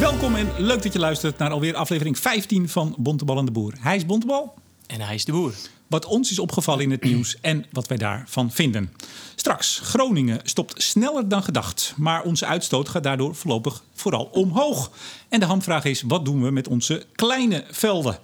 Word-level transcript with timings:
Welkom 0.00 0.34
en 0.34 0.48
leuk 0.58 0.82
dat 0.82 0.92
je 0.92 0.98
luistert 0.98 1.38
naar 1.38 1.50
alweer 1.50 1.74
aflevering 1.74 2.18
15 2.18 2.68
van 2.68 2.94
Bontebal 2.98 3.38
en 3.38 3.44
de 3.44 3.50
Boer. 3.50 3.74
Hij 3.80 3.96
is 3.96 4.06
Bontebal. 4.06 4.54
En 4.86 5.00
hij 5.00 5.14
is 5.14 5.24
de 5.24 5.32
boer. 5.32 5.54
Wat 5.86 6.04
ons 6.04 6.30
is 6.30 6.38
opgevallen 6.38 6.82
in 6.82 6.90
het 6.90 7.02
nieuws 7.02 7.36
en 7.40 7.66
wat 7.72 7.86
wij 7.86 7.96
daarvan 7.96 8.50
vinden. 8.50 8.92
Straks, 9.34 9.80
Groningen 9.82 10.40
stopt 10.42 10.82
sneller 10.82 11.28
dan 11.28 11.42
gedacht. 11.42 11.94
Maar 11.96 12.22
onze 12.22 12.46
uitstoot 12.46 12.88
gaat 12.88 13.02
daardoor 13.02 13.34
voorlopig 13.34 13.82
vooral 13.94 14.24
omhoog. 14.24 14.90
En 15.28 15.40
de 15.40 15.46
hamvraag 15.46 15.84
is, 15.84 16.02
wat 16.02 16.24
doen 16.24 16.42
we 16.42 16.50
met 16.50 16.68
onze 16.68 17.06
kleine 17.14 17.64
velden? 17.70 18.18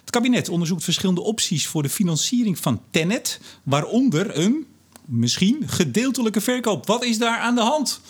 Het 0.00 0.10
kabinet 0.10 0.48
onderzoekt 0.48 0.84
verschillende 0.84 1.22
opties 1.22 1.66
voor 1.66 1.82
de 1.82 1.88
financiering 1.88 2.58
van 2.58 2.82
Tennet. 2.90 3.40
Waaronder 3.62 4.38
een, 4.38 4.66
misschien, 5.04 5.62
gedeeltelijke 5.66 6.40
verkoop. 6.40 6.86
Wat 6.86 7.04
is 7.04 7.18
daar 7.18 7.38
aan 7.38 7.54
de 7.54 7.60
hand? 7.60 8.00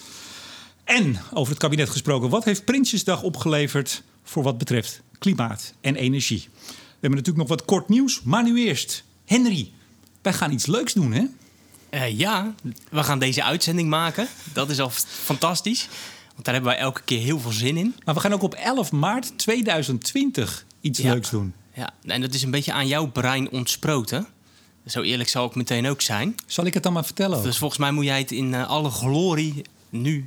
En 0.87 1.17
over 1.33 1.51
het 1.53 1.63
kabinet 1.63 1.91
gesproken, 1.91 2.29
wat 2.29 2.45
heeft 2.45 2.65
Prinsjesdag 2.65 3.23
opgeleverd 3.23 4.03
voor 4.25 4.43
wat 4.43 4.59
betreft 4.59 5.01
klimaat 5.19 5.73
en 5.81 5.97
energie? 5.97 6.49
We 6.67 6.73
hebben 7.03 7.11
natuurlijk 7.19 7.49
nog 7.49 7.59
wat 7.59 7.65
kort 7.65 7.89
nieuws, 7.89 8.23
maar 8.23 8.43
nu 8.43 8.67
eerst. 8.67 9.05
Henry, 9.25 9.71
wij 10.23 10.33
gaan 10.33 10.53
iets 10.53 10.67
leuks 10.67 10.93
doen, 10.93 11.13
hè? 11.13 11.25
Eh, 11.91 12.19
ja, 12.19 12.55
we 12.91 13.03
gaan 13.03 13.19
deze 13.19 13.43
uitzending 13.43 13.89
maken. 13.89 14.29
Dat 14.53 14.71
is 14.71 14.81
al 14.81 14.91
fantastisch. 15.07 15.89
Want 16.33 16.45
daar 16.45 16.55
hebben 16.55 16.73
wij 16.73 16.81
elke 16.83 17.03
keer 17.05 17.21
heel 17.21 17.41
veel 17.41 17.51
zin 17.53 17.77
in. 17.77 17.95
Maar 18.05 18.15
we 18.15 18.21
gaan 18.21 18.33
ook 18.33 18.43
op 18.43 18.55
11 18.55 18.93
maart 18.93 19.39
2020 19.39 20.65
iets 20.81 20.99
Ja. 20.99 21.13
leuks 21.13 21.31
doen. 21.31 21.55
Ja, 21.75 21.91
en 22.07 22.21
dat 22.21 22.35
is 22.35 22.43
een 22.43 22.51
beetje 22.51 22.73
aan 22.73 22.87
jouw 22.87 23.07
brein 23.07 23.51
ontsproten. 23.51 24.27
Zo 24.87 25.01
eerlijk 25.03 25.29
zal 25.29 25.47
ik 25.47 25.55
meteen 25.55 25.87
ook 25.87 26.01
zijn. 26.01 26.35
Zal 26.47 26.67
ik 26.67 26.75
het 26.75 26.83
dan 26.83 26.93
maar 26.93 27.05
vertellen? 27.05 27.39
ook? 27.39 27.45
Dus 27.45 27.59
volgens 27.59 27.81
mij 27.81 27.91
moet 27.93 28.05
jij 28.05 28.19
het 28.19 28.31
in 28.33 28.55
eh, 28.55 28.69
alle 28.69 28.91
glorie 28.91 29.63
nu 29.91 30.27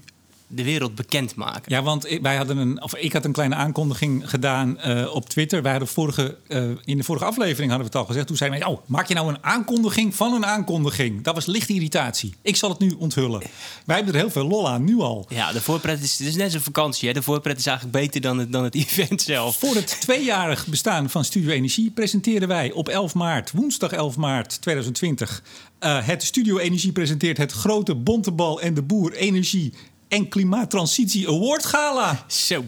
de 0.51 0.63
wereld 0.63 0.95
bekendmaken. 0.95 1.61
Ja, 1.65 1.83
want 1.83 2.17
wij 2.21 2.35
hadden 2.35 2.57
een, 2.57 2.81
of 2.81 2.95
ik 2.95 3.13
had 3.13 3.25
een 3.25 3.31
kleine 3.31 3.55
aankondiging 3.55 4.29
gedaan 4.29 4.79
eh, 4.79 5.15
op 5.15 5.29
Twitter. 5.29 5.61
Wij 5.61 5.71
hadden 5.71 5.89
vorige, 5.89 6.37
eh, 6.47 6.63
in 6.83 6.97
de 6.97 7.03
vorige 7.03 7.25
aflevering 7.25 7.71
hadden 7.71 7.91
we 7.91 7.93
het 7.93 7.95
al 7.95 8.05
gezegd. 8.05 8.27
Toen 8.27 8.37
zeiden 8.37 8.59
wij, 8.59 8.67
oh, 8.67 8.79
maak 8.85 9.07
je 9.07 9.13
nou 9.13 9.29
een 9.29 9.43
aankondiging 9.43 10.15
van 10.15 10.33
een 10.33 10.45
aankondiging? 10.45 11.23
Dat 11.23 11.35
was 11.35 11.45
lichte 11.45 11.73
irritatie. 11.73 12.33
Ik 12.41 12.55
zal 12.55 12.69
het 12.69 12.79
nu 12.79 12.95
onthullen. 12.97 13.41
Wij 13.85 13.95
hebben 13.95 14.13
er 14.13 14.19
heel 14.19 14.31
veel 14.31 14.47
lol 14.47 14.69
aan, 14.69 14.83
nu 14.83 14.99
al. 14.99 15.25
Ja, 15.29 15.51
de 15.51 15.61
voorpret 15.61 16.03
is, 16.03 16.19
het 16.19 16.27
is 16.27 16.35
net 16.35 16.51
zo'n 16.51 16.61
vakantie. 16.61 17.07
Hè? 17.07 17.13
De 17.13 17.21
voorpret 17.21 17.57
is 17.57 17.65
eigenlijk 17.65 17.97
beter 17.97 18.21
dan 18.21 18.37
het, 18.37 18.51
dan 18.51 18.63
het 18.63 18.75
event 18.83 19.21
zelf. 19.21 19.55
Voor 19.55 19.75
het 19.75 20.01
tweejarig 20.01 20.67
bestaan 20.67 21.09
van 21.09 21.25
Studio 21.25 21.49
Energie 21.49 21.91
presenteren 21.91 22.47
wij 22.47 22.71
op 22.71 22.89
11 22.89 23.13
maart, 23.13 23.51
woensdag 23.51 23.91
11 23.91 24.17
maart 24.17 24.61
2020, 24.61 25.43
eh, 25.79 26.07
het 26.07 26.23
Studio 26.23 26.57
Energie 26.57 26.91
presenteert 26.91 27.37
het 27.37 27.51
grote 27.51 27.95
Bontebal 27.95 28.61
en 28.61 28.73
de 28.73 28.81
Boer 28.81 29.13
Energie 29.13 29.73
en 30.09 30.29
Klimaattransitie 30.29 31.27
Award 31.27 31.65
Gala. 31.65 32.23
Zo. 32.27 32.65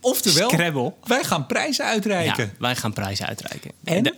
Oftewel, 0.00 0.48
Scrabble. 0.50 0.92
wij 1.04 1.24
gaan 1.24 1.46
prijzen 1.46 1.84
uitreiken. 1.84 2.44
Ja, 2.44 2.50
wij 2.58 2.76
gaan 2.76 2.92
prijzen 2.92 3.26
uitreiken. 3.26 3.70
En, 3.84 4.02
De- 4.02 4.14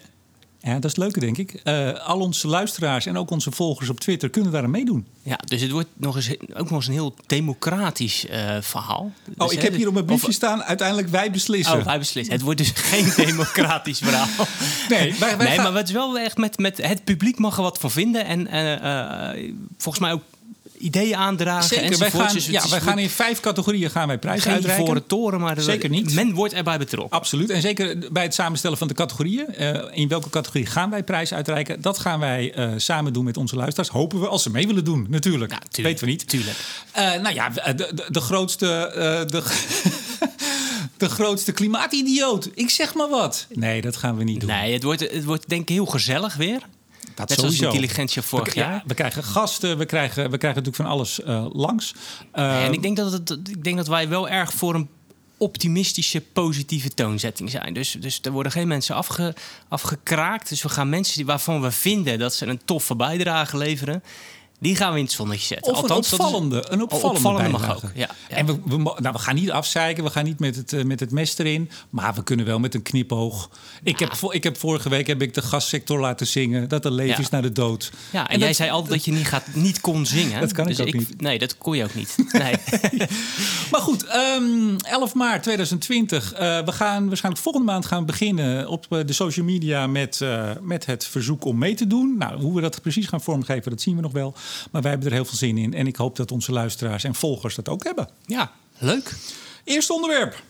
ja, 0.60 0.72
dat 0.74 0.84
is 0.84 0.90
het 0.90 0.96
leuke, 0.96 1.20
denk 1.20 1.38
ik. 1.38 1.52
eh, 1.64 1.92
al 2.06 2.20
onze 2.20 2.48
luisteraars 2.48 3.06
en 3.06 3.16
ook 3.16 3.30
onze 3.30 3.50
volgers 3.50 3.88
op 3.88 4.00
Twitter 4.00 4.30
kunnen 4.30 4.52
daar 4.52 4.62
aan 4.62 4.70
meedoen. 4.70 5.06
Ja, 5.22 5.38
dus 5.44 5.60
het 5.60 5.70
wordt 5.70 5.88
nog 5.96 6.16
eens, 6.16 6.30
ook 6.54 6.70
nog 6.70 6.72
eens 6.72 6.86
een 6.86 6.92
heel 6.92 7.14
democratisch 7.26 8.26
eh, 8.26 8.56
verhaal. 8.60 9.12
Oh, 9.36 9.46
Dus, 9.46 9.52
ik 9.56 9.58
hè, 9.62 9.64
heb 9.68 9.74
hier 9.76 9.86
op 9.88 9.92
mijn 9.92 10.04
briefje 10.06 10.26
of- 10.26 10.32
staan, 10.32 10.62
uiteindelijk 10.62 11.08
wij 11.08 11.30
beslissen. 11.30 11.78
Oh, 11.78 11.84
wij 11.84 11.98
beslissen. 11.98 12.34
Het 12.34 12.42
wordt 12.42 12.58
dus 12.58 12.70
geen 12.90 13.12
democratisch 13.16 13.98
verhaal. 13.98 14.26
Nee, 14.88 15.14
wij- 15.18 15.36
wij 15.36 15.46
nee 15.46 15.54
gaan- 15.56 15.64
maar 15.72 15.80
het 15.80 15.88
is 15.88 15.94
wel 15.94 16.18
echt 16.18 16.36
met, 16.36 16.58
met 16.58 16.76
het 16.76 17.04
publiek 17.04 17.38
mag 17.38 17.56
er 17.56 17.62
wat 17.62 17.78
van 17.78 17.90
vinden. 17.90 18.24
En 18.24 18.46
eh, 18.46 19.54
volgens 19.78 20.04
mij 20.04 20.12
ook 20.12 20.22
ideeën 20.78 21.16
aandragen. 21.16 21.76
Zeker, 21.76 21.98
wij 21.98 22.10
gaan, 22.10 22.32
Dus 22.32 22.46
ja, 22.46 22.68
wij 22.68 22.80
gaan 22.80 22.98
in 22.98 23.10
vijf 23.10 23.40
categorieën 23.40 23.90
gaan 23.90 24.06
wij 24.06 24.18
prijzen 24.18 24.42
geen 24.42 24.52
uitreiken. 24.52 24.84
ivoren 24.84 25.06
toren, 25.06 25.40
maar 25.40 25.56
er- 25.56 25.62
Zeker 25.62 25.88
niet. 25.88 26.14
men 26.14 26.34
wordt 26.34 26.52
erbij 26.54 26.78
betrokken. 26.78 27.18
Absoluut. 27.18 27.50
En 27.50 27.60
zeker 27.60 27.98
bij 28.12 28.22
het 28.22 28.34
samenstellen 28.34 28.78
van 28.78 28.88
de 28.88 28.94
categorieën. 28.94 29.46
eh, 29.54 29.82
in 29.92 30.08
welke 30.08 30.30
categorie 30.30 30.66
gaan 30.66 30.90
wij 30.90 31.02
prijs 31.04 31.32
uitreiken? 31.34 31.80
Dat 31.80 31.98
gaan 31.98 32.20
wij 32.20 32.52
eh, 32.54 32.70
samen 32.76 33.12
doen 33.12 33.24
met 33.24 33.36
onze 33.36 33.56
luisteraars. 33.56 33.88
Hopen 33.88 34.20
we 34.20 34.28
als 34.28 34.42
ze 34.42 34.50
mee 34.50 34.66
willen 34.66 34.84
doen, 34.84 35.06
natuurlijk. 35.08 35.50
Tuurlijk. 35.50 35.76
Weten 35.98 36.04
we 36.04 36.10
niet. 36.10 36.28
Tuurlijk. 36.28 36.56
Eh, 36.92 37.14
nou 37.14 37.34
ja, 37.34 37.48
de, 37.50 37.72
de, 37.94 38.04
de 38.08 38.20
grootste. 38.20 38.66
eh, 38.66 39.26
de, 39.26 39.42
de 40.96 41.08
grootste 41.08 41.52
klimaatidioot. 41.52 42.50
Ik 42.54 42.70
zeg 42.70 42.94
maar 42.94 43.08
wat. 43.08 43.46
Nee, 43.54 43.80
dat 43.80 43.96
gaan 43.96 44.16
we 44.16 44.24
niet 44.24 44.40
doen. 44.40 44.50
Nee, 44.50 44.72
het 44.72 44.82
wordt, 44.82 45.00
het 45.00 45.24
wordt 45.24 45.48
denk 45.48 45.62
ik 45.62 45.68
heel 45.68 45.86
gezellig 45.86 46.34
weer. 46.36 46.60
Dat 47.16 47.28
Net 47.28 47.38
zoals 47.38 47.60
Intelligentia 47.60 48.22
vorig 48.22 48.54
we, 48.54 48.60
ja, 48.60 48.68
jaar. 48.70 48.82
we 48.86 48.94
krijgen 48.94 49.24
gasten, 49.24 49.78
we 49.78 49.86
krijgen, 49.86 50.30
we 50.30 50.38
krijgen 50.38 50.62
natuurlijk 50.62 50.76
van 50.76 50.86
alles 50.86 51.22
eh, 51.22 51.46
langs. 51.52 51.94
Eh, 52.32 52.64
en 52.64 52.72
ik 52.72 52.82
denk 52.82 52.96
dat, 52.96 53.12
het, 53.12 53.30
ik 53.30 53.64
denk 53.64 53.76
dat 53.76 53.88
wij 53.88 54.08
wel 54.08 54.28
erg 54.28 54.52
voor 54.52 54.74
een 54.74 54.88
optimistische, 55.38 56.20
positieve 56.20 56.94
toonzetting 56.94 57.50
zijn. 57.50 57.74
Dus, 57.74 57.96
dus 58.00 58.18
er 58.22 58.32
worden 58.32 58.52
geen 58.52 58.68
mensen 58.68 58.94
afge, 58.94 59.34
afgekraakt. 59.68 60.48
Dus 60.48 60.62
we 60.62 60.68
gaan 60.68 60.88
mensen 60.88 61.16
die, 61.16 61.26
waarvan 61.26 61.60
we 61.60 61.70
vinden 61.70 62.18
dat 62.18 62.34
ze 62.34 62.46
een 62.46 62.60
toffe 62.64 62.96
bijdrage 62.96 63.56
leveren... 63.56 64.02
die 64.58 64.76
gaan 64.76 64.92
we 64.92 64.98
in 64.98 65.04
het 65.04 65.12
zonnetje 65.12 65.46
zetten. 65.46 65.72
Of 65.72 65.78
een 65.78 65.82
Althans, 65.82 66.06
is- 66.12 66.18
opvallende, 66.18 66.56
een 66.68 66.76
Oh, 66.78 66.82
opvallende, 66.82 67.16
opvallende 67.16 67.50
mag 67.50 67.74
ook, 67.76 67.90
ja, 67.94 68.08
ja. 68.28 68.36
En 68.36 68.46
we, 68.46 68.52
we, 68.64 68.76
nou, 68.76 69.12
we 69.12 69.18
gaan 69.18 69.34
niet 69.34 69.50
afzeiken, 69.50 70.04
we 70.04 70.10
gaan 70.10 70.24
niet 70.24 70.38
met 70.38 70.56
het, 70.56 70.72
eh, 70.72 70.84
met 70.84 71.00
het 71.00 71.10
mes 71.10 71.38
erin. 71.38 71.70
Maar 71.90 72.14
we 72.14 72.22
kunnen 72.22 72.46
wel 72.46 72.58
met 72.58 72.74
een 72.74 72.82
knipoog. 72.82 73.50
Ik, 73.82 73.98
heb, 73.98 74.12
ik 74.30 74.44
heb 74.44 74.56
vorige 74.58 74.88
week 74.88 75.06
heb 75.06 75.22
ik 75.22 75.34
de 75.34 75.42
gassector 75.42 76.00
laten 76.00 76.26
zingen. 76.26 76.68
Dat 76.68 76.84
er 76.84 76.90
leven 76.92 77.22
is 77.22 77.28
naar 77.28 77.42
de 77.42 77.52
dood. 77.52 77.90
Ja, 78.12 78.28
en, 78.28 78.38
jij 78.38 78.52
zei 78.52 78.70
altijd 78.70 78.92
dat 78.92 79.04
je 79.04 79.12
niet, 79.12 79.26
gaat, 79.26 79.44
niet 79.54 79.80
kon 79.80 80.06
zingen. 80.06 80.40
Dat 80.40 80.52
kan 80.52 80.68
ik 80.68 80.76
dus 80.76 80.86
ook 80.86 80.92
niet. 80.94 81.20
Nee, 81.20 81.38
dat 81.38 81.58
kon 81.58 81.76
je 81.76 81.84
ook 81.84 81.94
niet. 81.94 82.14
Nee. 82.32 82.54
Maar 83.70 83.80
goed, 83.80 84.04
ehm, 84.04 84.76
11 84.76 85.14
maart 85.14 85.42
2020. 85.42 86.32
eh, 86.32 86.64
we 86.64 86.72
gaan 86.72 87.06
waarschijnlijk 87.06 87.42
volgende 87.44 87.66
maand 87.72 87.86
gaan 87.86 88.06
beginnen 88.06 88.68
op 88.68 88.86
eh, 88.88 88.98
de 89.06 89.12
social 89.12 89.44
media 89.46 89.86
met, 89.86 90.20
met 90.60 90.86
het 90.86 91.06
verzoek 91.06 91.44
om 91.44 91.58
mee 91.58 91.74
te 91.74 91.86
doen. 91.86 92.14
Nou, 92.18 92.40
hoe 92.40 92.54
we 92.54 92.60
dat 92.60 92.82
precies 92.82 93.06
gaan 93.06 93.20
vormgeven, 93.20 93.70
dat 93.70 93.80
zien 93.80 93.96
we 93.96 94.02
nog 94.02 94.12
wel. 94.12 94.34
Maar 94.70 94.82
wij 94.82 94.90
hebben 94.90 95.08
er 95.08 95.14
heel 95.14 95.24
veel 95.24 95.38
zin 95.38 95.58
in. 95.58 95.74
En 95.74 95.86
ik 95.86 95.96
hoop 95.96 96.16
dat 96.16 96.32
onze 96.32 96.52
luisteraars 96.52 97.04
en 97.04 97.14
volgers 97.14 97.54
dat 97.54 97.68
ook 97.68 97.84
hebben. 97.84 98.08
ja, 98.26 98.52
leuk. 98.78 99.14
Eerste 99.64 99.92
onderwerp. 99.92 100.42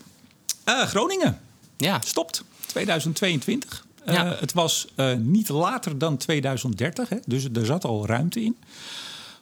Eh, 0.65 0.83
Groningen. 0.83 1.41
Ja, 1.77 2.01
Stopt. 2.05 2.45
2022. 2.67 3.85
Eh, 4.05 4.31
het 4.41 4.53
was 4.53 4.87
eh, 4.95 5.13
niet 5.15 5.49
later 5.49 5.99
dan 5.99 6.17
2030, 6.17 7.09
hè? 7.09 7.17
dus 7.27 7.45
er 7.53 7.67
zat 7.67 7.85
al 7.85 8.07
ruimte 8.07 8.45
in. 8.45 8.57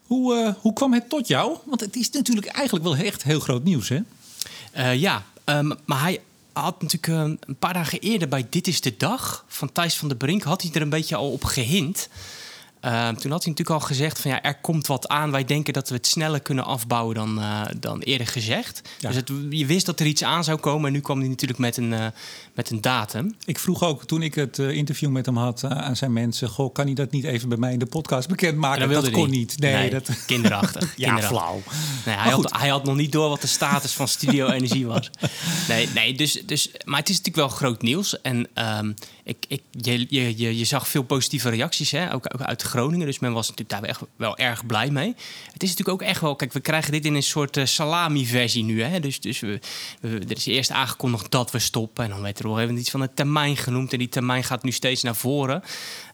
Hoe, 0.03 0.55
hoe 0.61 0.73
kwam 0.73 0.93
het 0.93 1.09
tot 1.09 1.29
jou? 1.29 1.57
Want 1.65 1.81
het 1.81 1.97
is 1.97 2.11
natuurlijk 2.11 2.47
eigenlijk 2.47 2.85
wel 2.85 2.97
echt 2.97 3.23
heel 3.23 3.41
groot 3.41 3.65
nieuws, 3.65 3.89
hè? 3.89 4.01
Ja, 4.93 5.23
ehm, 5.45 5.73
maar 5.85 6.01
hij 6.01 6.21
had 6.55 6.83
natuurlijk 6.83 7.13
eh, 7.13 7.49
een 7.49 7.57
paar 7.59 7.73
dagen 7.73 8.01
eerder 8.01 8.29
bij 8.29 8.47
Dit 8.51 8.67
is 8.67 8.81
de 8.81 8.97
Dag 8.97 9.45
van 9.49 9.73
Thijs 9.73 9.97
van 9.97 10.09
der 10.09 10.17
Brink... 10.17 10.43
had 10.43 10.63
hij 10.63 10.71
er 10.75 10.83
een 10.83 10.89
beetje 10.89 11.17
al 11.17 11.31
op 11.31 11.45
gehind. 11.45 12.09
Ehm, 12.85 13.15
toen 13.15 13.31
had 13.31 13.43
hij 13.43 13.51
natuurlijk 13.53 13.71
al 13.71 13.87
gezegd 13.87 14.21
van 14.21 14.31
ja, 14.31 14.43
er 14.43 14.55
komt 14.61 14.87
wat 14.87 15.09
aan. 15.09 15.31
Wij 15.31 15.45
denken 15.45 15.73
dat 15.73 15.89
we 15.89 15.95
het 15.95 16.07
sneller 16.07 16.41
kunnen 16.41 16.65
afbouwen 16.65 17.15
dan, 17.15 17.41
eh, 17.41 17.63
dan 17.77 18.01
eerder 18.01 18.27
gezegd. 18.27 18.81
Ja. 18.99 19.09
Dus 19.09 19.17
het, 19.17 19.31
je 19.51 19.67
wist 19.67 19.87
dat 19.87 20.01
er 20.01 20.07
iets 20.07 20.25
aan 20.25 20.45
zou 20.45 20.59
komen 20.59 20.87
en 20.87 20.93
nu 20.93 21.01
kwam 21.01 21.19
hij 21.19 21.29
natuurlijk 21.29 21.59
met 21.59 21.77
een, 21.77 21.93
eh, 21.93 22.07
met 22.55 22.71
een 22.71 22.81
datum. 22.81 23.35
Ik 23.45 23.59
vroeg 23.59 23.83
ook 23.83 24.05
toen 24.05 24.23
ik 24.23 24.35
het 24.35 24.59
eh, 24.59 24.71
interview 24.71 25.11
met 25.11 25.27
hem 25.27 25.37
had 25.37 25.65
aan 25.65 25.97
zijn 25.97 26.13
mensen: 26.13 26.49
Goh, 26.49 26.73
kan 26.73 26.85
hij 26.85 26.95
dat 26.95 27.11
niet 27.11 27.25
even 27.25 27.49
bij 27.49 27.59
mij 27.59 27.73
in 27.73 27.79
de 27.79 27.87
podcast 27.87 28.29
bekendmaken? 28.29 28.83
En 28.83 28.89
dat 28.89 29.03
wilde 29.03 29.11
kon 29.11 29.29
hij. 29.29 29.39
niet. 29.39 29.59
Nee, 29.59 29.91
dat... 29.91 30.25
kinderachtig. 30.27 30.83
ja, 30.97 31.15
kinderachtig. 31.15 31.29
flauw. 31.29 31.63
Nee, 32.07 32.17
hij, 32.17 32.31
had, 32.31 32.53
hij 32.59 32.69
had 32.69 32.85
nog 32.85 32.97
niet 32.97 33.13
door 33.13 33.29
wat 33.29 33.41
de 33.41 33.47
status 33.47 33.93
van 33.93 34.09
Studio 34.09 34.49
Energie 34.49 34.87
was. 34.87 35.11
Nee, 35.69 35.89
nee 35.95 36.15
dus, 36.15 36.43
dus, 36.47 36.71
maar 36.85 36.99
het 36.99 37.09
is 37.09 37.17
natuurlijk 37.17 37.49
wel 37.49 37.57
groot 37.57 37.83
nieuws. 37.83 38.21
En 38.21 38.49
ehm, 38.55 38.93
ik, 39.25 39.45
ik, 39.49 39.63
je, 39.71 40.07
je, 40.09 40.39
je, 40.39 40.59
je 40.59 40.65
zag 40.65 40.89
veel 40.89 41.03
positieve 41.03 41.49
reacties, 41.49 41.91
hè? 41.91 42.13
Ook, 42.13 42.27
ook 42.35 42.41
uit 42.41 42.63
Groningen. 42.75 43.07
Dus 43.07 43.19
men 43.19 43.33
was 43.33 43.49
natuurlijk 43.49 43.81
daar 43.81 43.89
echt 43.91 44.01
wel 44.17 44.37
erg 44.37 44.67
blij 44.67 44.91
mee. 44.91 45.15
Het 45.53 45.63
is 45.63 45.69
natuurlijk 45.69 46.03
ook 46.03 46.09
echt 46.09 46.21
wel... 46.21 46.37
Kijk, 46.37 46.53
we 46.53 46.61
krijgen 46.61 46.93
dit 46.93 47.05
in 47.05 47.15
een 47.15 47.23
soort 47.23 47.57
eh, 47.57 47.65
salami-versie 47.65 48.65
nu. 48.65 48.83
Hè? 48.83 49.01
Dus, 49.01 49.21
dus 49.21 49.41
we, 49.41 49.59
we- 50.01 50.19
er 50.29 50.37
is 50.37 50.47
eerst 50.47 50.71
aangekondigd 50.71 51.31
dat 51.31 51.51
we 51.51 51.59
stoppen. 51.59 52.05
En 52.05 52.11
dan 52.11 52.23
werd 52.23 52.39
er 52.39 52.49
wel 52.49 52.61
even 52.61 52.79
iets 52.79 52.91
van 52.91 53.01
een 53.01 53.15
termijn 53.15 53.57
genoemd. 53.57 53.93
En 53.93 53.99
die 53.99 54.09
termijn 54.09 54.45
gaat 54.45 54.63
nu 54.63 54.71
steeds 54.71 55.03
naar 55.03 55.17
voren. 55.17 55.63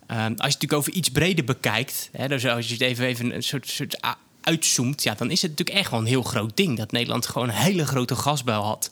Ehm, 0.07 0.19
als 0.19 0.27
je 0.27 0.33
het 0.33 0.39
natuurlijk 0.39 0.73
over 0.73 0.93
iets 0.93 1.09
breder 1.09 1.45
bekijkt... 1.45 2.09
Hè, 2.13 2.29
dus 2.29 2.47
als 2.47 2.67
je 2.67 2.73
het 2.73 2.83
even, 2.83 3.05
even 3.07 3.35
een 3.35 3.43
soort... 3.43 3.69
soort 3.69 4.01
uitzoomt, 4.41 5.03
ja, 5.03 5.15
dan 5.15 5.31
is 5.31 5.43
het 5.43 5.51
natuurlijk 5.51 5.79
echt 5.79 5.91
wel 5.91 6.01
een 6.01 6.07
heel 6.07 6.23
groot 6.23 6.57
ding 6.57 6.77
dat 6.77 6.93
Nederland 6.93 7.27
gewoon 7.27 7.49
een 7.49 7.55
hele 7.55 7.87
grote 7.87 8.17
gasbel 8.17 8.63
had. 8.63 8.89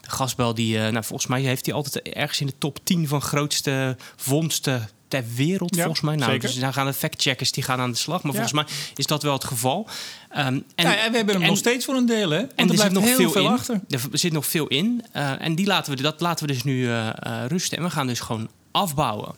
De 0.00 0.10
gasbel 0.10 0.54
die, 0.54 0.76
eh, 0.78 0.82
nou, 0.92 1.04
volgens 1.04 1.26
mij 1.30 1.40
heeft 1.40 1.66
hij 1.66 1.74
altijd 1.74 2.08
ergens 2.08 2.40
in 2.40 2.46
de 2.46 2.58
top 2.58 2.78
10 2.84 3.08
van 3.08 3.20
grootste 3.22 3.96
vondsten 4.16 4.88
ter 5.20 5.24
wereld, 5.34 5.74
Ja, 5.74 5.80
volgens 5.82 6.00
mij. 6.02 6.16
Nou, 6.16 6.30
zeker. 6.32 6.48
dus 6.48 6.58
dan 6.58 6.72
gaan 6.72 6.86
de 6.86 6.92
factcheckers 6.92 7.52
die 7.52 7.62
gaan 7.62 7.80
aan 7.80 7.90
de 7.90 7.96
slag, 7.96 8.22
maar 8.22 8.32
Ja. 8.34 8.38
volgens 8.40 8.64
mij 8.64 8.74
is 8.96 9.06
dat 9.06 9.22
wel 9.22 9.32
het 9.32 9.44
geval. 9.44 9.88
Ehm, 10.28 10.46
en, 10.46 10.64
ja, 10.74 10.96
en 10.96 11.10
we 11.10 11.16
hebben 11.16 11.34
hem 11.34 11.42
en- 11.42 11.48
nog 11.48 11.58
steeds 11.58 11.84
voor 11.84 11.94
een 11.94 12.06
deel, 12.06 12.30
hè? 12.30 12.38
Want 12.38 12.50
en 12.56 12.64
er 12.64 12.68
er 12.70 12.74
blijft 12.74 12.94
nog 12.94 13.04
heel 13.04 13.16
veel, 13.16 13.30
veel 13.30 13.44
in. 13.44 13.50
achter. 13.50 13.80
Er 13.88 14.00
zit 14.12 14.32
nog 14.32 14.46
veel 14.46 14.66
in. 14.66 15.04
Eh, 15.12 15.42
en 15.42 15.54
die 15.54 15.66
laten 15.66 15.96
we, 15.96 16.02
dat 16.02 16.20
laten 16.20 16.46
we 16.46 16.52
dus 16.52 16.62
nu 16.62 16.86
eh, 16.86 17.08
eh, 17.08 17.46
rusten. 17.48 17.78
En 17.78 17.84
we 17.84 17.90
gaan 17.90 18.06
dus 18.06 18.20
gewoon 18.20 18.48
afbouwen. 18.70 19.34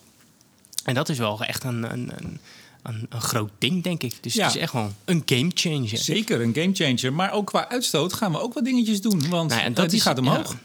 En 0.84 0.94
dat 0.94 1.08
is 1.08 1.18
wel 1.18 1.40
echt 1.44 1.64
een, 1.64 1.92
een, 1.92 2.10
een, 2.16 2.38
een, 2.82 3.06
een 3.08 3.20
groot 3.20 3.50
ding, 3.58 3.82
denk 3.82 4.02
ik. 4.02 4.14
Dus 4.22 4.34
Ja. 4.34 4.44
het 4.46 4.54
is 4.54 4.60
echt 4.60 4.72
wel 4.72 4.92
een 5.04 5.22
game 5.26 5.50
changer. 5.54 5.98
Zeker, 5.98 6.40
een 6.40 6.54
gamechanger. 6.54 7.12
Maar 7.12 7.32
ook 7.32 7.46
qua 7.46 7.68
uitstoot 7.68 8.12
gaan 8.12 8.32
we 8.32 8.40
ook 8.40 8.54
wat 8.54 8.64
dingetjes 8.64 9.00
doen. 9.00 9.28
Want 9.28 9.50
Nou, 9.50 9.62
en 9.62 9.74
eh, 9.74 9.88
die 9.88 10.00
gaat 10.00 10.18
omhoog. 10.18 10.50
Ja. 10.52 10.58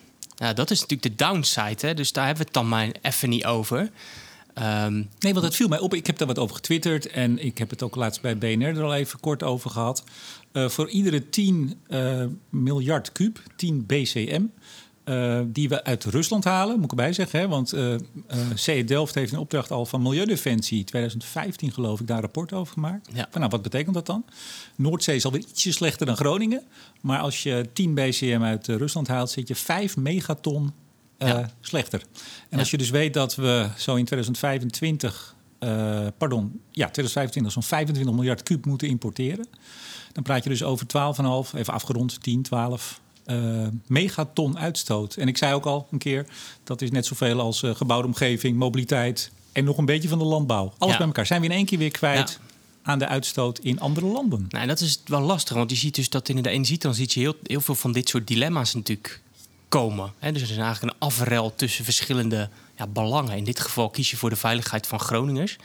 Ja, 0.47 0.53
dat 0.53 0.71
is 0.71 0.79
natuurlijk 0.79 1.17
de 1.17 1.25
downside, 1.25 1.88
hè? 1.88 1.94
dus 1.94 2.11
daar 2.11 2.25
hebben 2.25 2.41
we 2.44 2.47
het 2.51 2.57
dan 2.61 2.67
maar 2.69 2.89
even 3.01 3.29
niet 3.29 3.45
over. 3.45 3.89
Ehm, 4.59 5.03
Nee, 5.19 5.33
want 5.33 5.45
het 5.45 5.56
viel 5.56 5.67
mij 5.67 5.79
op. 5.79 5.94
Ik 5.94 6.07
heb 6.07 6.17
daar 6.17 6.27
wat 6.27 6.39
over 6.39 6.56
getwitterd. 6.56 7.07
En 7.07 7.45
ik 7.45 7.57
heb 7.57 7.69
het 7.69 7.83
ook 7.83 7.95
laatst 7.95 8.21
bij 8.21 8.38
BNR 8.38 8.77
er 8.77 8.83
al 8.83 8.95
even 8.95 9.19
kort 9.19 9.44
over 9.44 9.69
gehad. 9.69 10.03
Eh, 10.51 10.69
voor 10.69 10.89
iedere 10.89 11.29
10 11.29 11.79
eh, 11.88 12.25
miljard 12.50 13.11
kuub, 13.11 13.41
10 13.56 13.85
BCM... 13.85 14.44
eh, 15.03 15.39
die 15.47 15.69
we 15.69 15.83
uit 15.83 16.03
Rusland 16.03 16.44
halen, 16.44 16.75
moet 16.75 16.83
ik 16.83 16.89
erbij 16.89 17.13
zeggen. 17.13 17.39
Hè? 17.39 17.47
Want 17.47 17.73
CE 18.53 18.83
Delft 18.83 19.15
heeft 19.15 19.31
een 19.31 19.39
opdracht 19.39 19.71
al 19.71 19.85
van 19.85 20.01
Milieudefensie... 20.01 20.83
2015 20.83 21.71
geloof 21.71 22.00
ik, 22.00 22.07
daar 22.07 22.15
een 22.15 22.23
rapport 22.23 22.53
over 22.53 22.73
gemaakt. 22.73 23.09
Ja. 23.13 23.27
Van, 23.29 23.39
nou, 23.39 23.51
wat 23.51 23.61
betekent 23.61 23.94
dat 23.94 24.06
dan? 24.06 24.25
Noordzee 24.75 25.15
is 25.15 25.25
alweer 25.25 25.41
ietsje 25.50 25.71
slechter 25.71 26.06
dan 26.06 26.15
Groningen. 26.15 26.63
Maar 27.01 27.19
als 27.19 27.44
je 27.44 27.69
10 27.73 27.94
BCM 27.94 28.41
uit 28.41 28.67
Rusland 28.67 29.07
haalt... 29.07 29.29
zit 29.29 29.47
je 29.47 29.56
5 29.56 29.97
megaton 29.97 30.73
Ja. 31.19 31.50
slechter. 31.62 32.01
En 32.50 32.60
als 32.60 32.71
je 32.71 32.77
dus 32.77 32.89
weet 32.89 33.13
dat 33.13 33.36
we 33.36 33.69
zo 33.77 33.95
in 33.95 34.06
2025... 34.06 35.36
eh, 35.60 36.07
pardon, 36.18 36.44
ja, 36.71 36.89
2025 36.89 37.51
zo'n 37.51 37.63
25 37.63 38.13
miljard 38.13 38.44
kuub 38.44 38.66
moeten 38.66 38.88
importeren... 38.88 39.48
dan 40.12 40.24
praat 40.24 40.44
je 40.44 40.50
dus 40.50 40.63
over 40.63 40.86
12,5, 41.54 41.60
even 41.60 41.74
afgerond, 41.74 42.21
10, 42.24 42.42
12 42.42 43.00
eh, 43.25 43.38
megaton 43.88 44.60
uitstoot. 44.60 45.16
En 45.16 45.27
ik 45.27 45.38
zei 45.38 45.54
ook 45.54 45.66
al 45.66 45.88
een 45.92 45.98
keer, 45.98 46.25
dat 46.63 46.81
is 46.81 46.92
net 46.92 47.06
zoveel 47.06 47.39
als 47.39 47.63
eh, 47.63 47.75
gebouwde 47.75 48.07
omgeving, 48.07 48.57
mobiliteit... 48.57 49.31
en 49.51 49.63
nog 49.63 49.77
een 49.77 49.86
beetje 49.86 50.10
van 50.10 50.18
de 50.19 50.25
landbouw. 50.25 50.74
Alles 50.77 50.92
Ja. 50.94 50.98
bij 50.98 51.07
elkaar. 51.07 51.25
Zijn 51.25 51.42
we 51.42 51.48
in 51.48 51.54
één 51.54 51.66
keer 51.66 51.77
weer 51.77 51.92
kwijt 51.92 52.30
Ja. 52.42 52.48
aan 52.92 53.00
de 53.00 53.07
uitstoot 53.07 53.60
in 53.60 53.80
andere 53.80 54.06
landen. 54.06 54.45
nou, 54.50 54.68
dat 54.68 54.80
is 54.80 55.01
wel 55.06 55.21
lastig, 55.21 55.56
want 55.56 55.69
je 55.69 55.75
ziet 55.77 55.95
dus 55.95 56.10
dat 56.10 56.30
in 56.30 56.42
de 56.42 56.50
energietransitie 56.50 57.21
heel, 57.21 57.36
heel 57.44 57.62
veel 57.62 57.75
van 57.75 57.92
dit 57.92 58.10
soort 58.10 58.27
dilemma's 58.27 58.74
natuurlijk 58.74 59.21
komen. 59.69 60.13
Dus 60.19 60.42
er 60.42 60.50
is 60.50 60.57
eigenlijk 60.57 60.81
een 60.94 61.00
afrel 61.07 61.56
tussen 61.56 61.83
verschillende 61.83 62.50
ja, 62.77 62.88
belangen. 62.88 63.38
In 63.38 63.44
dit 63.44 63.60
geval 63.60 63.89
kies 63.89 64.12
je 64.12 64.18
voor 64.18 64.30
de 64.30 64.36
veiligheid 64.36 64.88
van 64.88 65.00
Groningers. 65.00 65.57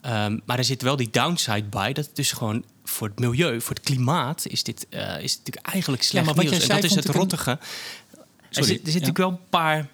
Ehm, 0.00 0.38
maar 0.44 0.58
er 0.58 0.64
zit 0.64 0.82
wel 0.82 0.96
die 0.96 1.10
downside 1.10 1.64
bij, 1.64 1.92
dat 1.92 2.06
het 2.06 2.16
dus 2.16 2.32
gewoon 2.32 2.64
voor 2.84 3.08
het 3.08 3.18
milieu, 3.18 3.60
voor 3.60 3.74
het 3.74 3.84
klimaat, 3.84 4.46
is 4.46 4.62
dit 4.62 4.86
eh, 4.88 5.22
is 5.22 5.36
natuurlijk 5.36 5.66
eigenlijk 5.66 6.02
slecht 6.02 6.26
maar 6.26 6.44
nieuws. 6.44 6.60
en 6.60 6.68
dat 6.68 6.84
is 6.84 6.94
het 6.94 7.08
een- 7.08 7.14
rottige. 7.14 7.50
Er 7.50 8.64
zit, 8.64 8.68
er 8.68 8.68
zit 8.74 8.84
ja. 8.84 8.92
natuurlijk 8.92 9.18
wel 9.18 9.28
een 9.30 9.48
paar 9.50 9.88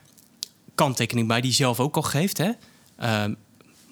kanttekeningen 0.75 1.29
bij 1.29 1.41
die 1.41 1.51
je 1.51 1.57
zelf 1.57 1.81
ook 1.81 1.97
al 1.97 2.03
geeft. 2.03 2.39
Hè? 2.39 2.51
Ehm, 2.97 3.35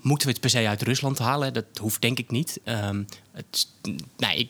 moeten 0.01 0.27
we 0.27 0.33
het 0.33 0.41
per 0.41 0.51
se 0.51 0.69
uit 0.69 0.83
Rusland 0.83 1.19
halen? 1.19 1.53
Dat 1.55 1.65
hoeft 1.81 2.01
denk 2.01 2.19
ik 2.19 2.31
niet. 2.31 2.61
Ehm, 2.65 3.03
het, 3.33 3.69
nee, 4.17 4.39
ik 4.39 4.49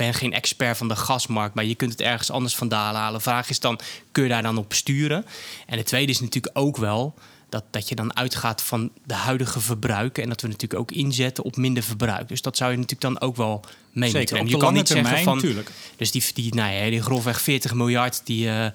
ben 0.00 0.14
geen 0.14 0.32
expert 0.32 0.76
van 0.76 0.88
de 0.88 0.96
gasmarkt, 0.96 1.54
maar 1.54 1.64
je 1.64 1.74
kunt 1.74 1.90
het 1.90 2.00
ergens 2.00 2.30
anders 2.30 2.54
vandaan 2.54 2.94
halen. 2.94 3.20
Vraag 3.20 3.50
is 3.50 3.60
dan, 3.60 3.80
kun 4.12 4.22
je 4.22 4.28
daar 4.28 4.42
dan 4.42 4.58
op 4.58 4.72
sturen? 4.72 5.26
En 5.66 5.76
de 5.76 5.82
tweede 5.82 6.12
is 6.12 6.20
natuurlijk 6.20 6.58
ook 6.58 6.76
wel 6.76 7.14
dat, 7.48 7.64
dat 7.70 7.88
je 7.88 7.94
dan 7.94 8.16
uitgaat 8.16 8.62
van 8.62 8.90
de 9.04 9.14
huidige 9.14 9.60
verbruiken... 9.60 10.22
en 10.22 10.28
dat 10.28 10.40
we 10.40 10.48
natuurlijk 10.48 10.80
ook 10.80 10.90
inzetten 10.90 11.44
op 11.44 11.56
minder 11.56 11.82
verbruik. 11.82 12.28
Dus 12.28 12.42
dat 12.42 12.56
zou 12.56 12.70
je 12.70 12.76
natuurlijk 12.76 13.14
dan 13.14 13.28
ook 13.28 13.36
wel 13.36 13.64
mee 13.92 14.10
Zeker, 14.10 14.46
Je 14.46 14.56
kan 14.56 14.74
niet 14.74 14.88
zeggen 14.88 15.18
van... 15.18 15.34
natuurlijk. 15.34 15.70
Dus 15.96 16.10
die, 16.10 16.24
die, 16.34 16.54
nou 16.54 16.72
ja, 16.72 16.90
die 16.90 17.02
grofweg 17.02 17.40
40 17.40 17.74
miljard 17.74 18.20
die, 18.24 18.46
eh, 18.48 18.66
eh, 18.66 18.72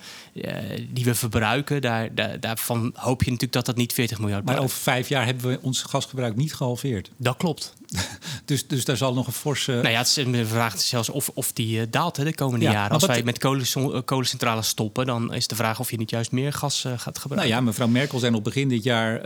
die 0.90 1.06
we 1.06 1.16
verbruiken... 1.16 1.82
Daar, 1.82 2.16
daar, 2.16 2.40
daarvan 2.40 2.92
hoop 2.96 3.20
je 3.20 3.26
natuurlijk 3.26 3.54
dat 3.54 3.66
dat 3.66 3.76
niet 3.76 3.94
40 3.94 4.20
miljard 4.20 4.46
Maar 4.46 4.60
over 4.60 4.78
vijf 4.78 5.10
jaar 5.10 5.26
hebben 5.26 5.50
we 5.50 5.60
ons 5.62 5.82
gasgebruik 5.82 6.36
niet 6.36 6.54
gehalveerd. 6.54 7.12
Dat 7.18 7.38
klopt. 7.38 7.74
Dus, 8.46 8.68
dus 8.68 8.86
daar 8.86 8.98
zal 8.98 9.14
nog 9.14 9.28
een 9.28 9.34
forse... 9.34 9.72
Nou 9.72 9.90
ja, 9.90 9.98
het 9.98 10.08
is 10.08 10.16
een 10.16 10.46
vraag 10.48 10.80
zelfs 10.82 11.10
of, 11.10 11.30
of 11.34 11.52
die 11.54 11.80
eh, 11.80 11.88
daalt 11.90 12.18
hè, 12.18 12.24
de 12.24 12.36
komende 12.36 12.66
Ja, 12.66 12.72
jaren. 12.72 12.90
maar 12.92 13.00
Als 13.00 13.08
wij 13.08 13.24
met 13.24 13.38
kolen, 13.38 14.06
kolencentrales 14.06 14.68
stoppen... 14.68 15.06
dan 15.06 15.34
is 15.34 15.48
de 15.48 15.56
vraag 15.56 15.80
of 15.80 15.92
je 15.92 15.98
niet 15.98 16.10
juist 16.10 16.32
meer 16.32 16.54
gas 16.54 16.82
gaat 16.82 17.04
Nou 17.06 17.20
gebruiken. 17.20 17.56
ja, 17.56 17.62
mevrouw 17.62 17.88
Merkel 17.88 18.20
zei 18.20 18.36
op 18.36 18.44
begin 18.44 18.70
dit 18.70 18.84
jaar 18.84 19.22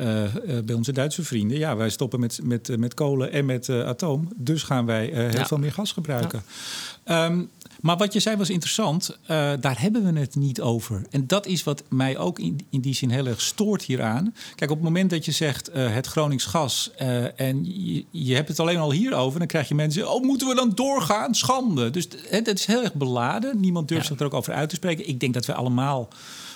bij 0.65 0.75
onze 0.75 0.91
Duitse 0.91 1.23
vrienden... 1.23 1.57
ja, 1.57 1.75
wij 1.75 1.89
stoppen 1.89 2.19
met, 2.19 2.39
met, 2.43 2.77
met 2.77 2.93
kolen 2.93 3.31
en 3.31 3.45
met 3.45 3.69
atoom. 3.69 4.31
Dus 4.35 4.63
gaan 4.63 4.85
wij 4.85 5.05
heel 5.13 5.29
Ja. 5.31 5.45
veel 5.45 5.57
meer 5.57 5.71
gas 5.71 5.78
gebruiken. 5.87 6.43
Ehm, 7.03 7.41
maar 7.81 7.97
wat 7.97 8.13
je 8.13 8.19
zei 8.19 8.35
was 8.37 8.49
interessant. 8.49 9.17
Eh, 9.21 9.51
daar 9.59 9.81
hebben 9.81 10.13
we 10.13 10.19
het 10.19 10.35
niet 10.35 10.61
over. 10.61 11.05
En 11.09 11.27
dat 11.27 11.45
is 11.45 11.63
wat 11.63 11.83
mij 11.89 12.17
ook 12.17 12.39
in, 12.39 12.59
in 12.69 12.81
die 12.81 12.93
zin 12.95 13.09
heel 13.09 13.25
erg 13.25 13.41
stoort 13.41 13.83
hieraan. 13.83 14.35
Kijk, 14.55 14.71
op 14.71 14.77
het 14.77 14.85
moment 14.85 15.09
dat 15.09 15.25
je 15.25 15.31
zegt 15.31 15.67
eh, 15.67 15.93
het 15.93 16.07
Gronings 16.07 16.45
gas... 16.45 16.91
eh, 16.97 17.39
en 17.39 17.83
je, 17.93 18.05
je 18.11 18.35
hebt 18.35 18.47
het 18.47 18.59
alleen 18.59 18.77
al 18.77 18.91
hierover... 18.91 19.39
dan 19.39 19.47
krijg 19.47 19.67
je 19.67 19.75
mensen... 19.75 20.11
oh, 20.11 20.23
moeten 20.23 20.47
we 20.47 20.55
dan 20.55 20.71
doorgaan? 20.75 21.35
Schande. 21.35 21.89
Dus 21.89 22.03
het, 22.29 22.47
het 22.47 22.59
is 22.59 22.65
heel 22.65 22.83
erg 22.83 22.93
beladen. 22.93 23.59
Niemand 23.59 23.87
durft 23.87 24.03
Ja. 24.03 24.09
zich 24.09 24.19
er 24.19 24.25
ook 24.25 24.33
over 24.33 24.53
uit 24.53 24.69
te 24.69 24.75
spreken. 24.75 25.07
Ik 25.07 25.19
denk 25.19 25.33
dat 25.33 25.45
we 25.45 25.53
allemaal 25.53 26.07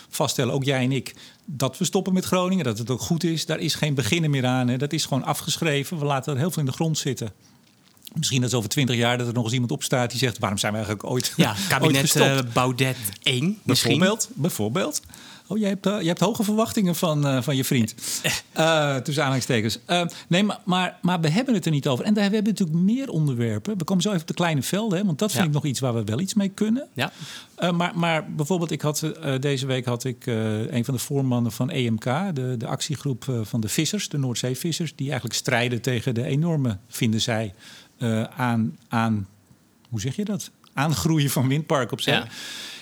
vaststellen, 0.09 0.53
ook 0.53 0.63
jij 0.63 0.83
en 0.83 0.91
ik, 0.91 1.15
dat 1.45 1.77
we 1.77 1.85
stoppen 1.85 2.13
met 2.13 2.25
Groningen, 2.25 2.63
dat 2.65 2.77
het 2.77 2.89
ook 2.89 3.01
goed 3.01 3.23
is. 3.23 3.45
Daar 3.45 3.59
is 3.59 3.75
geen 3.75 3.93
beginnen 3.93 4.29
meer 4.29 4.45
aan. 4.45 4.67
Hè. 4.67 4.77
Dat 4.77 4.93
is 4.93 5.05
gewoon 5.05 5.23
afgeschreven. 5.23 5.99
We 5.99 6.05
laten 6.05 6.33
er 6.33 6.39
heel 6.39 6.51
veel 6.51 6.61
in 6.61 6.67
de 6.67 6.75
grond 6.75 6.97
zitten. 6.97 7.31
Misschien 8.13 8.42
dat 8.42 8.54
over 8.54 8.69
twintig 8.69 8.95
jaar 8.95 9.18
dat 9.18 9.27
er 9.27 9.33
nog 9.33 9.44
eens 9.44 9.54
iemand 9.54 9.71
opstaat 9.71 10.10
die 10.10 10.19
zegt: 10.19 10.39
waarom 10.39 10.57
zijn 10.57 10.71
we 10.71 10.77
eigenlijk 10.77 11.10
ooit, 11.10 11.33
Ja, 11.36 11.50
ooit 11.57 11.68
kabinet 11.68 12.01
gestopt? 12.01 12.25
eh, 12.25 12.54
Baudet 12.54 12.98
1 13.24 13.60
misschien. 13.63 13.98
Bijvoorbeeld. 14.00 14.30
bijvoorbeeld. 14.33 15.01
Oh, 15.48 15.57
jij 15.60 15.69
hebt, 15.69 15.83
je 15.86 16.07
hebt 16.07 16.19
hoge 16.19 16.44
verwachtingen 16.44 16.95
van, 16.95 17.27
eh, 17.27 17.42
van 17.42 17.56
je 17.56 17.63
vriend. 17.63 17.95
Tussen 19.04 19.24
aanhalingstekens. 19.24 19.80
Nee, 20.27 20.44
maar, 20.44 20.60
maar, 20.65 20.98
maar 21.01 21.21
we 21.21 21.30
hebben 21.30 21.54
het 21.54 21.65
er 21.65 21.71
niet 21.71 21.88
over. 21.88 22.06
En 22.06 22.13
daar 22.13 22.24
hebben 22.24 22.44
we 22.44 22.50
natuurlijk 22.50 22.80
meer 22.80 23.10
onderwerpen. 23.10 23.77
We 23.77 23.83
komen 23.83 24.04
zo 24.04 24.10
even 24.10 24.21
op 24.21 24.27
de 24.27 24.33
kleine 24.33 24.62
velden, 24.63 24.98
hè, 25.00 25.06
want 25.06 25.19
dat 25.19 25.30
vind 25.31 25.44
Ja. 25.44 25.48
ik 25.50 25.56
nog 25.56 25.66
iets 25.66 25.80
waar 25.80 25.94
we 25.94 26.04
wel 26.04 26.19
iets 26.19 26.33
mee 26.33 26.50
kunnen. 26.50 26.88
Ja, 26.94 27.12
maar, 27.71 27.92
maar 27.95 28.31
bijvoorbeeld, 28.33 28.71
ik 28.71 28.81
had, 28.81 29.12
deze 29.39 29.66
week 29.66 29.86
had 29.86 30.04
ik 30.04 30.25
een 30.25 30.86
van 30.86 30.94
de 30.94 31.00
voormannen 31.00 31.51
van 31.51 31.69
EMK, 31.69 32.04
de, 32.33 32.56
de 32.57 32.68
actiegroep 32.68 33.42
van 33.44 33.62
de 33.62 33.68
vissers, 33.69 34.09
de 34.09 34.18
Noordzeevissers, 34.18 34.95
die 34.95 35.06
eigenlijk 35.07 35.36
strijden 35.39 35.81
tegen 35.81 36.13
de 36.13 36.24
enorme, 36.24 36.77
vinden 36.88 37.21
zij, 37.21 37.54
eh, 37.98 38.24
aan, 38.24 38.78
aan, 38.88 39.28
hoe 39.90 40.00
zeg 40.01 40.16
je 40.16 40.25
dat? 40.25 40.50
Aangroeien 40.74 41.30
van 41.30 41.48
windparken 41.48 41.92
op 41.94 42.01
zee. 42.01 42.13
Ja. 42.16 42.28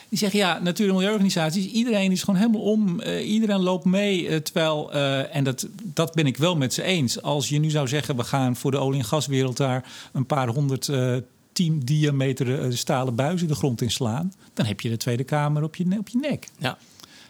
Die 0.09 0.19
zeggen 0.19 0.39
ja, 0.39 0.59
natuur- 0.59 0.87
en 0.87 0.93
milieuorganisaties, 0.93 1.65
iedereen 1.65 2.11
is 2.11 2.23
gewoon 2.23 2.39
helemaal 2.39 2.61
om, 2.61 2.99
eh, 2.99 3.29
iedereen 3.31 3.59
loopt 3.61 3.85
mee. 3.85 4.27
eh, 4.27 4.37
terwijl, 4.37 4.91
en 5.31 5.43
dat, 5.43 5.67
dat 5.83 6.13
ben 6.13 6.25
ik 6.25 6.37
wel 6.37 6.55
met 6.55 6.73
ze 6.73 6.83
eens. 6.83 7.21
Als 7.21 7.49
je 7.49 7.59
nu 7.59 7.69
zou 7.69 7.87
zeggen, 7.87 8.15
we 8.15 8.23
gaan 8.23 8.55
voor 8.55 8.71
de 8.71 8.77
olie- 8.77 8.99
en 8.99 9.05
gaswereld 9.05 9.57
daar 9.57 9.91
een 10.13 10.25
paar 10.25 10.47
honderd 10.47 10.89
eh 10.89 11.15
10 11.53 11.79
diameter 11.79 12.77
stalen 12.77 13.15
buizen 13.15 13.47
de 13.47 13.55
grond 13.55 13.81
in 13.81 13.91
slaan, 13.91 14.33
dan 14.53 14.65
heb 14.65 14.81
je 14.81 14.89
de 14.89 14.97
Tweede 14.97 15.23
Kamer 15.23 15.63
op 15.63 15.75
je, 15.75 15.85
op 15.99 16.07
je 16.09 16.17
nek. 16.17 16.47
ja. 16.57 16.77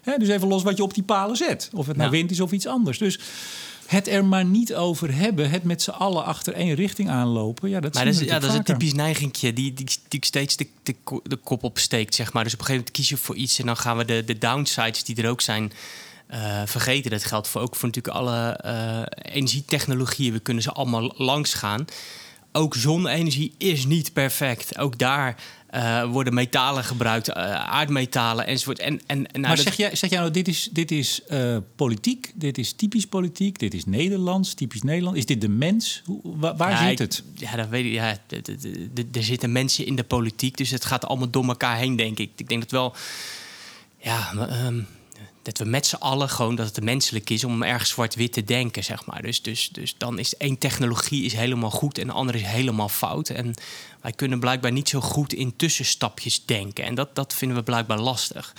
Hè, 0.01 0.17
dus 0.17 0.27
even 0.27 0.47
los 0.47 0.63
wat 0.63 0.77
je 0.77 0.83
op 0.83 0.93
die 0.93 1.03
palen 1.03 1.35
zet. 1.35 1.69
Of 1.73 1.87
het 1.87 1.95
nou 1.97 2.09
Ja. 2.11 2.15
wind 2.17 2.31
is 2.31 2.39
of 2.39 2.51
iets 2.51 2.67
anders. 2.67 2.97
Dus 2.97 3.19
het 3.91 4.07
er 4.07 4.25
maar 4.25 4.45
niet 4.45 4.75
over 4.75 5.15
hebben, 5.15 5.49
het 5.49 5.63
met 5.63 5.81
z'n 5.81 5.89
allen 5.89 6.25
achter 6.25 6.53
één 6.53 6.73
richting 6.75 7.09
aanlopen. 7.09 7.69
Ja, 7.69 7.79
dat 7.79 7.93
Maar 7.93 8.05
dat 8.05 8.13
is, 8.13 8.19
ja, 8.19 8.39
dat 8.39 8.49
is 8.49 8.55
een 8.55 8.63
typisch 8.63 8.93
neigingje 8.93 9.53
die, 9.53 9.73
die, 9.73 9.87
die 10.07 10.25
steeds 10.25 10.55
de, 10.55 10.67
de, 10.83 10.95
ko- 11.03 11.21
de 11.23 11.35
kop 11.35 11.63
opsteekt, 11.63 12.15
zeg 12.15 12.33
maar. 12.33 12.43
Dus 12.43 12.53
op 12.53 12.59
een 12.59 12.65
gegeven 12.65 12.85
moment 12.87 13.05
kies 13.07 13.09
je 13.19 13.25
voor 13.25 13.35
iets 13.35 13.59
en 13.59 13.65
dan 13.65 13.77
gaan 13.77 13.97
we 13.97 14.05
de, 14.05 14.23
de 14.25 14.37
downsides 14.37 15.03
die 15.03 15.15
er 15.15 15.29
ook 15.29 15.41
zijn 15.41 15.71
eh, 16.27 16.61
vergeten. 16.65 17.11
Dat 17.11 17.23
geldt 17.23 17.47
voor, 17.47 17.61
ook 17.61 17.75
voor 17.75 17.87
natuurlijk 17.87 18.15
alle 18.15 18.51
eh, 18.51 19.33
energietechnologieën. 19.33 20.33
We 20.33 20.39
kunnen 20.39 20.63
ze 20.63 20.71
allemaal 20.71 21.13
langs 21.17 21.53
gaan. 21.53 21.85
Ook 22.51 22.75
zonne-energie 22.75 23.53
is 23.57 23.85
niet 23.85 24.13
perfect. 24.13 24.77
Ook 24.77 24.97
daar 24.97 25.35
eh, 25.71 26.03
worden 26.11 26.33
metalen 26.33 26.83
gebruikt, 26.83 27.27
eh, 27.27 27.53
aardmetalen 27.53 28.47
enzovoort. 28.47 28.79
En, 28.79 28.93
en, 28.93 29.01
en 29.07 29.21
nou, 29.31 29.41
maar 29.41 29.55
dat- 29.55 29.65
zeg 29.65 29.75
jij, 29.75 29.95
zeg 29.95 30.09
jij 30.09 30.19
nou, 30.19 30.31
dit 30.31 30.47
is, 30.47 30.69
dit 30.71 30.91
is 30.91 31.23
eh, 31.25 31.57
politiek, 31.75 32.31
dit 32.35 32.57
is 32.57 32.73
typisch 32.73 33.05
politiek, 33.05 33.59
dit 33.59 33.73
is 33.73 33.85
Nederlands, 33.85 34.53
typisch 34.53 34.81
Nederland. 34.81 35.17
Is 35.17 35.25
dit 35.25 35.41
de 35.41 35.49
mens? 35.49 36.01
Hoe, 36.05 36.19
waar 36.57 36.69
Ja, 36.69 36.77
zit 36.81 36.89
ik- 36.91 36.97
het? 36.97 37.23
Ja, 37.35 37.55
dat 37.55 37.69
weet 37.69 37.85
ik. 37.85 37.91
Ja, 37.91 38.17
er 39.13 39.23
zitten 39.23 39.51
mensen 39.51 39.85
in 39.85 39.95
de 39.95 40.03
politiek, 40.03 40.57
dus 40.57 40.69
het 40.69 40.85
gaat 40.85 41.05
allemaal 41.05 41.29
door 41.29 41.45
elkaar 41.47 41.77
heen, 41.77 41.95
denk 41.95 42.19
ik. 42.19 42.29
Ik 42.35 42.47
denk 42.49 42.61
dat 42.61 42.71
wel, 42.71 42.93
ja, 43.97 44.31
ehm, 44.49 44.79
dat 45.41 45.57
we 45.57 45.65
met 45.65 45.85
z'n 45.85 45.95
allen 45.95 46.29
gewoon 46.29 46.55
dat 46.55 46.75
het 46.75 46.83
menselijk 46.83 47.29
is 47.29 47.43
om 47.43 47.63
erg 47.63 47.87
zwart-wit 47.87 48.33
te 48.33 48.43
denken, 48.43 48.83
zeg 48.83 49.05
maar. 49.05 49.21
Dus, 49.21 49.41
dus, 49.41 49.69
dus 49.69 49.95
dan 49.97 50.19
is 50.19 50.37
één 50.37 50.57
technologie 50.57 51.23
is 51.23 51.33
helemaal 51.33 51.69
goed 51.69 51.97
en 51.97 52.07
de 52.07 52.13
andere 52.13 52.37
is 52.37 52.45
helemaal 52.45 52.89
fout. 52.89 53.29
En 53.29 53.53
wij 54.01 54.11
kunnen 54.11 54.39
blijkbaar 54.39 54.71
niet 54.71 54.89
zo 54.89 55.01
goed 55.01 55.33
in 55.33 55.55
tussenstapjes 55.55 56.45
denken. 56.45 56.83
En 56.83 56.95
dat, 56.95 57.15
dat 57.15 57.33
vinden 57.33 57.57
we 57.57 57.63
blijkbaar 57.63 57.99
lastig. 57.99 58.53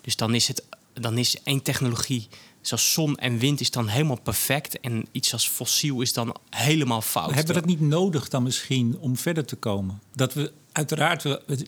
Dus 0.00 0.16
dan 0.16 0.34
is, 0.34 0.48
het, 0.48 0.64
dan 0.92 1.18
is 1.18 1.36
één 1.42 1.62
technologie, 1.62 2.28
zoals 2.60 2.92
zon 2.92 3.16
en 3.16 3.38
wind, 3.38 3.60
is 3.60 3.70
dan 3.70 3.88
helemaal 3.88 4.20
perfect. 4.20 4.80
En 4.80 5.06
iets 5.12 5.32
als 5.32 5.48
fossiel 5.48 6.00
is 6.00 6.12
dan 6.12 6.36
helemaal 6.50 7.02
fout. 7.02 7.34
Hebben 7.34 7.54
we 7.54 7.60
dat 7.60 7.68
niet 7.68 7.80
nodig 7.80 8.28
dan 8.28 8.42
misschien 8.42 8.96
om 8.98 9.16
verder 9.16 9.44
te 9.44 9.56
komen? 9.56 10.00
Dat 10.14 10.34
we 10.34 10.52
uiteraard, 10.72 11.22
we, 11.22 11.66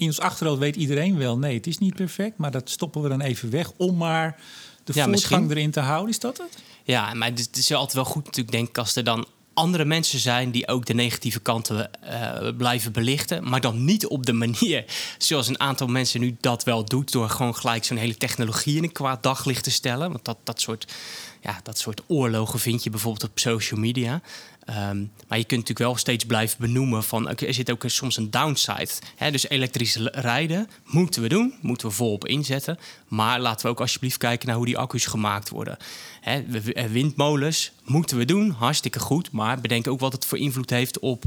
in 0.00 0.06
ons 0.06 0.20
achterhoofd 0.20 0.58
weet 0.60 0.76
iedereen 0.76 1.16
wel... 1.18 1.38
nee, 1.38 1.54
het 1.56 1.66
is 1.66 1.78
niet 1.78 1.94
perfect, 1.94 2.36
maar 2.38 2.50
dat 2.50 2.70
stoppen 2.70 3.02
we 3.02 3.08
dan 3.08 3.20
even 3.20 3.50
weg... 3.50 3.70
om 3.76 3.96
maar 3.96 4.36
de 4.84 4.92
Ja, 4.94 5.04
voortgang 5.04 5.10
misschien. 5.10 5.50
erin 5.50 5.70
te 5.70 5.80
houden. 5.80 6.10
Is 6.10 6.18
dat 6.18 6.38
het? 6.38 6.58
Ja, 6.84 7.14
maar 7.14 7.28
het 7.28 7.38
is- 7.38 7.46
het 7.46 7.56
is 7.56 7.72
altijd 7.72 7.92
wel 7.92 8.04
goed 8.04 8.24
natuurlijk, 8.24 8.50
denk 8.54 8.68
ik, 8.68 8.78
als 8.78 8.96
er 8.96 9.04
dan 9.04 9.26
andere 9.54 9.84
mensen 9.84 10.18
zijn 10.18 10.50
die 10.50 10.68
ook 10.68 10.86
de 10.86 10.94
negatieve 10.94 11.40
kanten 11.40 12.02
eh, 12.02 12.56
blijven 12.56 12.92
belichten. 12.92 13.48
Maar 13.48 13.60
dan 13.60 13.84
niet 13.84 14.06
op 14.06 14.26
de 14.26 14.32
manier 14.32 14.84
zoals 15.18 15.48
een 15.48 15.60
aantal 15.60 15.86
mensen 15.86 16.20
nu 16.20 16.36
dat 16.40 16.64
wel 16.64 16.84
doet. 16.84 17.12
Door 17.12 17.28
gewoon 17.28 17.56
gelijk 17.56 17.84
zo'n 17.84 17.96
hele 17.96 18.16
technologie 18.16 18.76
in 18.76 18.82
een 18.82 18.92
kwaad 18.92 19.22
daglicht 19.22 19.64
te 19.64 19.70
stellen. 19.70 20.10
Want 20.12 20.24
dat, 20.24 20.36
dat, 20.44 20.60
soort, 20.60 20.92
ja, 21.40 21.60
dat 21.62 21.78
soort 21.78 22.02
oorlogen 22.06 22.58
vind 22.58 22.84
je 22.84 22.90
bijvoorbeeld 22.90 23.30
op 23.30 23.38
social 23.38 23.80
media. 23.80 24.20
Ehm, 24.64 24.98
maar 25.28 25.38
je 25.38 25.44
kunt 25.44 25.60
natuurlijk 25.60 25.78
wel 25.78 25.96
steeds 25.96 26.24
blijven 26.24 26.56
benoemen 26.60 27.04
van 27.04 27.28
er 27.28 27.54
zit 27.54 27.70
ook 27.70 27.84
soms 27.86 28.16
een 28.16 28.30
downside. 28.30 28.90
Hè? 29.16 29.30
Dus 29.30 29.48
elektrisch 29.48 29.96
rijden 30.12 30.68
moeten 30.84 31.22
we 31.22 31.28
doen, 31.28 31.54
moeten 31.60 31.88
we 31.88 31.94
volop 31.94 32.26
inzetten. 32.26 32.78
Maar 33.08 33.40
laten 33.40 33.66
we 33.66 33.72
ook 33.72 33.80
alsjeblieft 33.80 34.16
kijken 34.16 34.46
naar 34.46 34.56
hoe 34.56 34.66
die 34.66 34.78
accu's 34.78 35.06
gemaakt 35.06 35.48
worden. 35.48 35.76
Hè? 36.20 36.44
Windmolens 36.90 37.72
moeten 37.84 38.16
we 38.16 38.24
doen, 38.24 38.50
hartstikke 38.50 38.98
goed. 38.98 39.32
Maar 39.32 39.60
bedenk 39.60 39.88
ook 39.88 40.00
wat 40.00 40.12
het 40.12 40.24
voor 40.24 40.38
invloed 40.38 40.70
heeft 40.70 40.98
op 40.98 41.24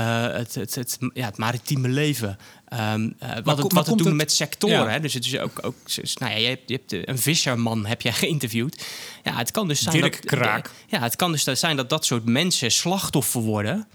het, 0.00 0.54
het, 0.54 0.74
het, 0.74 0.98
ja, 1.14 1.24
het 1.24 1.36
maritieme 1.36 1.88
leven. 1.88 2.38
Um, 2.72 3.14
uh, 3.22 3.28
wat, 3.44 3.58
het, 3.58 3.72
wat 3.72 3.86
het 3.86 3.98
doen 3.98 4.16
met 4.16 4.32
sectoren. 4.32 4.90
Hè? 4.90 5.00
Dus 5.00 5.14
het 5.14 5.26
is 5.26 5.38
ook, 5.38 5.58
ook 5.62 5.74
nou 6.14 6.32
ja, 6.32 6.38
je 6.38 6.48
hebt, 6.48 6.68
je 6.68 6.80
hebt 6.86 7.08
een 7.08 7.18
visserman 7.18 7.86
heb 7.86 8.02
jij 8.02 8.12
geïnterviewd. 8.22 8.86
Ja, 9.22 9.36
het 9.36 9.50
kan 9.50 9.68
dus 9.68 9.82
zijn 9.82 9.96
Dirk 9.96 10.12
dat, 10.12 10.24
Kraak. 10.24 10.70
Ja, 10.86 11.00
het 11.00 11.16
kan 11.16 11.32
dus 11.32 11.42
zijn 11.44 11.76
dat 11.76 11.88
dat 11.88 12.04
soort 12.04 12.24
mensen 12.24 12.70
slachtoffer 12.70 13.40
worden. 13.40 13.86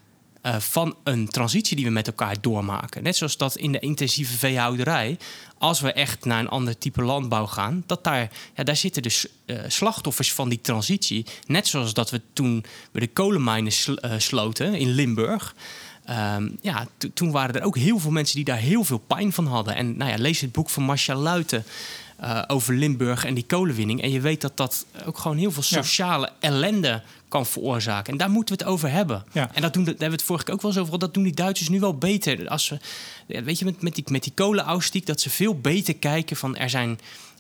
Uh, 0.44 0.60
van 0.60 0.96
een 1.04 1.28
transitie 1.28 1.76
die 1.76 1.86
we 1.86 1.92
met 1.92 2.08
elkaar 2.08 2.42
doormaken. 2.42 3.04
Net 3.04 3.16
zoals 3.16 3.38
dat 3.38 3.56
in 3.56 3.72
de 3.72 3.80
intensieve 3.80 4.38
veehouderij, 4.38 5.18
als 5.58 5.80
we 5.80 5.94
echt 5.94 6.26
naar 6.26 6.40
een 6.40 6.50
ander 6.50 6.78
type 6.78 7.02
landbouw 7.02 7.46
gaan, 7.46 7.84
dat 7.86 8.04
daar, 8.04 8.30
ja, 8.56 8.64
daar 8.64 8.76
zitten 8.76 9.02
dus 9.02 9.28
uh, 9.46 9.60
slachtoffers 9.68 10.34
van 10.34 10.50
die 10.50 10.62
transitie. 10.62 11.26
Net 11.46 11.68
zoals 11.68 11.94
dat 11.94 12.10
we 12.10 12.22
toen 12.34 12.66
we 12.92 13.00
de 13.00 13.08
kolenmijnen 13.08 13.72
sl 13.72 13.94
sloten 14.18 14.74
in 14.74 14.90
Limburg. 14.90 15.56
Um, 16.10 16.58
ja, 16.62 16.88
toen 17.14 17.32
waren 17.32 17.56
er 17.56 17.64
ook 17.64 17.78
heel 17.78 18.00
veel 18.00 18.12
mensen 18.12 18.36
die 18.36 18.46
daar 18.46 18.58
heel 18.58 18.84
veel 18.84 18.98
pijn 18.98 19.34
van 19.34 19.48
hadden. 19.48 19.76
En 19.76 19.98
nou 19.98 20.12
ja, 20.12 20.18
lees 20.18 20.42
het 20.42 20.52
boek 20.52 20.70
van 20.70 20.84
Marcia 20.84 21.16
Luiten 21.16 21.64
uh, 22.22 22.42
over 22.48 22.74
Limburg 22.74 23.26
en 23.26 23.34
die 23.34 23.46
kolenwinning. 23.46 24.02
En 24.02 24.12
je 24.12 24.20
weet 24.20 24.42
dat 24.42 24.58
dat 24.58 24.86
ook 25.06 25.18
gewoon 25.18 25.38
heel 25.38 25.52
veel 25.52 25.64
sociale 25.64 26.30
ellende 26.40 27.02
kan 27.28 27.46
veroorzaken. 27.46 28.12
En 28.12 28.18
daar 28.18 28.30
moeten 28.30 28.58
we 28.58 28.64
het 28.64 28.72
over 28.72 28.92
hebben. 28.92 29.24
Ja. 29.32 29.50
En 29.54 29.62
dat 29.62 29.74
doen, 29.74 29.84
daar 29.84 29.92
hebben 29.92 30.10
we 30.10 30.16
het 30.16 30.24
vorige 30.24 30.46
keer 30.46 30.54
ook 30.54 30.62
wel 30.62 30.72
eens 30.72 30.80
over. 30.80 31.00
Dat 31.00 31.14
doen 31.14 31.24
die 31.24 31.34
Duitsers 31.34 31.70
nu 31.70 31.80
wel 31.80 31.98
beter. 31.98 32.48
Als 32.48 32.70
we, 32.70 32.80
weet 33.44 33.60
je, 33.60 33.66
met, 33.66 33.82
met 33.82 33.96
die, 33.96 34.04
met 34.08 34.24
die 34.24 34.34
kolenausstiek, 34.36 35.06
dat 35.06 35.22
ze 35.22 35.30
veel 35.30 35.60
beter 35.60 35.96
kijken 35.96 36.36
van 36.36 36.56
er 36.56 36.70
zijn 36.70 37.00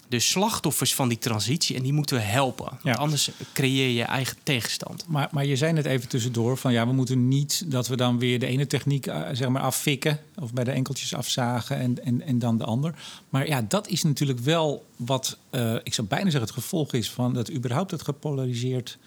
de 0.10 0.20
slachtoffers 0.20 0.96
van 0.96 1.10
die 1.10 1.18
transitie 1.18 1.76
en 1.76 1.84
die 1.84 1.94
moeten 1.94 2.16
we 2.16 2.22
helpen. 2.22 2.78
Want 2.82 2.98
anders 2.98 3.32
creëer 3.54 3.90
je 3.90 4.04
eigen 4.04 4.38
tegenstand. 4.44 5.06
Maar, 5.08 5.28
maar 5.32 5.46
je 5.46 5.56
zei 5.56 5.74
net 5.74 5.86
even 5.86 6.10
tussendoor 6.10 6.58
van 6.58 6.72
ja, 6.72 6.88
we 6.88 6.94
moeten 6.94 7.28
niet 7.28 7.64
dat 7.72 7.88
we 7.88 7.96
dan 7.96 8.20
weer 8.20 8.40
de 8.40 8.46
ene 8.46 8.68
techniek 8.68 9.08
uh, 9.08 9.28
zeg 9.32 9.50
maar 9.50 9.62
affikken 9.62 10.20
of 10.40 10.54
bij 10.54 10.64
de 10.64 10.72
enkeltjes 10.72 11.14
afzagen 11.14 11.78
en, 11.78 12.06
en, 12.06 12.22
en 12.22 12.40
dan 12.40 12.58
de 12.58 12.64
ander. 12.64 12.96
Maar 13.30 13.48
ja, 13.48 13.66
dat 13.68 13.88
is 13.88 14.04
natuurlijk 14.04 14.40
wel 14.40 14.86
wat, 14.96 15.38
uh, 15.52 15.76
ik 15.84 15.94
zou 15.94 16.08
bijna 16.08 16.30
zeggen, 16.30 16.50
het 16.50 16.64
gevolg 16.64 16.94
is 16.94 17.12
van 17.12 17.34
dat 17.34 17.52
überhaupt 17.52 17.92
het 17.92 18.02
gepolariseerd 18.02 18.98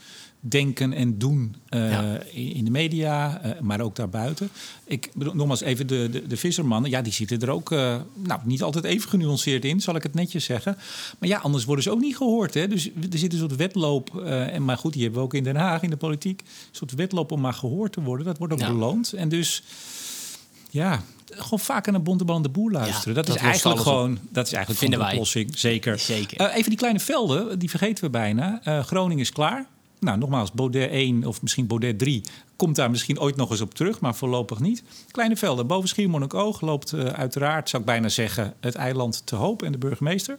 denken 0.44 0.92
en 0.92 1.18
doen 1.18 1.56
uh, 1.70 2.12
in 2.32 2.64
de 2.64 2.70
media, 2.70 3.40
uh, 3.44 3.60
maar 3.60 3.80
ook 3.80 3.96
daarbuiten. 3.96 4.48
Ik 4.84 5.10
bedoel, 5.14 5.34
nogmaals 5.34 5.60
even 5.60 5.86
de, 5.86 6.08
de, 6.10 6.26
de 6.26 6.36
vissermannen. 6.36 6.90
Ja, 6.90 7.02
die 7.02 7.12
zitten 7.12 7.40
er 7.40 7.50
ook 7.50 7.70
uh, 7.70 7.96
nou, 8.14 8.40
niet 8.44 8.62
altijd 8.62 8.84
even 8.84 9.08
genuanceerd 9.08 9.64
in, 9.64 9.80
zal 9.80 9.96
ik 9.96 10.02
het 10.02 10.14
netjes 10.14 10.44
zeggen. 10.44 10.76
Maar 11.18 11.28
ja, 11.28 11.38
anders 11.38 11.64
worden 11.64 11.84
ze 11.84 11.90
ook 11.90 12.00
niet 12.00 12.16
gehoord. 12.16 12.54
Hè? 12.54 12.68
Dus 12.68 12.90
er 13.12 13.18
zit 13.18 13.32
een 13.32 13.38
soort 13.38 13.56
wedloop. 13.56 14.20
en 14.24 14.64
maar 14.64 14.76
goed, 14.76 14.92
die 14.92 15.02
hebben 15.02 15.20
we 15.20 15.26
ook 15.26 15.34
in 15.34 15.44
Den 15.44 15.56
Haag 15.56 15.82
in 15.82 15.90
de 15.90 15.96
politiek. 15.96 16.40
Een 16.40 16.46
soort 16.70 16.94
wedloop 16.94 17.32
om 17.32 17.40
maar 17.40 17.54
gehoord 17.54 17.92
te 17.92 18.02
worden. 18.02 18.26
Dat 18.26 18.38
wordt 18.38 18.52
ook 18.52 18.60
ja. 18.60 18.72
beloond. 18.72 19.12
En 19.12 19.28
dus 19.28 19.62
ja, 20.70 21.02
gewoon 21.30 21.60
vaker 21.60 21.92
naar 21.92 22.02
Bontebal 22.02 22.42
de 22.42 22.48
Boer 22.48 22.70
luisteren. 22.70 23.14
Ja, 23.14 23.22
dat, 23.22 23.28
is 23.28 23.42
eigenlijk 23.42 23.80
gewoon, 23.80 24.18
dat 24.30 24.46
is 24.46 24.52
eigenlijk 24.52 24.82
Vinden 24.82 24.98
de 24.98 25.12
oplossing. 25.12 25.58
Zeker. 25.58 25.98
Zeker. 25.98 26.40
Uh, 26.40 26.56
even 26.56 26.68
die 26.68 26.78
kleine 26.78 27.00
velden, 27.00 27.58
die 27.58 27.70
vergeten 27.70 28.04
we 28.04 28.10
bijna. 28.10 28.60
Uh, 28.64 28.84
Groningen 28.84 29.22
is 29.22 29.32
klaar 29.32 29.66
nou, 30.02 30.18
nogmaals, 30.18 30.52
Baudet 30.52 30.90
1 30.90 31.24
of 31.24 31.42
misschien 31.42 31.66
Baudet 31.66 31.98
3 31.98 32.22
komt 32.56 32.76
daar 32.76 32.90
misschien 32.90 33.20
ooit 33.20 33.36
nog 33.36 33.50
eens 33.50 33.60
op 33.60 33.74
terug, 33.74 34.00
maar 34.00 34.14
voorlopig 34.14 34.60
niet. 34.60 34.82
Kleine 35.10 35.36
velden, 35.36 35.66
boven 35.66 35.88
Schiermonnikoog 35.88 36.60
loopt 36.60 36.92
uh, 36.92 37.04
uiteraard, 37.04 37.68
zou 37.68 37.82
ik 37.82 37.88
bijna 37.88 38.08
zeggen, 38.08 38.54
het 38.60 38.74
eiland 38.74 39.22
te 39.24 39.36
hoop 39.36 39.62
en 39.62 39.72
de 39.72 39.78
burgemeester. 39.78 40.38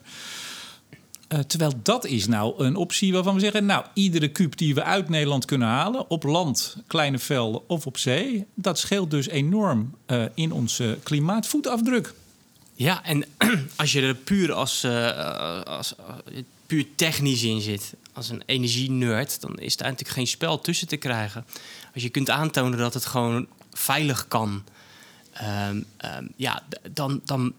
Uh, 1.30 1.40
terwijl 1.40 1.74
dat 1.84 2.06
is 2.06 2.28
nou 2.28 2.64
een 2.64 2.76
optie 2.76 3.14
waarvan 3.14 3.34
we 3.34 3.40
zeggen... 3.40 3.66
nou, 3.66 3.86
iedere 3.94 4.28
kuub 4.28 4.58
die 4.58 4.76
we 4.76 4.84
uit 4.84 5.10
Nederland 5.10 5.46
kunnen 5.46 5.68
halen... 5.68 6.10
op 6.10 6.24
land, 6.24 6.78
kleine 6.88 7.20
velden 7.20 7.70
of 7.70 7.86
op 7.86 7.98
zee... 7.98 8.46
dat 8.54 8.80
scheelt 8.80 9.12
dus 9.12 9.28
enorm 9.28 9.96
uh, 10.08 10.24
in 10.34 10.52
onze 10.52 10.98
klimaatvoetafdruk. 11.04 12.14
Ja, 12.74 13.04
en 13.04 13.26
als 13.76 13.92
je 13.92 14.02
er 14.02 14.16
puur 14.16 14.54
als, 14.54 14.86
als 15.66 15.96
puur 16.66 16.86
technisch 16.96 17.44
in 17.44 17.62
zit 17.62 17.94
als 18.14 18.30
een 18.30 18.44
energie-nerd, 18.46 19.42
dan 19.42 19.60
is 19.60 19.78
daar 19.78 19.88
natuurlijk 19.88 20.18
geen 20.18 20.28
spel 20.28 20.60
tussen 20.60 20.88
te 20.88 20.98
krijgen. 20.98 21.46
Als 21.94 22.04
je 22.04 22.10
kunt 22.10 22.30
aantonen 22.30 22.78
dat 22.78 22.94
het 22.94 23.06
gewoon 23.06 23.48
veilig 23.72 24.28
kan, 24.28 24.64
um, 25.42 25.86
um, 26.18 26.34
ja, 26.36 26.64
dan, 26.92 27.22
dan 27.26 27.54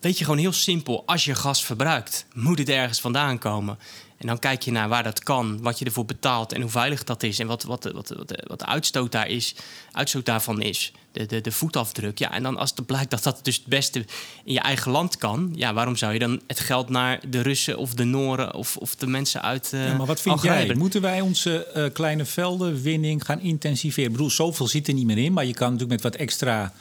weet 0.00 0.18
je 0.18 0.24
gewoon 0.24 0.38
heel 0.38 0.52
simpel: 0.52 1.02
als 1.06 1.24
je 1.24 1.34
gas 1.34 1.64
verbruikt, 1.64 2.26
moet 2.34 2.58
het 2.58 2.68
ergens 2.68 3.00
vandaan 3.00 3.38
komen. 3.38 3.78
En 4.16 4.26
dan 4.26 4.38
kijk 4.38 4.62
je 4.62 4.70
naar 4.70 4.88
waar 4.88 5.02
dat 5.02 5.22
kan, 5.22 5.62
wat 5.62 5.78
je 5.78 5.84
ervoor 5.84 6.04
betaalt 6.04 6.52
en 6.52 6.60
hoe 6.60 6.70
veilig 6.70 7.04
dat 7.04 7.22
is 7.22 7.38
en 7.38 7.46
wat, 7.46 7.62
wat, 7.62 7.84
wat, 7.84 8.08
wat, 8.08 8.42
wat 8.46 8.58
de 8.58 8.66
uitstoot, 8.66 9.12
daar 9.12 9.28
is, 9.28 9.54
uitstoot 9.92 10.24
daarvan 10.24 10.62
is. 10.62 10.92
De, 11.14 11.26
de, 11.26 11.40
de 11.40 11.52
voetafdruk. 11.52 12.18
Ja, 12.18 12.32
en 12.32 12.42
dan 12.42 12.56
als 12.56 12.72
het 12.74 12.86
blijkt 12.86 13.10
dat 13.10 13.22
dat 13.22 13.40
dus 13.42 13.56
het 13.56 13.66
beste 13.66 13.98
in 14.44 14.52
je 14.52 14.60
eigen 14.60 14.90
land 14.90 15.16
kan, 15.16 15.52
ja, 15.56 15.74
waarom 15.74 15.96
zou 15.96 16.12
je 16.12 16.18
dan 16.18 16.40
het 16.46 16.60
geld 16.60 16.88
naar 16.88 17.20
de 17.28 17.40
Russen 17.40 17.78
of 17.78 17.94
de 17.94 18.04
Noren 18.04 18.54
of, 18.54 18.76
of 18.76 18.94
de 18.94 19.06
mensen 19.06 19.42
uit. 19.42 19.70
Uh, 19.74 19.86
ja, 19.86 19.96
maar 19.96 20.06
wat 20.06 20.20
vind 20.20 20.42
jij? 20.42 20.74
Moeten 20.74 21.00
wij 21.00 21.20
onze 21.20 21.66
uh, 21.76 21.84
kleine 21.92 22.24
veldenwinning 22.24 23.24
gaan 23.24 23.40
intensiveren? 23.40 24.04
Ik 24.04 24.12
bedoel, 24.16 24.30
zoveel 24.30 24.66
zit 24.66 24.88
er 24.88 24.94
niet 24.94 25.06
meer 25.06 25.18
in, 25.18 25.32
maar 25.32 25.44
je 25.44 25.54
kan 25.54 25.72
natuurlijk 25.72 26.02
met 26.02 26.12
wat 26.12 26.20
extra 26.20 26.72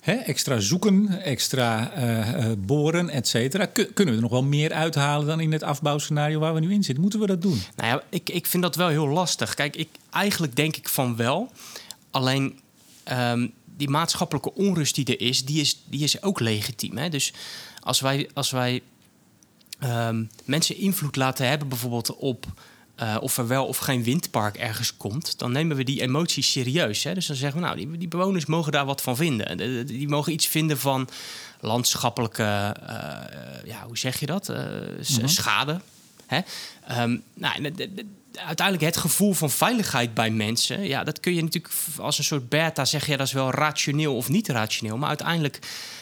extra 0.00 0.60
zoeken, 0.60 1.22
extra 1.22 1.92
uh, 1.98 2.52
boren, 2.58 3.08
et 3.08 3.28
cetera. 3.28 3.66
Kunnen 3.66 3.94
we 3.94 4.12
er 4.12 4.20
nog 4.20 4.30
wel 4.30 4.42
meer 4.42 4.72
uithalen 4.72 5.26
dan 5.26 5.40
in 5.40 5.52
het 5.52 5.62
afbouwscenario 5.62 6.38
waar 6.38 6.54
we 6.54 6.60
nu 6.60 6.72
in 6.72 6.82
zitten? 6.82 7.02
Moeten 7.02 7.20
we 7.20 7.26
dat 7.26 7.42
doen? 7.42 7.62
Nou 7.76 7.88
ja, 7.88 8.02
ik, 8.08 8.30
ik 8.30 8.46
vind 8.46 8.62
dat 8.62 8.76
wel 8.76 8.88
heel 8.88 9.08
lastig. 9.08 9.54
Kijk, 9.54 9.76
ik, 9.76 9.88
eigenlijk 10.10 10.56
denk 10.56 10.76
ik 10.76 10.88
van 10.88 11.16
wel. 11.16 11.52
Alleen 12.10 12.60
um, 13.12 13.52
die 13.76 13.88
maatschappelijke 13.88 14.54
onrust 14.54 14.94
die 14.94 15.04
er 15.04 15.20
is, 15.20 15.44
die 15.44 15.60
is, 15.60 15.82
die 15.84 16.02
is 16.02 16.22
ook 16.22 16.40
legitiem. 16.40 16.96
Hè? 16.96 17.08
Dus 17.08 17.32
als 17.80 18.00
wij, 18.00 18.30
als 18.34 18.50
wij 18.50 18.82
um, 19.84 20.30
mensen 20.44 20.76
invloed 20.76 21.16
laten 21.16 21.48
hebben, 21.48 21.68
bijvoorbeeld 21.68 22.16
op 22.16 22.46
uh, 23.02 23.16
of 23.20 23.38
er 23.38 23.46
wel 23.46 23.66
of 23.66 23.78
geen 23.78 24.02
windpark 24.02 24.56
ergens 24.56 24.96
komt, 24.96 25.38
dan 25.38 25.52
nemen 25.52 25.76
we 25.76 25.84
die 25.84 26.00
emoties 26.00 26.50
serieus. 26.50 27.02
Hè? 27.02 27.14
Dus 27.14 27.26
dan 27.26 27.36
zeggen 27.36 27.60
we, 27.60 27.66
nou, 27.66 27.76
die, 27.76 27.98
die 27.98 28.08
bewoners 28.08 28.46
mogen 28.46 28.72
daar 28.72 28.84
wat 28.84 29.02
van 29.02 29.16
vinden. 29.16 29.56
Die, 29.56 29.84
die 29.84 30.08
mogen 30.08 30.32
iets 30.32 30.46
vinden 30.46 30.78
van 30.78 31.08
landschappelijke, 31.60 32.76
uh, 32.82 32.88
ja, 33.64 33.86
hoe 33.86 33.98
zeg 33.98 34.20
je 34.20 34.26
dat? 34.26 34.48
Uh, 34.48 34.56
mm-hmm. 34.56 35.28
Schade. 35.28 35.80
Hè? 36.26 36.40
Um, 37.02 37.22
nou, 37.34 37.72
uiteindelijk 38.34 38.86
het 38.86 38.96
gevoel 38.96 39.32
van 39.32 39.50
veiligheid 39.50 40.14
bij 40.14 40.30
mensen, 40.30 40.82
ja, 40.82 41.04
dat 41.04 41.20
kun 41.20 41.34
je 41.34 41.42
natuurlijk 41.42 41.74
als 41.98 42.18
een 42.18 42.24
soort 42.24 42.48
beta 42.48 42.84
zeggen, 42.84 43.10
ja, 43.12 43.18
dat 43.18 43.26
is 43.26 43.32
wel 43.32 43.50
rationeel 43.50 44.16
of 44.16 44.28
niet 44.28 44.48
rationeel. 44.48 44.96
Maar 44.96 45.08
uiteindelijk 45.08 45.58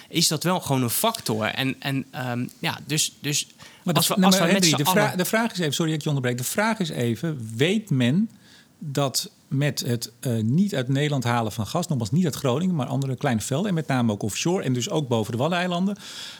is 0.09 0.29
dat 0.29 0.43
wel 0.43 0.61
gewoon 0.61 0.83
een 0.83 0.91
factor. 0.91 1.47
En, 1.47 1.77
en 1.79 2.07
um, 2.31 2.51
ja, 2.59 2.79
dus, 2.87 3.17
dus 3.21 3.47
maar 3.85 3.95
als 3.95 4.09
we, 4.09 4.15
als 4.15 4.39
we 4.39 4.45
Henry, 4.45 4.73
de, 4.73 4.85
vraag, 4.85 5.15
de 5.15 5.25
vraag 5.25 5.53
is 5.53 5.59
even, 5.59 5.73
sorry 5.73 5.91
dat 5.91 5.99
ik 5.99 6.05
je 6.05 6.09
onderbreek. 6.15 6.39
De 6.39 6.45
vraag 6.45 6.79
is 6.79 6.89
even, 6.89 7.53
weet 7.57 7.91
men 7.91 8.31
dat 8.79 9.31
met 9.49 9.81
het 9.81 10.13
uh, 10.21 10.43
niet 10.43 10.75
uit 10.75 10.89
Nederland 10.89 11.25
halen 11.25 11.53
van 11.53 11.67
gas, 11.67 11.87
nogmaals 11.89 12.11
niet 12.11 12.25
uit 12.25 12.35
Groningen, 12.35 12.75
maar 12.75 12.87
andere 12.87 13.17
kleine 13.17 13.41
velden, 13.41 13.69
en 13.69 13.75
met 13.75 13.87
name 13.87 14.13
ook 14.13 14.23
offshore 14.23 14.63
en 14.63 14.73
dus 14.73 14.91
ook 14.91 15.09
boven 15.09 15.33
de 15.33 15.39
Waddeneilanden, 15.39 15.97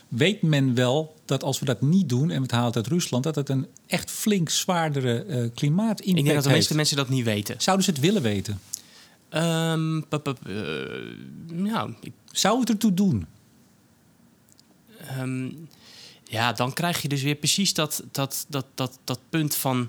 weet 0.09 0.43
men 0.43 0.75
wel 0.75 1.15
dat 1.25 1.43
als 1.43 1.59
we 1.59 1.65
dat 1.65 1.81
niet 1.81 2.09
doen 2.09 2.31
en 2.31 2.37
we 2.37 2.43
het 2.43 2.51
halen 2.51 2.75
uit 2.75 2.87
Rusland, 2.87 3.25
dat 3.25 3.35
het 3.35 3.49
een 3.49 3.67
echt 3.87 4.11
flink 4.11 4.49
zwaardere 4.49 5.25
uh, 5.27 5.45
eh, 5.45 5.51
klimaatimpact 5.55 6.05
heeft. 6.05 6.19
Ik 6.19 6.25
denk 6.25 6.35
dat 6.35 6.45
de 6.45 6.51
meeste 6.51 6.75
mensen 6.75 6.97
dat 6.97 7.09
niet 7.09 7.25
weten. 7.25 7.55
Zouden 7.59 7.85
ze 7.85 7.91
het 7.91 8.01
willen 8.01 8.23
weten? 8.23 8.61
Um, 9.31 10.05
nou, 11.53 11.95
ik... 12.01 12.13
Zou 12.33 12.61
het 12.61 12.69
ertoe 12.69 12.95
doen? 12.95 13.27
Um, 15.19 15.69
ja, 16.25 16.53
dan 16.53 16.73
krijg 16.73 17.03
je 17.03 17.09
dus 17.09 17.23
weer 17.23 17.35
precies 17.35 17.75
dat, 17.75 18.03
dat, 18.13 18.47
dat, 18.49 18.67
dat, 18.75 18.99
dat 19.05 19.21
punt 19.31 19.55
van... 19.55 19.89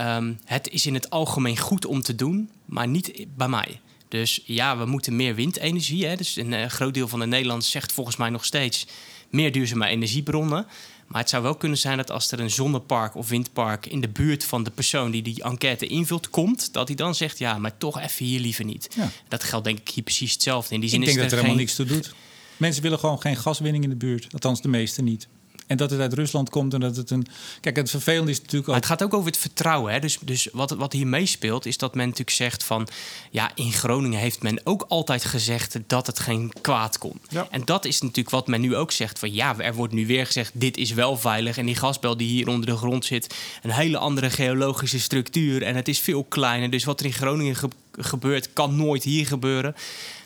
Um, 0.00 0.38
het 0.44 0.68
is 0.70 0.86
in 0.86 0.94
het 0.94 1.10
algemeen 1.10 1.58
goed 1.58 1.86
om 1.86 2.02
te 2.02 2.14
doen, 2.14 2.50
maar 2.64 2.88
niet 2.88 3.26
bij 3.36 3.48
mij. 3.48 3.80
Dus 4.08 4.40
ja, 4.44 4.78
we 4.78 4.86
moeten 4.86 5.16
meer 5.16 5.34
windenergie. 5.34 6.06
Hè? 6.06 6.16
Dus 6.16 6.36
een 6.36 6.52
eh, 6.52 6.68
groot 6.68 6.94
deel 6.94 7.08
van 7.08 7.18
de 7.18 7.26
Nederlanders 7.26 7.70
zegt 7.70 7.92
volgens 7.92 8.16
mij 8.16 8.30
nog 8.30 8.44
steeds 8.44 8.86
meer 9.30 9.52
duurzame 9.52 9.86
energiebronnen. 9.86 10.66
Maar 11.06 11.20
het 11.20 11.30
zou 11.30 11.42
wel 11.42 11.54
kunnen 11.54 11.78
zijn 11.78 11.96
dat 11.96 12.10
als 12.10 12.32
er 12.32 12.40
een 12.40 12.50
zonnepark 12.50 13.14
of 13.14 13.28
windpark 13.28 13.86
in 13.86 14.00
de 14.00 14.08
buurt 14.08 14.44
van 14.44 14.62
de 14.62 14.70
persoon 14.70 15.10
die 15.10 15.22
die 15.22 15.42
enquête 15.42 15.86
invult 15.86 16.30
komt, 16.30 16.72
dat 16.72 16.88
hij 16.88 16.96
dan 16.96 17.14
zegt: 17.14 17.38
ja, 17.38 17.58
maar 17.58 17.78
toch 17.78 18.00
even 18.00 18.26
hier 18.26 18.40
liever 18.40 18.64
niet. 18.64 18.88
Ja. 18.96 19.10
Dat 19.28 19.44
geldt 19.44 19.64
denk 19.64 19.78
ik 19.78 19.88
hier 19.88 20.04
precies 20.04 20.32
hetzelfde. 20.32 20.74
In 20.74 20.80
die 20.80 20.88
zin 20.88 21.00
Ik 21.00 21.06
denk 21.06 21.18
is 21.18 21.22
dat 21.22 21.32
er 21.32 21.38
er 21.38 21.44
helemaal 21.44 21.66
geen... 21.66 21.86
niks 21.86 22.00
toe 22.00 22.10
doet. 22.10 22.14
Mensen 22.56 22.82
willen 22.82 22.98
gewoon 22.98 23.20
geen 23.20 23.36
gaswinning 23.36 23.84
in 23.84 23.90
de 23.90 23.96
buurt. 23.96 24.26
Althans, 24.32 24.62
de 24.62 24.68
meeste 24.68 25.02
niet. 25.02 25.28
En 25.68 25.76
dat 25.76 25.90
het 25.90 26.00
uit 26.00 26.12
Rusland 26.12 26.50
komt 26.50 26.74
en 26.74 26.80
dat 26.80 26.96
het 26.96 27.10
een... 27.10 27.26
Kijk, 27.60 27.76
het 27.76 27.90
vervelende 27.90 28.30
is 28.30 28.40
natuurlijk 28.40 28.66
Maar 28.66 28.76
ook... 28.76 28.82
het 28.82 28.90
gaat 28.90 29.02
ook 29.02 29.14
over 29.14 29.26
het 29.30 29.40
vertrouwen. 29.40 29.92
Hè? 29.92 29.98
Dus, 29.98 30.18
dus 30.22 30.48
wat, 30.52 30.70
wat 30.70 30.92
hier 30.92 31.06
meespeelt, 31.06 31.66
is 31.66 31.78
dat 31.78 31.94
men 31.94 32.04
natuurlijk 32.04 32.36
zegt 32.36 32.64
van... 32.64 32.88
ja, 33.30 33.50
in 33.54 33.72
Groningen 33.72 34.18
heeft 34.18 34.42
men 34.42 34.60
ook 34.64 34.84
altijd 34.88 35.24
gezegd 35.24 35.76
dat 35.86 36.06
het 36.06 36.18
geen 36.18 36.52
kwaad 36.60 36.98
kon. 36.98 37.20
Ja. 37.28 37.46
En 37.50 37.62
dat 37.64 37.84
is 37.84 38.00
natuurlijk 38.00 38.30
wat 38.30 38.46
men 38.46 38.60
nu 38.60 38.76
ook 38.76 38.92
zegt. 38.92 39.18
Van 39.18 39.32
ja, 39.32 39.58
er 39.58 39.74
wordt 39.74 39.92
nu 39.92 40.06
weer 40.06 40.26
gezegd, 40.26 40.50
dit 40.54 40.76
is 40.76 40.92
wel 40.92 41.16
veilig. 41.16 41.58
En 41.58 41.66
die 41.66 41.76
gasbel 41.76 42.16
die 42.16 42.28
hier 42.28 42.48
onder 42.48 42.66
de 42.66 42.76
grond 42.76 43.04
zit... 43.04 43.34
een 43.62 43.70
hele 43.70 43.98
andere 43.98 44.30
geologische 44.30 45.00
structuur. 45.00 45.62
En 45.62 45.76
het 45.76 45.88
is 45.88 45.98
veel 45.98 46.24
kleiner. 46.24 46.70
Dus 46.70 46.84
wat 46.84 47.00
er 47.00 47.06
in 47.06 47.12
Groningen 47.12 47.56
ge- 47.56 47.68
gebeurt, 47.92 48.52
kan 48.52 48.76
nooit 48.76 49.02
hier 49.02 49.26
gebeuren. 49.26 49.74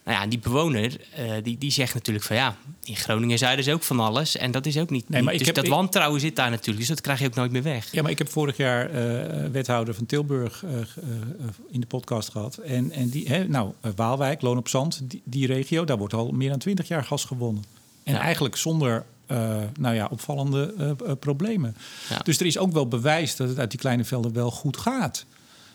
Nou 0.05 0.19
ja, 0.21 0.27
die 0.27 0.39
bewoner, 0.39 0.97
eh, 1.15 1.33
die, 1.43 1.59
die 1.59 1.71
zegt 1.71 1.95
natuurlijk 1.95 2.25
van... 2.25 2.37
ja, 2.37 2.57
in 2.85 2.97
Groningen 2.97 3.39
zeiden 3.39 3.65
ze 3.65 3.73
ook 3.73 3.83
van 3.83 4.01
alles. 4.01 4.37
En 4.37 4.51
dat 4.51 4.67
is 4.67 4.79
ook 4.79 4.91
niet... 4.91 5.09
Nee, 5.09 5.23
maar 5.23 5.37
dus 5.39 5.47
heb- 5.47 5.55
dat 5.55 5.69
wantrouwen 5.69 6.21
zit 6.21 6.37
daar 6.37 6.51
natuurlijk. 6.51 6.79
Dus 6.79 6.89
dat 6.89 7.01
krijg 7.01 7.19
je 7.19 7.27
ook 7.27 7.35
nooit 7.35 7.53
meer 7.53 7.63
weg. 7.63 7.93
Ja, 7.93 8.03
maar 8.03 8.11
ik 8.11 8.19
heb 8.19 8.31
vorig 8.31 8.57
jaar 8.57 8.91
eh, 8.91 9.51
wethouder 9.51 9.95
van 9.95 10.07
Tilburg 10.07 10.65
eh, 10.65 10.71
in 11.71 11.81
de 11.81 11.87
podcast 11.87 12.31
gehad. 12.31 12.57
En, 12.57 12.91
en 12.93 13.09
die, 13.09 13.29
hè, 13.29 13.49
nou, 13.49 13.73
Waalwijk, 13.97 14.43
Loon 14.43 14.57
op 14.59 14.69
Zand, 14.69 15.01
die, 15.05 15.23
die 15.25 15.47
regio, 15.47 15.85
daar 15.85 15.99
wordt 15.99 16.15
al 16.15 16.31
meer 16.31 16.49
dan 16.51 16.59
twintig 16.59 16.89
jaar 16.89 17.05
gas 17.05 17.25
gewonnen. 17.25 17.65
En 18.05 18.15
Ja. 18.15 18.21
eigenlijk 18.21 18.57
zonder 18.57 19.05
nou 19.79 19.95
ja, 19.95 20.09
opvallende 20.11 20.97
problemen. 21.21 21.77
Ja. 22.09 22.19
Dus 22.19 22.41
er 22.41 22.47
is 22.47 22.59
ook 22.59 22.73
wel 22.73 22.89
bewijs 22.89 23.37
dat 23.37 23.49
het 23.49 23.59
uit 23.59 23.71
die 23.71 23.81
kleine 23.81 24.05
velden 24.05 24.33
wel 24.33 24.51
goed 24.51 24.77
gaat. 24.77 25.25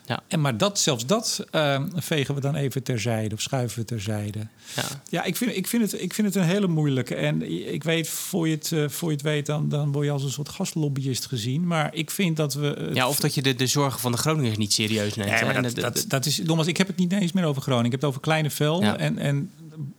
Ja. 0.08 0.20
En 0.28 0.40
maar 0.40 0.56
dat, 0.56 0.78
zelfs 0.78 1.06
dat 1.06 1.44
eh, 1.50 1.82
vegen 1.94 2.34
we 2.34 2.40
dan 2.40 2.54
even 2.54 2.82
terzijde 2.82 3.34
of 3.34 3.40
schuiven 3.40 3.78
we 3.78 3.84
terzijde. 3.84 4.38
Ja. 4.76 4.82
Ja, 5.10 5.24
ik 5.24 5.36
vind, 5.36 5.56
ik, 5.56 5.66
vind 5.66 5.90
het, 5.92 6.02
ik 6.02 6.14
vind 6.14 6.26
het 6.26 6.36
een 6.36 6.42
hele 6.48 6.66
moeilijke. 6.66 7.14
En 7.14 7.42
ik 7.72 7.84
weet, 7.84 8.08
voor 8.08 8.48
je 8.48 8.54
het, 8.54 8.72
eh, 8.72 8.88
voor 8.88 9.08
je 9.08 9.14
het 9.14 9.24
weet, 9.24 9.46
dan, 9.46 9.68
dan 9.68 9.92
word 9.92 10.04
je 10.06 10.12
als 10.12 10.22
een 10.22 10.30
soort 10.30 10.48
gaslobbyist 10.48 11.26
gezien. 11.26 11.66
Maar 11.66 11.94
ik 11.94 12.10
vind 12.10 12.36
dat 12.36 12.54
we. 12.54 12.90
Ja, 12.94 13.08
of 13.08 13.20
dat 13.20 13.34
je 13.34 13.42
de, 13.42 13.54
de 13.54 13.66
zorgen 13.66 14.00
van 14.00 14.12
de 14.12 14.18
Groningers 14.18 14.56
niet 14.56 14.72
serieus 14.72 15.14
neemt. 15.14 15.30
Nee, 15.30 15.38
hè. 15.38 15.44
maar 15.52 15.62
dat, 15.62 15.74
dat, 15.74 16.04
dat 16.08 16.26
is 16.26 16.38
nogmaals, 16.38 16.68
ik 16.68 16.76
heb 16.76 16.86
het 16.86 16.96
niet 16.96 17.12
eens 17.12 17.32
meer 17.32 17.44
over 17.44 17.62
Groningen. 17.62 17.86
Ik 17.86 17.92
heb 17.92 18.00
het 18.00 18.10
over 18.10 18.22
kleine 18.22 18.50
velden 18.50 18.88
Ja. 18.88 18.98
en, 18.98 19.18
en 19.18 19.50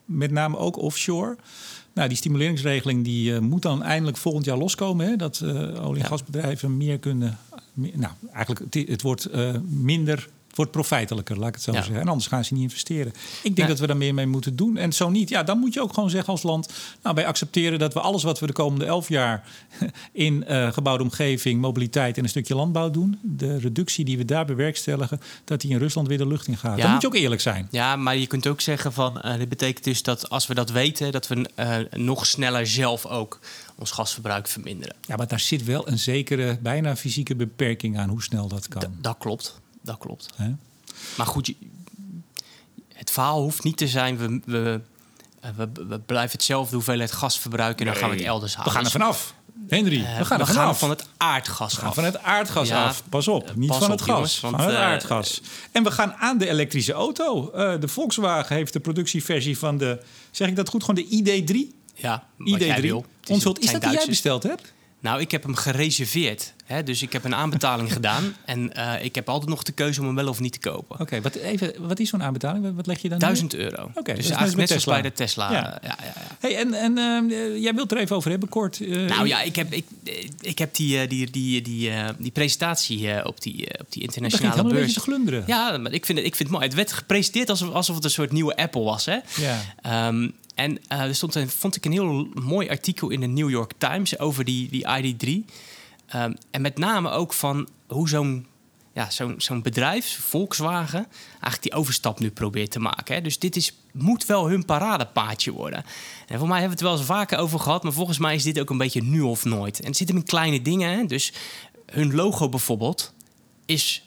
met 0.06 0.32
name 0.32 0.58
ook 0.58 0.78
offshore. 0.78 1.38
Nou, 1.94 2.08
die 2.08 2.18
stimuleringsregeling 2.18 3.04
die 3.04 3.34
eh, 3.34 3.40
moet 3.40 3.62
dan 3.62 3.84
eindelijk 3.84 4.18
volgend 4.18 4.46
jaar 4.46 4.58
loskomen. 4.58 5.08
Hè? 5.08 5.16
Dat 5.16 5.40
eh, 5.44 5.50
olie- 5.50 5.76
en 5.76 5.98
Ja. 5.98 6.06
gasbedrijven 6.06 6.78
meer 6.78 6.98
kunnen. 7.00 7.38
Nou, 7.74 8.14
eigenlijk 8.34 8.74
het, 8.74 8.90
het 8.90 9.02
wordt 9.02 9.26
eh, 9.26 9.56
minder. 9.70 10.30
Wordt 10.60 10.74
profijtelijker, 10.74 11.38
laat 11.40 11.48
ik 11.48 11.54
het 11.54 11.64
zo 11.64 11.72
Ja. 11.72 11.78
zeggen. 11.82 12.00
En 12.02 12.08
anders 12.08 12.28
gaan 12.28 12.46
ze 12.46 12.54
niet 12.54 12.64
investeren. 12.64 13.08
Ik 13.44 13.56
denk 13.56 13.58
Ja. 13.58 13.68
dat 13.68 13.80
we 13.80 13.88
daar 13.88 13.98
meer 13.98 14.14
mee 14.14 14.28
moeten 14.28 14.56
doen. 14.56 14.78
En 14.78 14.94
zo 14.94 15.10
niet, 15.10 15.30
ja, 15.30 15.44
dan 15.44 15.60
moet 15.60 15.74
je 15.74 15.82
ook 15.82 15.94
gewoon 15.94 16.10
zeggen 16.10 16.30
als 16.34 16.44
land... 16.44 16.70
nou, 17.04 17.16
wij 17.16 17.26
accepteren 17.28 17.80
dat 17.80 17.94
we 17.94 18.00
alles 18.00 18.24
wat 18.24 18.40
we 18.40 18.48
de 18.48 18.54
komende 18.54 18.86
elf 18.86 19.10
jaar... 19.10 19.44
in 20.12 20.46
eh, 20.46 20.72
gebouwde 20.72 21.04
omgeving, 21.04 21.62
mobiliteit 21.62 22.18
en 22.18 22.24
een 22.24 22.30
stukje 22.30 22.56
landbouw 22.56 22.90
doen... 22.92 23.20
de 23.22 23.58
reductie 23.58 24.06
die 24.06 24.18
we 24.18 24.26
daar 24.26 24.46
bewerkstelligen... 24.46 25.20
dat 25.46 25.62
die 25.62 25.72
in 25.72 25.78
Rusland 25.78 26.08
weer 26.08 26.18
de 26.18 26.28
lucht 26.28 26.48
in 26.48 26.58
gaat. 26.58 26.78
Ja. 26.78 26.84
Dan 26.84 26.92
moet 26.92 27.02
je 27.02 27.08
ook 27.08 27.16
eerlijk 27.16 27.42
zijn. 27.42 27.68
Ja, 27.72 27.96
maar 27.96 28.18
je 28.18 28.28
kunt 28.28 28.48
ook 28.48 28.62
zeggen 28.62 28.94
van... 28.94 29.22
eh, 29.22 29.38
dit 29.38 29.50
betekent 29.50 29.84
dus 29.84 30.04
dat 30.04 30.30
als 30.30 30.48
we 30.48 30.54
dat 30.54 30.70
weten... 30.72 31.12
dat 31.12 31.28
we 31.28 31.50
eh, 31.56 31.76
nog 31.92 32.26
sneller 32.26 32.68
zelf 32.68 33.06
ook 33.06 33.40
ons 33.76 33.92
gasverbruik 33.92 34.48
verminderen. 34.48 34.96
Ja, 35.08 35.16
maar 35.16 35.28
daar 35.28 35.40
zit 35.40 35.64
wel 35.64 35.88
een 35.88 36.00
zekere, 36.00 36.58
bijna 36.62 36.96
fysieke 36.96 37.36
beperking 37.36 37.98
aan... 37.98 38.10
hoe 38.10 38.24
snel 38.24 38.48
dat 38.48 38.68
kan. 38.68 38.82
D- 38.82 38.88
dat 39.04 39.16
klopt, 39.20 39.60
dat 39.82 39.98
klopt. 39.98 40.30
Maar 41.18 41.26
goed, 41.28 41.54
het 42.94 43.12
verhaal 43.12 43.42
hoeft 43.42 43.64
niet 43.64 43.78
te 43.78 43.88
zijn... 43.88 44.18
we, 44.18 44.40
we, 44.46 44.82
eh, 45.42 45.50
we, 45.56 45.70
we 45.88 46.00
blijven 46.00 46.32
hetzelfde 46.32 46.76
hoeveelheid 46.76 47.12
gas 47.12 47.40
verbruiken... 47.40 47.86
en 47.86 47.92
dan 47.92 48.02
gaan 48.02 48.10
we 48.12 48.16
het 48.16 48.26
elders 48.26 48.56
halen. 48.56 48.72
We 48.72 48.78
gaan 48.78 48.86
er 48.86 48.92
vanaf. 48.92 49.34
Henry, 49.68 50.04
Eh, 50.04 50.18
we 50.18 50.26
gaan 50.26 50.40
er 50.40 50.46
we 50.68 50.74
van 50.74 50.90
het 50.90 51.08
aardgas 51.18 51.74
We 51.74 51.80
gaan 51.80 51.90
af. 51.90 51.96
van 51.96 52.04
het 52.04 52.18
aardgas 52.24 52.68
Ja, 52.68 52.86
af. 52.86 53.04
Pas 53.10 53.28
op, 53.28 53.48
eh, 53.50 53.56
niet 53.56 53.68
pas 53.70 53.78
van 53.78 53.92
op, 53.92 53.92
het 53.92 54.02
gas. 54.02 54.14
jongens, 54.16 54.38
van 54.40 54.56
het 54.60 54.70
eh, 54.70 54.82
aardgas. 54.82 55.42
En 55.72 55.84
we 55.84 55.92
gaan 55.92 56.14
aan 56.14 56.38
de 56.38 56.48
elektrische 56.50 56.94
auto. 56.94 57.52
Eh, 57.52 57.80
de 57.80 57.88
Volkswagen 57.88 58.56
heeft 58.56 58.74
de 58.74 58.80
productieversie 58.80 59.58
van 59.58 59.78
de... 59.78 60.02
Zeg 60.32 60.48
ik 60.48 60.56
dat 60.56 60.70
goed? 60.70 60.84
Gewoon 60.84 61.04
de 61.10 61.16
ID3? 61.44 61.76
Ja, 61.96 62.24
wat 62.38 62.60
jij 62.60 62.78
ID3. 62.78 62.82
wil. 62.82 63.06
Het 63.22 63.30
is- 63.30 63.42
zijn 63.42 63.54
dat 63.80 63.82
die 63.82 63.92
jij 63.92 64.06
besteld 64.08 64.44
hebt? 64.44 64.74
Nou, 65.00 65.20
ik 65.22 65.32
heb 65.32 65.44
hem 65.44 65.56
gereserveerd. 65.56 66.54
Hè? 66.70 66.84
Dus 66.84 67.02
ik 67.02 67.14
heb 67.14 67.24
een 67.24 67.36
aanbetaling 67.36 67.94
gedaan. 67.94 68.36
En 68.46 68.74
eh, 68.74 69.04
ik 69.06 69.16
heb 69.16 69.30
altijd 69.30 69.50
nog 69.50 69.64
de 69.64 69.72
keuze 69.72 70.00
om 70.00 70.06
hem 70.06 70.16
wel 70.16 70.28
of 70.28 70.40
niet 70.40 70.52
te 70.62 70.70
kopen. 70.70 71.00
Oké, 71.00 71.22
wat, 71.22 71.36
even, 71.36 71.74
wat 71.88 72.00
is 72.00 72.10
zo'n 72.10 72.24
aanbetaling? 72.24 72.76
Wat- 72.76 72.88
leg 72.88 73.00
je 73.02 73.10
dan 73.10 73.18
neer? 73.18 73.28
1000 73.28 73.56
euro. 73.56 73.84
Oké, 73.84 73.92
dat 73.94 74.16
dus 74.16 74.26
eigenlijk 74.30 74.56
net 74.58 74.72
als 74.72 74.84
zoals 74.84 75.02
bij 75.02 75.10
de 75.10 75.16
Tesla. 75.16 75.52
Ja. 75.52 75.58
Ja. 75.58 75.80
Ja, 75.84 75.98
ja. 76.04 76.14
Hey, 76.40 76.56
en 76.58 76.74
en 76.74 76.98
eh, 77.32 77.62
jij 77.62 77.74
wilt 77.74 77.92
er 77.92 77.98
even 77.98 78.16
over 78.16 78.30
hebben, 78.32 78.50
kort. 78.50 78.82
Eh, 78.82 79.06
Nou 79.06 79.28
ja, 79.28 79.42
ik 79.42 79.56
heb, 79.56 79.74
ik, 79.74 79.86
ik 80.42 80.58
heb 80.60 80.76
die, 80.76 81.00
eh, 81.02 81.10
die, 81.10 81.30
die, 81.32 81.62
die, 81.62 81.90
eh, 81.90 82.10
die 82.18 82.32
presentatie 82.32 83.12
eh, 83.12 83.26
op 83.26 83.42
die, 83.42 83.68
eh, 83.68 83.80
op 83.82 83.92
die 83.92 84.02
internationale 84.02 84.58
een 84.62 84.68
beurs. 84.68 84.80
beetje 84.80 84.94
te 84.94 85.00
glunderen. 85.00 85.44
Ja, 85.48 85.78
maar 85.78 85.92
ik 85.92 86.06
vind, 86.06 86.18
het, 86.18 86.28
ik 86.28 86.36
vind 86.36 86.50
het 86.50 86.58
mooi. 86.58 86.66
Het 86.70 86.76
werd 86.76 86.92
gepresenteerd 86.94 87.50
alsof, 87.50 87.74
alsof 87.74 87.96
het 87.96 88.04
een 88.04 88.10
soort 88.12 88.32
nieuwe 88.32 88.56
Apple 88.56 88.82
was. 88.84 89.06
Hè? 89.06 89.18
Ja. 89.36 89.62
Ehm, 89.82 90.30
en 90.56 90.78
eh, 90.88 91.02
er 91.02 91.16
stond 91.16 91.36
een, 91.36 91.50
vond 91.50 91.76
ik 91.76 91.86
een 91.86 91.92
heel 91.92 92.28
mooi 92.34 92.70
artikel 92.70 93.10
in 93.10 93.20
de 93.20 93.28
New 93.28 93.50
York 93.50 93.72
Times 93.78 94.20
over 94.20 94.46
die, 94.46 94.70
die 94.70 94.86
ID3. 94.88 95.46
Ehm, 96.10 96.34
en 96.52 96.62
met 96.62 96.78
name 96.78 97.10
ook 97.10 97.34
van 97.34 97.68
hoe 97.88 98.10
zo'n 98.10 98.48
ja, 98.94 99.10
zo'n 99.10 99.36
zo'n 99.38 99.62
bedrijf, 99.62 100.20
Volkswagen, 100.22 101.08
eigenlijk 101.32 101.62
die 101.62 101.74
overstap 101.74 102.20
nu 102.20 102.32
probeert 102.32 102.72
te 102.72 102.80
maken. 102.80 103.16
Hè. 103.16 103.22
Dus 103.22 103.40
dit 103.40 103.56
is, 103.56 103.74
moet 103.94 104.26
wel 104.26 104.50
hun 104.50 104.66
paradepaadje 104.66 105.52
worden. 105.52 105.84
En 106.28 106.40
voor 106.40 106.48
mij 106.48 106.60
hebben 106.60 106.78
we 106.78 106.84
het 106.84 106.92
wel 106.94 106.98
eens 106.98 107.18
vaker 107.18 107.38
over 107.38 107.60
gehad, 107.60 107.84
maar 107.84 107.94
volgens 107.94 108.18
mij 108.18 108.36
is 108.36 108.44
dit 108.44 108.60
ook 108.60 108.70
een 108.70 108.78
beetje 108.78 109.04
nu 109.04 109.22
of 109.22 109.46
nooit. 109.46 109.80
En 109.80 109.86
het 109.88 109.98
zit 109.98 110.08
hem 110.08 110.18
in 110.18 110.24
kleine 110.24 110.62
dingen. 110.62 110.98
Hè. 110.98 111.06
Dus 111.06 111.34
hun 111.86 112.16
logo 112.16 112.50
bijvoorbeeld 112.50 113.14
is 113.66 114.04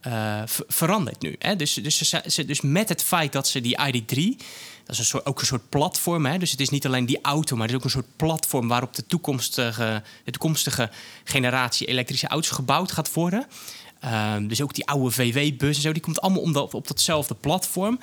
ver- 0.00 0.64
veranderd 0.66 1.22
nu. 1.22 1.36
Hè? 1.38 1.56
Dus, 1.56 1.74
dus, 1.74 1.98
ze, 1.98 2.22
ze- 2.26 2.44
dus 2.44 2.60
met 2.60 2.88
het 2.88 3.02
feit 3.02 3.32
dat 3.32 3.48
ze 3.48 3.60
die 3.60 3.78
ID3, 3.80 4.42
dat 4.88 4.96
is 4.96 5.02
een 5.02 5.08
soort, 5.08 5.26
ook 5.26 5.40
een 5.40 5.46
soort 5.46 5.68
platform. 5.68 6.26
Hè? 6.26 6.38
Dus 6.38 6.50
het 6.50 6.60
is 6.60 6.68
niet 6.68 6.86
alleen 6.86 7.06
die 7.06 7.18
auto, 7.22 7.56
maar 7.56 7.66
het 7.66 7.70
is 7.70 7.78
ook 7.78 7.84
een 7.84 7.90
soort 7.90 8.16
platform 8.16 8.68
waarop 8.68 8.94
de 8.94 9.06
toekomstige, 9.06 10.02
de 10.24 10.30
toekomstige 10.30 10.90
generatie 11.24 11.86
elektrische 11.86 12.26
auto's 12.26 12.50
gebouwd 12.50 12.92
gaat 12.92 13.12
worden. 13.12 13.46
Ehm, 14.00 14.46
dus 14.46 14.62
ook 14.62 14.74
die 14.74 14.86
oude 14.86 15.10
VW-bus 15.10 15.76
en 15.76 15.82
zo, 15.82 15.92
die 15.92 16.02
komt 16.02 16.20
allemaal 16.20 16.42
om 16.42 16.56
op 16.56 16.88
datzelfde 16.88 17.34
platform. 17.34 18.00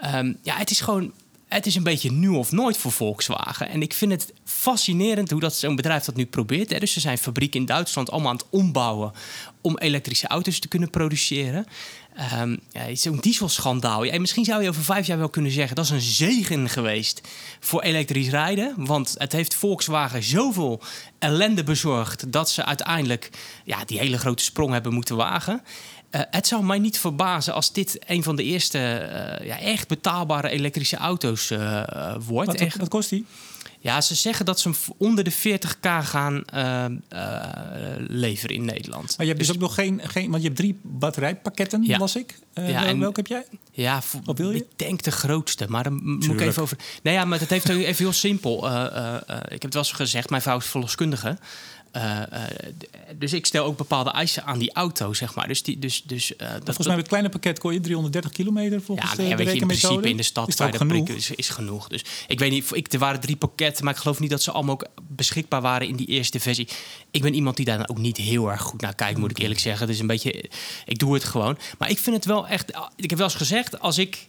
Ehm, 0.00 0.32
ja, 0.42 0.56
het 0.56 0.70
is 0.70 0.80
gewoon. 0.80 1.12
Het 1.48 1.66
is 1.66 1.74
een 1.74 1.82
beetje 1.82 2.12
nu 2.12 2.28
of 2.28 2.52
nooit 2.52 2.76
voor 2.76 2.92
Volkswagen. 2.92 3.68
En 3.68 3.82
ik 3.82 3.92
vind 3.94 4.12
het 4.12 4.32
fascinerend 4.44 5.30
hoe 5.30 5.40
dat 5.40 5.54
zo'n 5.54 5.76
bedrijf 5.76 6.04
dat 6.04 6.16
nu 6.16 6.26
probeert. 6.26 6.80
Dus 6.80 6.92
ze 6.92 7.00
zijn 7.00 7.18
fabrieken 7.18 7.60
in 7.60 7.66
Duitsland 7.66 8.10
allemaal 8.10 8.30
aan 8.30 8.36
het 8.36 8.46
ombouwen 8.50 9.12
om 9.60 9.78
elektrische 9.78 10.26
auto's 10.26 10.58
te 10.58 10.68
kunnen 10.68 10.90
produceren. 10.90 11.66
Ehm 12.14 12.56
ja, 12.70 12.94
Zo'n 12.94 13.18
dieselschandaal. 13.20 14.04
Ja, 14.04 14.20
misschien 14.20 14.44
zou 14.44 14.62
je 14.62 14.68
over 14.68 14.84
vijf 14.84 15.06
jaar 15.06 15.18
wel 15.18 15.28
kunnen 15.28 15.50
zeggen... 15.50 15.76
dat 15.76 15.84
is 15.84 15.90
een 15.90 16.00
zegen 16.00 16.68
geweest 16.68 17.20
voor 17.60 17.82
elektrisch 17.82 18.28
rijden. 18.28 18.74
Want 18.76 19.14
het 19.18 19.32
heeft 19.32 19.54
Volkswagen 19.54 20.22
zoveel 20.22 20.82
ellende 21.18 21.62
bezorgd... 21.62 22.32
dat 22.32 22.50
ze 22.50 22.64
uiteindelijk 22.64 23.30
ja, 23.64 23.84
die 23.84 23.98
hele 23.98 24.18
grote 24.18 24.44
sprong 24.44 24.72
hebben 24.72 24.92
moeten 24.92 25.16
wagen. 25.16 25.62
Eh, 26.10 26.20
het 26.30 26.46
zou 26.46 26.64
mij 26.64 26.78
niet 26.78 26.98
verbazen 26.98 27.54
als 27.54 27.72
dit 27.72 27.98
een 28.06 28.22
van 28.22 28.36
de 28.36 28.42
eerste 28.42 28.78
eh, 28.78 29.46
ja, 29.46 29.58
echt 29.58 29.88
betaalbare 29.88 30.48
elektrische 30.48 30.96
auto's 30.96 31.50
eh, 31.50 31.82
wordt. 32.26 32.50
Wat, 32.50 32.60
Echt- 32.60 32.76
wat 32.76 32.88
kost 32.88 33.10
die? 33.10 33.26
Ja, 33.84 34.00
ze 34.00 34.14
zeggen 34.14 34.44
dat 34.44 34.60
ze 34.60 34.68
hem 34.68 34.78
onder 34.96 35.24
de 35.24 35.32
40k 35.32 35.80
gaan 36.02 36.44
eh, 36.44 36.84
eh, 36.84 36.92
leveren 37.98 38.56
in 38.56 38.64
Nederland. 38.64 39.08
Maar 39.16 39.26
je 39.26 39.32
hebt 39.32 39.38
dus 39.46 39.52
ook 39.54 39.60
nog 39.60 39.74
geen, 39.74 40.00
geen... 40.04 40.30
Want 40.30 40.42
je 40.42 40.48
hebt 40.48 40.60
drie 40.60 40.78
batterijpakketten, 40.82 41.82
Ja. 41.82 41.98
las 41.98 42.16
ik. 42.16 42.38
Eh, 42.52 42.70
Ja, 42.70 42.86
en- 42.86 42.98
welke 42.98 43.20
heb 43.20 43.26
jij? 43.28 43.44
Ja, 43.72 44.00
Wat 44.24 44.38
wil 44.38 44.50
je? 44.50 44.56
ik 44.56 44.66
denk 44.76 45.02
de 45.02 45.10
grootste, 45.10 45.66
maar 45.68 45.82
dan 45.82 46.00
moet 46.04 46.24
ik 46.24 46.40
even 46.40 46.62
over. 46.62 46.76
Nee, 47.02 47.14
ja, 47.14 47.24
maar 47.24 47.40
het 47.40 47.50
heeft 47.50 47.68
even 47.68 47.94
heel 48.04 48.12
simpel. 48.12 48.66
Ik 48.66 48.72
heb 49.48 49.62
het 49.62 49.74
wel 49.74 49.82
eens 49.82 49.92
gezegd, 49.92 50.30
mijn 50.30 50.42
vrouw 50.42 50.56
is 50.56 50.66
verloskundige. 50.66 51.38
Eh, 51.94 52.20
eh, 52.20 52.42
dus 53.16 53.32
ik 53.32 53.46
stel 53.46 53.64
ook 53.64 53.76
bepaalde 53.76 54.10
eisen 54.10 54.44
aan 54.44 54.58
die 54.58 54.72
auto, 54.72 55.12
zeg 55.12 55.34
maar. 55.34 55.48
Dus 55.48 55.62
die, 55.62 55.78
dus, 55.78 56.02
dus, 56.02 56.36
eh, 56.36 56.48
dat, 56.48 56.64
Volgens 56.64 56.86
mij 56.86 56.86
met 56.86 56.96
het 56.96 57.08
kleine 57.08 57.28
pakket 57.28 57.58
kon 57.58 57.72
je 57.72 57.80
330 57.80 58.32
kilometer 58.32 58.82
volgens 58.82 59.10
ja, 59.10 59.16
de, 59.16 59.28
de 59.28 59.36
weet 59.36 59.46
je, 59.46 59.60
in 59.60 59.66
principe 59.66 60.08
in 60.08 60.16
de 60.16 60.22
stad 60.22 60.48
is 60.48 60.56
dat 60.56 60.76
genoeg. 60.76 61.08
is, 61.08 61.30
is 61.30 61.48
genoeg. 61.48 61.88
Dus 61.88 62.04
ik 62.26 62.38
weet 62.38 62.50
niet, 62.50 62.70
ik, 62.72 62.92
er 62.92 62.98
waren 62.98 63.20
drie 63.20 63.36
pakketten, 63.36 63.84
maar 63.84 63.94
ik 63.94 64.00
geloof 64.00 64.20
niet 64.20 64.30
dat 64.30 64.42
ze 64.42 64.50
allemaal 64.50 64.74
ook 64.74 64.86
beschikbaar 65.02 65.60
waren 65.60 65.88
in 65.88 65.96
die 65.96 66.06
eerste 66.06 66.40
versie. 66.40 66.68
Ik 67.10 67.22
ben 67.22 67.34
iemand 67.34 67.56
die 67.56 67.64
daar 67.64 67.88
ook 67.88 67.98
niet 67.98 68.16
heel 68.16 68.50
erg 68.50 68.60
goed 68.60 68.80
naar 68.80 68.94
kijkt, 68.94 69.18
moet 69.18 69.30
ik 69.30 69.38
eerlijk 69.38 69.60
zeggen. 69.60 69.86
Het 69.86 69.94
is 69.94 70.00
een 70.00 70.06
beetje, 70.06 70.50
ik 70.84 70.98
doe 70.98 71.14
het 71.14 71.24
gewoon. 71.24 71.58
Maar 71.78 71.90
ik 71.90 71.98
vind 71.98 72.16
het 72.16 72.24
wel 72.24 72.46
echt, 72.46 72.70
ik 72.96 73.10
heb 73.10 73.18
wel 73.18 73.28
eens 73.28 73.36
gezegd, 73.36 73.80
als 73.80 73.98
ik 73.98 74.28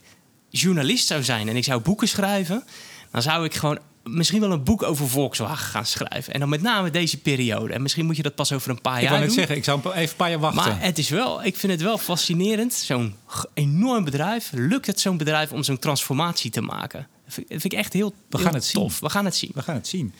journalist 0.49 1.08
zou 1.08 1.23
zijn 1.23 1.49
en 1.49 1.56
ik 1.56 1.63
zou 1.63 1.82
boeken 1.82 2.08
schrijven, 2.08 2.63
dan 3.12 3.21
zou 3.21 3.45
ik 3.45 3.54
gewoon 3.54 3.80
misschien 4.10 4.39
wel 4.39 4.52
een 4.52 4.63
boek 4.63 4.84
over 4.84 5.08
Volkswagen 5.08 5.65
gaan 5.65 5.86
schrijven. 5.86 6.34
En 6.34 6.39
dan 6.39 6.50
met 6.50 6.62
name 6.62 6.89
deze 6.89 7.18
periode. 7.18 7.74
En 7.74 7.82
misschien 7.82 8.06
moet 8.06 8.15
je 8.18 8.24
dat 8.24 8.36
pas 8.36 8.52
over 8.52 8.70
een 8.70 8.82
paar 8.82 8.96
Ik 8.96 9.02
jaar 9.02 9.10
wou 9.10 9.20
net 9.20 9.30
doen. 9.30 9.38
zeggen, 9.38 9.56
ik 9.58 9.63
zou 9.63 9.80
even 9.86 10.02
een 10.02 10.15
paar 10.15 10.30
jaar 10.30 10.39
wachten. 10.39 10.72
Maar 10.72 10.82
het 10.82 10.98
is 10.98 11.10
wel, 11.10 11.44
ik 11.44 11.56
vind 11.58 11.72
het 11.72 11.82
wel 11.82 11.98
fascinerend. 11.98 12.74
Zo'n 12.74 13.15
enorm 13.54 14.04
bedrijf. 14.04 14.50
Lukt 14.54 14.86
het 14.88 15.00
zo'n 15.00 15.18
bedrijf 15.18 15.52
om 15.52 15.63
zo'n 15.63 15.80
transformatie 15.80 16.52
te 16.52 16.62
maken? 16.62 17.08
Dat 17.26 17.34
vind, 17.48 17.63
ik 17.63 17.74
echt 17.74 17.94
heel, 17.94 18.10
We 18.30 18.38
heel 18.38 18.46
gaan 18.46 18.54
het 18.56 18.65
zien. 18.65 18.82
tof. 18.82 19.00
We 19.00 19.10
gaan 19.10 19.26
het 19.26 19.36
zien. 19.36 19.52
We 19.54 19.62
gaan 19.62 19.76
het 19.76 19.88
zien. 19.88 20.13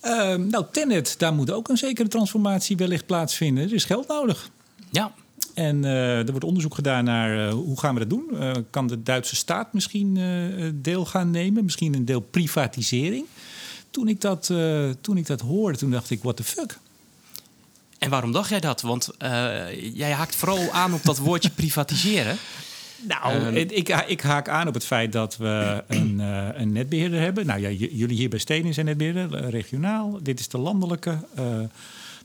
Ehm, 0.00 0.46
nou, 0.46 0.64
Tenet, 0.72 1.14
daar 1.18 1.34
moet 1.34 1.50
ook 1.50 1.68
een 1.68 1.76
zekere 1.76 2.08
transformatie 2.08 2.76
wellicht 2.76 3.06
plaatsvinden. 3.06 3.64
Er 3.64 3.72
is 3.74 3.84
geld 3.84 4.08
nodig. 4.08 4.50
Ja, 4.90 5.12
En 5.56 5.84
eh, 5.84 6.18
er 6.18 6.30
wordt 6.30 6.44
onderzoek 6.44 6.74
gedaan 6.74 7.04
naar 7.04 7.48
eh, 7.48 7.52
hoe 7.52 7.80
gaan 7.80 7.94
we 7.94 8.00
dat 8.00 8.10
doen. 8.10 8.24
Eh, 8.40 8.52
kan 8.70 8.86
de 8.86 9.02
Duitse 9.02 9.36
staat 9.36 9.72
misschien 9.72 10.18
deel 10.74 11.04
gaan 11.04 11.30
nemen? 11.30 11.64
Misschien 11.64 11.94
een 11.94 12.04
deel 12.04 12.20
privatisering? 12.20 13.26
Toen 13.90 14.08
ik 14.08 14.20
dat, 14.20 14.52
toen 15.00 15.16
ik 15.16 15.26
dat 15.26 15.40
hoorde, 15.40 15.78
toen 15.78 15.90
dacht 15.90 16.10
ik, 16.10 16.22
what 16.22 16.36
the 16.36 16.44
fuck? 16.44 16.78
en 17.98 18.10
waarom 18.10 18.32
dacht 18.32 18.48
jij 18.48 18.60
dat? 18.60 18.80
Want 18.80 19.10
jij 19.94 20.12
haakt 20.12 20.36
vooral 20.36 20.70
aan 20.72 20.94
op 20.94 21.02
dat 21.02 21.18
woordje 21.18 21.50
privatiseren. 21.60 22.36
Nou, 23.02 23.32
Ehm. 23.32 23.56
ik, 23.56 23.88
ik 24.06 24.20
haak 24.20 24.48
aan 24.48 24.68
op 24.68 24.74
het 24.74 24.84
feit 24.86 25.12
dat 25.12 25.36
we 25.36 25.82
een, 25.86 26.18
een 26.60 26.72
netbeheerder 26.72 27.20
hebben. 27.20 27.46
Nou 27.46 27.60
ja, 27.60 27.68
jullie 27.70 28.16
hier 28.16 28.28
bij 28.28 28.38
Stenen 28.38 28.74
zijn 28.74 28.86
netbeheerder, 28.86 29.34
eh, 29.34 29.48
regionaal. 29.48 30.18
Dit 30.22 30.40
is 30.40 30.48
de 30.48 30.58
landelijke. 30.58 31.18
Eh, 31.34 31.44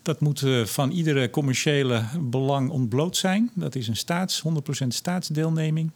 dat 0.01 0.19
moet 0.19 0.41
eh, 0.41 0.65
van 0.65 0.91
iedere 0.91 1.29
commerciële 1.29 2.03
belang 2.19 2.69
ontbloot 2.69 3.17
zijn. 3.17 3.51
Dat 3.53 3.75
is 3.75 3.87
een 3.87 3.95
staats, 3.97 4.43
100% 4.83 4.87
staatsdeelneming. 4.87 5.91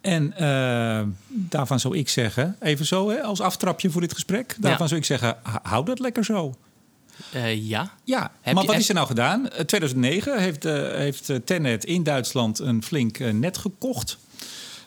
En 0.00 0.32
eh, 0.36 1.06
daarvan 1.28 1.80
zou 1.80 1.96
ik 1.96 2.08
zeggen, 2.08 2.56
even 2.60 2.86
zo 2.86 3.10
hè, 3.10 3.22
als 3.22 3.40
aftrapje 3.40 3.90
voor 3.90 4.00
dit 4.00 4.12
gesprek. 4.12 4.56
Daarvan 4.58 4.80
Ja. 4.82 4.86
zou 4.86 5.00
ik 5.00 5.06
zeggen, 5.06 5.36
hou 5.62 5.84
dat 5.84 5.98
lekker 5.98 6.24
zo. 6.24 6.54
Eh, 7.32 7.68
ja. 7.68 7.92
Ja, 8.04 8.32
Heb 8.40 8.54
maar 8.54 8.64
wat 8.64 8.76
is 8.76 8.88
er 8.88 8.94
nou 8.94 9.06
gedaan? 9.06 9.48
Eh, 9.50 9.64
2009 9.64 10.40
heeft, 10.40 10.62
heeft 10.62 11.32
Tenet 11.44 11.84
in 11.84 12.02
Duitsland 12.02 12.58
een 12.58 12.82
flink 12.82 13.18
net 13.18 13.58
gekocht. 13.58 14.18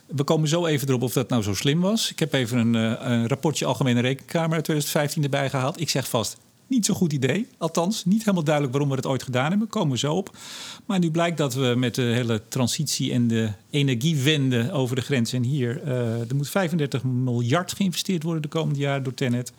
We 0.05 0.23
komen 0.23 0.47
zo 0.49 0.65
even 0.65 0.87
erop 0.87 1.01
of 1.01 1.13
dat 1.13 1.29
nou 1.29 1.43
zo 1.43 1.53
slim 1.53 1.81
was. 1.81 2.11
Ik 2.11 2.19
heb 2.19 2.33
even 2.33 2.57
een, 2.57 2.73
een 3.11 3.27
rapportje 3.27 3.65
Algemene 3.65 3.99
Rekenkamer 4.01 4.53
uit 4.55 4.63
2015 4.63 5.23
erbij 5.23 5.49
gehaald. 5.49 5.79
Ik 5.79 5.89
zeg 5.89 6.07
vast, 6.09 6.37
niet 6.67 6.85
zo'n 6.85 6.95
goed 6.95 7.13
idee. 7.13 7.47
Althans, 7.57 8.05
niet 8.05 8.19
helemaal 8.19 8.43
duidelijk 8.43 8.73
waarom 8.73 8.91
we 8.91 8.97
het 8.97 9.07
ooit 9.11 9.23
gedaan 9.23 9.49
hebben. 9.49 9.67
Komen 9.67 9.91
we 9.91 9.97
zo 9.97 10.13
op. 10.13 10.37
Maar 10.85 10.99
nu 10.99 11.11
blijkt 11.11 11.37
dat 11.37 11.53
we 11.53 11.73
met 11.77 11.95
de 11.95 12.01
hele 12.01 12.41
transitie 12.47 13.11
en 13.11 13.27
de 13.27 13.49
energiewende 13.69 14.71
over 14.71 14.95
de 14.95 15.01
grens 15.01 15.33
en 15.33 15.43
hier... 15.43 15.81
eh, 15.83 16.29
er 16.29 16.35
moet 16.35 16.49
35 16.49 17.03
miljard 17.03 17.73
geïnvesteerd 17.73 18.23
worden 18.23 18.41
de 18.41 18.47
komende 18.47 18.79
jaren 18.79 19.03
door 19.03 19.13
Tenet. 19.13 19.51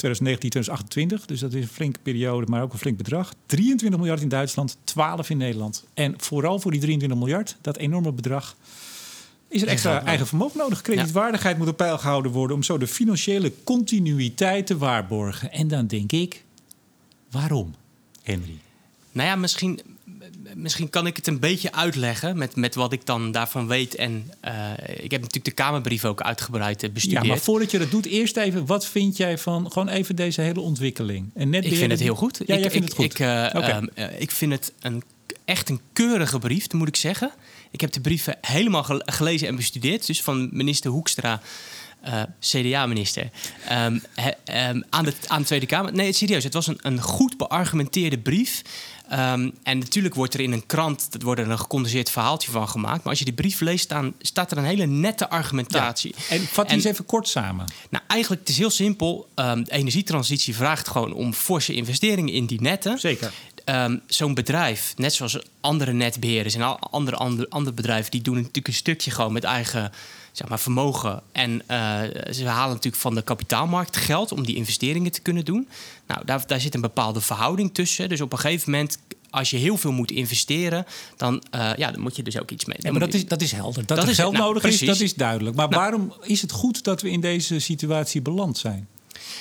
2019, 0.00 0.50
2028. 0.50 1.26
Dus 1.26 1.40
dat 1.40 1.52
is 1.52 1.62
een 1.62 1.68
flinke 1.68 1.98
periode, 2.02 2.46
maar 2.46 2.62
ook 2.62 2.72
een 2.72 2.78
flink 2.78 2.96
bedrag. 2.96 3.34
23 3.46 3.98
miljard 3.98 4.22
in 4.22 4.28
Duitsland, 4.28 4.76
12 4.84 5.30
in 5.30 5.36
Nederland. 5.36 5.84
En 5.94 6.14
vooral 6.16 6.60
voor 6.60 6.70
die 6.70 6.80
23 6.80 7.18
miljard, 7.18 7.56
dat 7.60 7.76
enorme 7.76 8.12
bedrag, 8.12 8.56
is 9.50 9.62
er 9.62 9.68
extra 9.68 10.04
eigen 10.04 10.26
vermogen 10.26 10.58
nodig. 10.58 10.80
Kredietwaardigheid 10.80 11.58
moet 11.58 11.68
op 11.68 11.76
peil 11.76 11.98
gehouden 11.98 12.32
worden 12.32 12.56
om 12.56 12.62
zo 12.62 12.78
de 12.78 12.86
financiële 12.86 13.52
continuïteit 13.64 14.66
te 14.66 14.78
waarborgen. 14.78 15.52
En 15.52 15.68
dan 15.68 15.86
denk 15.86 16.12
ik, 16.12 16.44
waarom, 17.30 17.74
Henry? 18.22 18.58
Nou 19.12 19.28
ja, 19.28 19.36
misschien, 19.36 19.80
misschien 20.54 20.90
kan 20.90 21.06
ik 21.06 21.16
het 21.16 21.26
een 21.26 21.38
beetje 21.38 21.72
uitleggen 21.72 22.38
met, 22.38 22.56
met 22.56 22.74
wat 22.74 22.92
ik 22.92 23.06
dan 23.06 23.32
daarvan 23.32 23.66
weet. 23.66 23.94
En 23.94 24.30
eh, 24.40 24.52
ik 24.78 25.10
heb 25.10 25.20
natuurlijk 25.20 25.44
de 25.44 25.50
Kamerbrief 25.50 26.04
ook 26.04 26.22
uitgebreid 26.22 26.82
eh, 26.82 26.90
bestudeerd. 26.90 27.22
Ja, 27.22 27.28
maar 27.28 27.38
voordat 27.38 27.70
je 27.70 27.78
dat 27.78 27.90
doet, 27.90 28.06
eerst 28.06 28.36
even, 28.36 28.66
wat 28.66 28.86
vind 28.86 29.16
jij 29.16 29.38
van 29.38 29.72
gewoon 29.72 29.88
even 29.88 30.16
deze 30.16 30.40
hele 30.40 30.60
ontwikkeling? 30.60 31.30
En 31.34 31.50
net 31.50 31.64
Ik 31.64 31.76
vind 31.76 31.90
het 31.90 32.00
heel 32.00 32.14
goed. 32.14 32.40
Ja, 32.46 32.54
ik, 32.54 32.60
jij 32.60 32.70
vindt 32.70 32.74
ik, 32.74 32.82
het 32.82 32.94
goed. 32.94 33.18
Ik, 33.18 33.18
eh, 33.94 34.20
ik 34.20 34.30
vind 34.30 34.52
het 34.52 34.72
een, 34.80 35.02
echt 35.44 35.68
een 35.68 35.80
keurige 35.92 36.38
brief, 36.38 36.66
dat 36.66 36.78
moet 36.78 36.88
ik 36.88 36.96
zeggen. 36.96 37.30
Ik 37.70 37.80
heb 37.80 37.92
de 37.92 38.00
brieven 38.00 38.38
helemaal 38.40 38.82
gel- 38.82 39.02
gelezen 39.04 39.48
en 39.48 39.56
bestudeerd. 39.56 40.06
Dus 40.06 40.22
van 40.22 40.48
minister 40.52 40.90
Hoekstra, 40.90 41.40
eh, 42.00 42.22
CDA-minister, 42.40 43.30
ehm, 43.68 43.98
ehm, 44.44 44.80
aan, 44.90 45.04
de, 45.04 45.12
aan 45.26 45.40
de 45.40 45.46
Tweede 45.46 45.66
Kamer. 45.66 45.92
Nee, 45.92 46.12
serieus, 46.12 46.44
het 46.44 46.54
was 46.54 46.66
een, 46.66 46.78
een 46.82 47.00
goed 47.00 47.36
beargumenteerde 47.36 48.18
brief. 48.18 48.62
Ehm, 49.08 49.50
en 49.62 49.78
natuurlijk 49.78 50.14
wordt 50.14 50.34
er 50.34 50.40
in 50.40 50.52
een 50.52 50.66
krant 50.66 51.12
dat 51.12 51.22
wordt 51.22 51.40
er 51.40 51.50
een 51.50 51.58
gecondenseerd 51.58 52.10
verhaaltje 52.10 52.50
van 52.50 52.68
gemaakt. 52.68 52.96
Maar 52.98 53.08
als 53.08 53.18
je 53.18 53.24
die 53.24 53.34
brief 53.34 53.60
leest, 53.60 53.88
dan 53.88 54.14
staat 54.20 54.50
er 54.50 54.58
een 54.58 54.64
hele 54.64 54.86
nette 54.86 55.28
argumentatie. 55.30 56.14
En 56.28 56.40
vat 56.40 56.54
die 56.54 56.64
En- 56.64 56.74
eens 56.74 56.84
even 56.84 57.06
kort 57.06 57.28
samen. 57.28 57.64
Nou, 57.90 58.04
eigenlijk, 58.06 58.40
het 58.40 58.50
is 58.50 58.58
heel 58.58 58.70
simpel. 58.70 59.28
De 59.34 59.62
energietransitie 59.68 60.54
vraagt 60.54 60.88
gewoon 60.88 61.12
om 61.12 61.32
forse 61.34 61.74
investeringen 61.74 62.32
in 62.34 62.46
die 62.46 62.60
netten. 62.60 62.98
Zeker. 62.98 63.32
Ehm, 63.70 63.96
Zo'n 64.06 64.34
bedrijf, 64.34 64.92
net 64.96 65.12
zoals 65.14 65.38
andere 65.60 65.92
netbeheerders 65.92 66.54
en 66.54 66.78
andere, 66.80 67.16
andere, 67.16 67.48
andere 67.50 67.74
bedrijven, 67.76 68.10
die 68.10 68.22
doen 68.22 68.34
natuurlijk 68.34 68.66
een 68.66 68.72
stukje 68.74 69.10
gewoon 69.10 69.32
met 69.32 69.44
eigen 69.44 69.92
zeg 70.32 70.48
maar, 70.48 70.58
vermogen. 70.60 71.22
En 71.32 71.62
eh, 71.66 72.00
ze 72.32 72.44
halen 72.46 72.74
natuurlijk 72.74 73.02
van 73.02 73.14
de 73.14 73.22
kapitaalmarkt 73.22 73.96
geld 73.96 74.32
om 74.32 74.44
die 74.44 74.56
investeringen 74.56 75.12
te 75.12 75.20
kunnen 75.20 75.44
doen. 75.44 75.68
Nou, 76.06 76.24
daar, 76.24 76.46
daar 76.46 76.60
zit 76.60 76.74
een 76.74 76.80
bepaalde 76.80 77.20
verhouding 77.20 77.74
tussen. 77.74 78.08
Dus 78.08 78.20
op 78.20 78.32
een 78.32 78.38
gegeven 78.38 78.70
moment, 78.70 78.98
als 79.30 79.50
je 79.50 79.56
heel 79.56 79.76
veel 79.76 79.92
moet 79.92 80.10
investeren, 80.10 80.86
dan, 81.16 81.42
eh, 81.50 81.70
ja, 81.76 81.90
dan 81.90 82.00
moet 82.00 82.16
je 82.16 82.22
dus 82.22 82.40
ook 82.40 82.50
iets 82.50 82.64
mee. 82.64 82.76
Ja, 82.80 82.90
maar 82.90 83.00
dat 83.00 83.14
is, 83.14 83.26
dat 83.26 83.40
is 83.42 83.52
helder. 83.52 83.86
Dat, 83.86 83.96
Dat 83.96 84.04
er 84.04 84.10
is- 84.10 84.16
geld 84.16 84.32
nou, 84.32 84.44
nodig 84.44 84.62
is, 84.62 84.68
precies. 84.68 84.86
dat 84.86 85.00
is 85.00 85.14
duidelijk. 85.14 85.56
Maar 85.56 85.68
Nou. 85.68 85.80
waarom 85.80 86.12
is 86.22 86.42
het 86.42 86.52
goed 86.52 86.84
dat 86.84 87.02
we 87.02 87.10
in 87.10 87.20
deze 87.20 87.58
situatie 87.58 88.22
beland 88.22 88.58
zijn? 88.58 88.88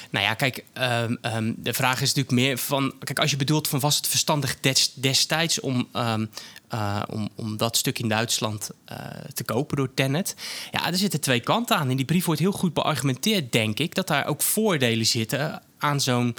Nou 0.10 0.26
ja, 0.26 0.34
kijk, 0.34 0.64
ehm, 0.74 1.16
ehm, 1.22 1.54
de 1.58 1.74
vraag 1.74 2.02
is 2.02 2.14
natuurlijk 2.14 2.32
meer 2.32 2.58
van... 2.58 2.94
Kijk, 3.04 3.20
als 3.20 3.32
je 3.32 3.38
bedoelt 3.38 3.68
van 3.68 3.80
was 3.80 3.96
het 3.96 4.08
verstandig 4.08 4.60
des- 4.60 4.94
destijds 4.94 5.60
om, 5.60 5.88
ehm, 5.94 6.26
eh, 6.68 7.02
om, 7.10 7.30
om 7.36 7.58
dat 7.58 7.78
stuk 7.78 8.00
in 8.00 8.08
Duitsland 8.08 8.70
eh, 8.86 8.98
te 9.34 9.44
kopen 9.44 9.78
door 9.78 9.94
Tenet? 9.94 10.36
Ja, 10.72 10.88
er 10.88 10.98
zitten 10.98 11.22
twee 11.22 11.40
kanten 11.40 11.78
aan. 11.78 11.90
In 11.90 11.98
die 11.98 12.06
brief 12.06 12.26
wordt 12.26 12.42
heel 12.42 12.52
goed 12.52 12.74
beargumenteerd, 12.74 13.52
denk 13.52 13.80
ik... 13.80 13.96
dat 13.96 14.08
daar 14.08 14.26
ook 14.26 14.42
voordelen 14.42 15.06
zitten 15.06 15.62
aan 15.78 16.02
zo'n 16.02 16.36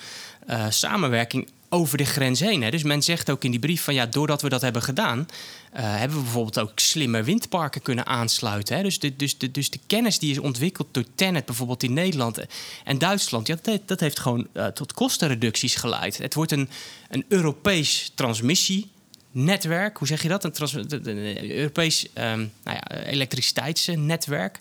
eh, 0.47 0.67
samenwerking 0.69 1.49
over 1.73 1.99
de 1.99 2.05
grens 2.05 2.41
heen. 2.41 2.63
Hè. 2.63 2.71
Dus 2.71 2.83
men 2.83 3.03
zegt 3.03 3.31
ook 3.31 3.45
in 3.45 3.51
die 3.51 3.61
brief 3.61 3.83
van 3.83 3.95
ja, 3.95 4.07
doordat 4.07 4.43
we 4.43 4.49
dat 4.49 4.61
hebben 4.61 4.83
gedaan, 4.83 5.29
eh, 5.73 5.83
hebben 5.83 6.17
we 6.17 6.23
bijvoorbeeld 6.23 6.59
ook 6.59 6.79
slimme 6.79 7.23
windparken 7.23 7.83
kunnen 7.83 8.07
aansluiten. 8.07 8.77
Hè. 8.77 8.83
Dus, 8.83 8.99
de, 8.99 9.17
dus, 9.17 9.39
de, 9.39 9.51
dus 9.51 9.71
de 9.71 9.79
kennis 9.87 10.19
die 10.19 10.31
is 10.31 10.39
ontwikkeld 10.39 10.89
door 10.91 11.05
Tenet 11.15 11.45
bijvoorbeeld 11.45 11.83
in 11.83 11.93
Nederland 11.93 12.39
en 12.85 12.99
Duitsland, 12.99 13.47
ja, 13.47 13.57
dat, 13.63 13.81
dat 13.87 14.01
heeft 14.01 14.19
gewoon 14.19 14.47
eh, 14.53 14.67
tot 14.67 14.93
kostenreducties 14.93 15.75
geleid. 15.75 16.19
Het 16.19 16.35
wordt 16.35 16.53
een, 16.53 16.69
een 17.09 17.25
Europees 17.29 18.13
transmissienetwerk. 18.15 19.99
Hoe 19.99 20.07
zeg 20.07 20.23
je 20.23 20.29
dat? 20.29 20.45
Een, 20.45 20.53
trans, 20.53 20.73
een 20.73 21.51
Europees 21.51 22.07
ehm, 22.13 22.47
nou 22.65 22.77
ja, 22.77 23.03
elektriciteitsnetwerk. 23.03 24.59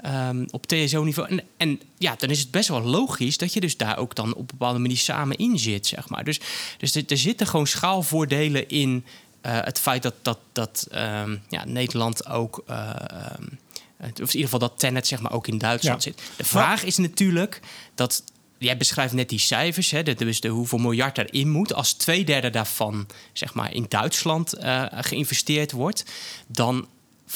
Ehm, 0.00 0.44
op 0.50 0.66
TSO-niveau. 0.66 1.28
En, 1.28 1.42
en 1.56 1.80
ja, 1.98 2.14
dan 2.18 2.30
is 2.30 2.40
het 2.40 2.50
best 2.50 2.68
wel 2.68 2.82
logisch 2.82 3.38
dat 3.38 3.52
je 3.52 3.60
dus 3.60 3.76
daar 3.76 3.98
ook 3.98 4.14
dan 4.14 4.30
op 4.34 4.38
een 4.38 4.46
bepaalde 4.46 4.78
manier 4.78 4.96
samen 4.96 5.36
in 5.36 5.58
zit, 5.58 5.86
zeg 5.86 6.08
maar. 6.08 6.24
Dus, 6.24 6.40
dus 6.78 6.94
er, 6.94 7.02
er 7.08 7.16
zitten 7.18 7.46
gewoon 7.46 7.66
schaalvoordelen 7.66 8.68
in 8.68 9.04
eh, 9.40 9.58
het 9.60 9.78
feit 9.78 10.02
dat, 10.02 10.14
dat, 10.22 10.38
dat 10.52 10.86
ehm, 10.90 11.36
ja, 11.48 11.64
Nederland 11.64 12.26
ook... 12.26 12.62
eh, 12.66 12.90
ehm, 13.10 13.42
of 14.00 14.08
in 14.18 14.18
ieder 14.20 14.40
geval 14.42 14.58
dat 14.58 14.78
Tenet 14.78 15.06
zeg 15.06 15.20
maar 15.20 15.32
ook 15.32 15.46
in 15.46 15.58
Duitsland 15.58 16.04
Ja. 16.04 16.10
zit. 16.10 16.22
De 16.36 16.44
vraag 16.44 16.84
is 16.84 16.96
natuurlijk 16.96 17.60
dat... 17.94 18.22
Jij 18.60 18.76
beschrijft 18.76 19.12
net 19.12 19.28
die 19.28 19.38
cijfers, 19.38 19.90
hè, 19.90 20.02
de- 20.02 20.14
dus 20.14 20.40
de 20.40 20.48
hoeveel 20.48 20.78
miljard 20.78 21.18
erin 21.18 21.50
moet. 21.50 21.72
Als 21.74 21.92
twee 21.92 22.24
derde 22.24 22.50
daarvan 22.50 23.06
zeg 23.32 23.54
maar, 23.54 23.74
in 23.74 23.86
Duitsland 23.88 24.52
eh, 24.52 24.84
geïnvesteerd 24.90 25.72
wordt... 25.72 26.04
dan 26.46 26.86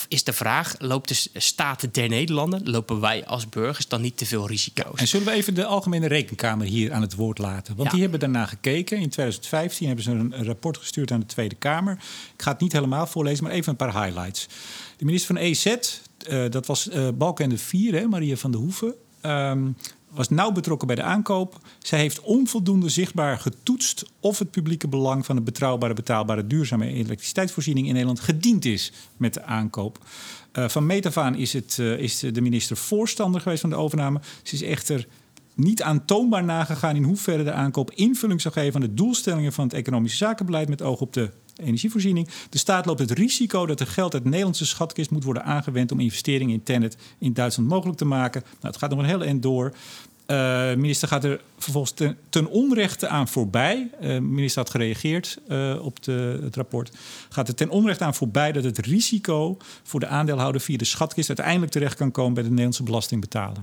is 0.09 0.25
de 0.25 0.33
vraag, 0.33 0.75
loopt 0.79 1.09
de 1.09 1.41
staat 1.41 1.95
der 1.95 2.09
Nederlanden... 2.09 2.71
lopen 2.71 3.01
wij 3.01 3.27
als 3.27 3.49
burgers 3.49 3.89
dan 3.89 4.01
niet 4.01 4.17
te 4.17 4.27
veel 4.27 4.47
risico's? 4.47 5.01
En 5.01 5.09
zullen 5.09 5.27
we 5.27 5.33
even 5.33 5.55
de 5.55 5.65
Algemene 5.65 6.07
Rekenkamer 6.07 6.67
hier 6.67 6.93
aan 6.93 7.03
het 7.03 7.15
woord 7.15 7.39
laten? 7.39 7.77
Want 7.77 7.87
Ja. 7.89 7.93
die 7.93 8.03
hebben 8.03 8.21
daarna 8.21 8.47
gekeken. 8.47 8.97
In 8.97 9.09
2015 9.09 9.87
hebben 9.87 10.05
ze 10.05 10.11
een, 10.11 10.45
rapport 10.45 10.77
gestuurd 10.79 11.11
aan 11.11 11.21
de 11.21 11.27
Tweede 11.27 11.55
Kamer. 11.55 11.93
Ik 12.35 12.43
ga 12.43 12.51
het 12.51 12.61
niet 12.61 12.73
helemaal 12.73 13.07
voorlezen, 13.07 13.45
maar 13.45 13.53
even 13.53 13.71
een 13.71 13.77
paar 13.77 14.05
highlights. 14.05 14.47
De 14.97 15.05
minister 15.05 15.35
van 15.35 15.45
EZ, 15.45 15.67
eh, 15.67 16.51
dat 16.51 16.67
was 16.67 16.89
eh 16.89 17.09
Balkenende 17.15 17.59
4, 17.63 17.95
hè, 17.95 18.07
Maria 18.07 18.37
van 18.37 18.51
der 18.51 18.61
Hoeven... 18.61 18.95
ehm, 19.21 19.69
was 20.12 20.29
nauw 20.29 20.53
betrokken 20.53 20.87
bij 20.87 20.96
de 20.96 21.03
aankoop. 21.03 21.59
Zij 21.79 21.98
heeft 21.98 22.20
onvoldoende 22.20 22.88
zichtbaar 22.88 23.38
getoetst 23.38 24.05
of 24.20 24.38
het 24.38 24.51
publieke 24.51 24.88
belang 24.88 25.27
van 25.27 25.37
een 25.37 25.44
betrouwbare, 25.44 25.94
betaalbare, 25.94 26.46
duurzame 26.46 26.87
elektriciteitsvoorziening 26.87 27.87
in 27.87 27.92
Nederland 27.92 28.20
gediend 28.20 28.64
is 28.64 28.92
met 29.16 29.35
de 29.35 29.42
aankoop. 29.42 29.98
Eh, 30.53 30.68
van 30.68 30.87
meet 30.87 31.07
af 31.07 31.16
aan 31.16 31.35
is, 31.35 31.53
het, 31.53 31.77
eh, 31.79 31.98
is 31.98 32.18
de 32.18 32.40
minister 32.40 32.77
voorstander 32.77 33.40
geweest 33.40 33.61
van 33.61 33.70
de 33.70 33.77
overname. 33.77 34.20
Ze 34.42 34.55
is 34.55 34.62
echter 34.62 35.07
niet 35.55 35.83
aantoonbaar 35.83 36.44
nagegaan 36.44 36.96
in 36.96 37.03
hoeverre 37.03 37.44
de 37.44 37.53
aankoop 37.53 37.90
invulling 37.90 38.40
zou 38.40 38.55
geven 38.55 38.75
aan 38.75 38.88
de 38.88 38.94
doelstellingen 38.94 39.53
van 39.53 39.64
het 39.64 39.75
economische 39.75 40.16
zakenbeleid 40.16 40.68
met 40.68 40.83
oog 40.83 41.01
op 41.01 41.12
de 41.12 41.31
energievoorziening. 41.57 42.29
De 42.51 42.59
staat 42.59 42.87
loopt 42.87 42.99
het 42.99 43.11
risico 43.11 43.67
dat 43.67 43.81
er 43.81 43.87
geld 43.87 44.15
uit 44.15 44.23
de 44.23 44.29
Nederlandse 44.29 44.67
schatkist 44.67 45.11
moet 45.11 45.25
worden 45.25 45.45
aangewend 45.45 45.93
om 45.93 46.01
investeringen 46.01 46.55
in 46.55 46.62
Tennet 46.62 46.97
in 47.19 47.33
Duitsland 47.33 47.69
mogelijk 47.69 47.99
te 47.99 48.05
maken. 48.05 48.41
Nou, 48.45 48.59
het 48.61 48.77
gaat 48.77 48.91
nog 48.91 48.99
een 48.99 49.05
hele 49.05 49.25
eind 49.25 49.43
door. 49.43 49.73
Uh, 50.27 50.75
minister 50.75 51.09
gaat 51.09 51.25
er 51.25 51.41
vervolgens 51.59 51.95
ten, 52.29 52.47
onrechte 52.47 53.09
aan 53.09 53.29
voorbij. 53.29 53.91
Uh, 54.03 54.19
minister 54.19 54.62
had 54.62 54.71
gereageerd 54.71 55.38
uh, 55.49 55.85
op 55.85 56.03
de, 56.03 56.41
het 56.43 56.57
rapport. 56.57 56.91
Gaat 57.29 57.49
er 57.49 57.55
ten 57.55 57.69
onrechte 57.69 58.05
aan 58.05 58.15
voorbij 58.15 58.53
dat 58.53 58.65
het 58.65 58.79
risico 58.79 59.57
voor 59.83 60.01
de 60.01 60.07
aandeelhouder 60.07 60.61
via 60.61 60.77
de 60.77 60.85
schatkist 60.85 61.29
uiteindelijk 61.29 61.73
terecht 61.73 61.97
kan 61.97 62.11
komen 62.11 62.35
bij 62.35 62.43
de 62.43 62.49
Nederlandse 62.49 62.83
belastingbetaler. 62.83 63.62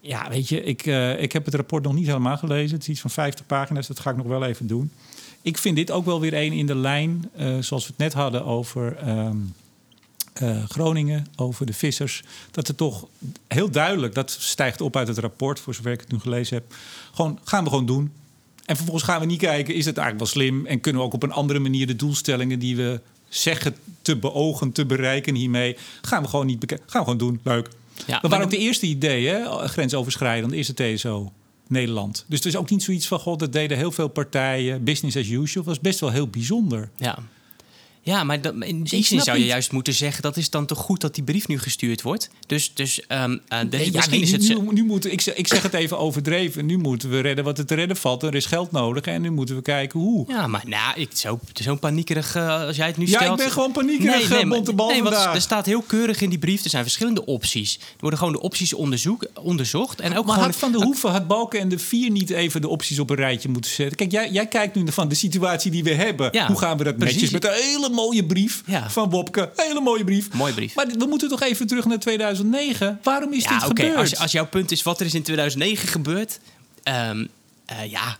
Ja, 0.00 0.28
weet 0.28 0.48
je, 0.48 0.62
ik, 0.62 0.86
ik 1.18 1.32
heb 1.32 1.44
het 1.44 1.54
rapport 1.54 1.84
nog 1.84 1.94
niet 1.94 2.06
helemaal 2.06 2.36
gelezen. 2.36 2.74
Het 2.74 2.82
is 2.82 2.88
iets 2.88 3.00
van 3.00 3.10
50 3.10 3.46
pagina's, 3.46 3.86
dat 3.86 4.00
ga 4.00 4.10
ik 4.10 4.16
nog 4.16 4.26
wel 4.26 4.44
even 4.44 4.66
doen. 4.66 4.90
Ik 5.44 5.58
vind 5.58 5.76
dit 5.76 5.90
ook 5.90 6.04
wel 6.04 6.20
weer 6.20 6.34
een 6.34 6.52
in 6.52 6.66
de 6.66 6.74
lijn, 6.74 7.30
zoals 7.60 7.86
we 7.86 7.88
het 7.88 7.98
net 7.98 8.12
hadden 8.12 8.44
over. 8.44 9.08
Um, 9.08 9.54
uh, 10.42 10.64
Groningen, 10.68 11.26
over 11.36 11.66
de 11.66 11.72
vissers. 11.72 12.22
Dat 12.50 12.68
er 12.68 12.74
toch 12.74 13.06
heel 13.48 13.70
duidelijk, 13.70 14.14
dat 14.14 14.30
stijgt 14.30 14.80
op 14.80 14.96
uit 14.96 15.08
het 15.08 15.18
rapport, 15.18 15.60
voor 15.60 15.74
zover 15.74 15.92
ik 15.92 16.00
het 16.00 16.12
nu 16.12 16.18
gelezen 16.18 16.56
heb. 16.56 16.74
Gewoon 17.12 17.38
gaan 17.44 17.64
we 17.64 17.70
gewoon 17.70 17.86
doen. 17.86 18.12
En 18.64 18.76
vervolgens 18.76 19.04
gaan 19.04 19.20
we 19.20 19.26
niet 19.26 19.38
kijken, 19.38 19.74
is 19.74 19.84
het 19.84 19.96
eigenlijk 19.96 20.32
wel 20.32 20.42
slim? 20.42 20.66
En 20.66 20.80
kunnen 20.80 21.00
we 21.00 21.06
ook 21.06 21.14
op 21.14 21.22
een 21.22 21.32
andere 21.32 21.58
manier 21.58 21.86
de 21.86 21.96
doelstellingen 21.96 22.58
die 22.58 22.76
we 22.76 23.00
zeggen 23.28 23.76
te 24.02 24.16
beogen, 24.16 24.72
te 24.72 24.86
bereiken 24.86 25.34
hiermee, 25.34 25.76
gaan 26.02 26.22
we 26.22 26.28
gewoon 26.28 26.46
niet 26.46 26.58
bekijken. 26.58 26.90
Gaan 26.90 27.04
we 27.04 27.10
gewoon 27.10 27.28
doen. 27.28 27.40
Leuk. 27.42 27.68
Ja, 28.06 28.20
dat 28.20 28.30
waren 28.30 28.44
ook 28.44 28.50
de 28.50 28.58
eerste 28.58 28.86
ideeën, 28.86 29.46
grensoverschrijdend, 29.68 30.50
de 30.50 30.56
eerste 30.56 30.74
TSO. 30.74 31.32
Nederland. 31.68 32.24
Dus 32.28 32.38
het 32.38 32.46
is 32.46 32.56
ook 32.56 32.70
niet 32.70 32.82
zoiets 32.82 33.06
van, 33.06 33.18
god, 33.18 33.38
dat 33.38 33.52
deden 33.52 33.76
heel 33.76 33.92
veel 33.92 34.08
partijen, 34.08 34.84
business 34.84 35.16
as 35.16 35.28
usual. 35.28 35.64
Was 35.64 35.80
best 35.80 36.00
wel 36.00 36.10
heel 36.10 36.28
bijzonder. 36.28 36.90
Ja, 36.96 37.18
ja, 38.04 38.24
maar 38.24 38.40
dat, 38.40 38.54
in 38.58 38.82
die 38.82 39.04
zin 39.04 39.20
zou 39.20 39.38
je 39.38 39.44
juist 39.44 39.72
moeten 39.72 39.94
zeggen... 39.94 40.22
dat 40.22 40.36
is 40.36 40.50
dan 40.50 40.66
toch 40.66 40.78
goed 40.78 41.00
dat 41.00 41.14
die 41.14 41.24
brief 41.24 41.48
nu 41.48 41.58
gestuurd 41.58 42.02
wordt? 42.02 42.30
Dus, 42.46 42.74
dus 42.74 43.00
um, 43.08 43.40
uh, 43.48 43.60
nee, 43.70 43.92
ja, 43.92 44.06
nee, 44.10 44.20
is 44.20 44.32
het... 44.32 44.48
Nu, 44.48 44.72
nu 44.72 44.84
moeten, 44.84 45.12
ik, 45.12 45.24
ik 45.24 45.46
zeg 45.46 45.62
het 45.62 45.74
even 45.74 45.98
overdreven. 45.98 46.66
Nu 46.66 46.78
moeten 46.78 47.10
we 47.10 47.20
redden 47.20 47.44
wat 47.44 47.58
er 47.58 47.66
te 47.66 47.74
redden 47.74 47.96
valt. 47.96 48.22
Er 48.22 48.34
is 48.34 48.46
geld 48.46 48.72
nodig 48.72 49.04
en 49.04 49.22
nu 49.22 49.30
moeten 49.30 49.56
we 49.56 49.62
kijken 49.62 50.00
hoe. 50.00 50.24
Ja, 50.28 50.46
maar 50.46 50.62
nou, 50.66 51.00
ik, 51.00 51.10
zo, 51.14 51.40
zo 51.52 51.74
paniekerig 51.74 52.36
uh, 52.36 52.60
als 52.60 52.76
jij 52.76 52.86
het 52.86 52.96
nu 52.96 53.06
ja, 53.06 53.08
stelt... 53.08 53.24
Ja, 53.24 53.30
ik 53.30 53.36
ben 53.36 53.50
gewoon 53.50 53.72
paniekerig, 53.72 54.28
nee, 54.28 54.44
nee, 54.44 54.74
bal 54.74 54.88
nee, 54.88 55.02
want 55.02 55.14
Er 55.14 55.40
staat 55.40 55.66
heel 55.66 55.82
keurig 55.82 56.20
in 56.20 56.30
die 56.30 56.38
brief... 56.38 56.64
er 56.64 56.70
zijn 56.70 56.82
verschillende 56.82 57.24
opties. 57.24 57.74
Er 57.74 57.80
worden 57.98 58.18
gewoon 58.18 58.34
de 58.34 58.40
opties 58.40 58.72
onderzoek, 58.72 59.26
onderzocht. 59.34 60.00
En 60.00 60.16
ook 60.16 60.24
maar 60.24 60.34
gewoon, 60.34 60.50
had 60.50 60.58
Van 60.58 60.72
de 60.72 60.82
Hoeven, 60.84 61.10
had 61.10 61.26
Balken 61.26 61.60
en 61.60 61.68
de 61.68 61.78
Vier 61.78 62.10
niet 62.10 62.30
even 62.30 62.60
de 62.60 62.68
opties 62.68 62.98
op 62.98 63.10
een 63.10 63.16
rijtje 63.16 63.48
moeten 63.48 63.70
zetten? 63.70 63.96
Kijk, 63.96 64.10
jij, 64.10 64.30
jij 64.30 64.46
kijkt 64.46 64.74
nu 64.74 64.92
van 64.92 65.08
de 65.08 65.14
situatie 65.14 65.70
die 65.70 65.84
we 65.84 65.94
hebben. 65.94 66.28
Ja, 66.32 66.46
hoe 66.46 66.58
gaan 66.58 66.76
we 66.76 66.84
dat 66.84 66.96
precies. 66.96 67.14
netjes 67.14 67.30
met 67.30 67.44
een 67.44 67.52
hele 67.52 67.92
mooie 67.94 68.24
brief 68.24 68.62
ja. 68.66 68.90
van 68.90 69.10
Wopke. 69.10 69.52
Hele 69.56 69.80
mooie 69.80 70.04
brief. 70.04 70.32
Mooie 70.32 70.54
brief. 70.54 70.74
Maar 70.74 70.86
we 70.86 71.06
moeten 71.06 71.28
toch 71.28 71.42
even 71.42 71.66
terug 71.66 71.84
naar 71.84 71.98
2009. 71.98 72.98
Waarom 73.02 73.32
is 73.32 73.42
dit 73.42 73.52
okay. 73.52 73.68
gebeurd? 73.68 73.96
Als, 73.96 74.16
als 74.16 74.32
jouw 74.32 74.46
punt 74.46 74.70
is 74.70 74.82
wat 74.82 75.00
er 75.00 75.06
is 75.06 75.14
in 75.14 75.22
2009 75.22 75.88
gebeurd... 75.88 76.38
Um, 76.88 77.28
uh, 77.72 77.90
ja, 77.90 78.18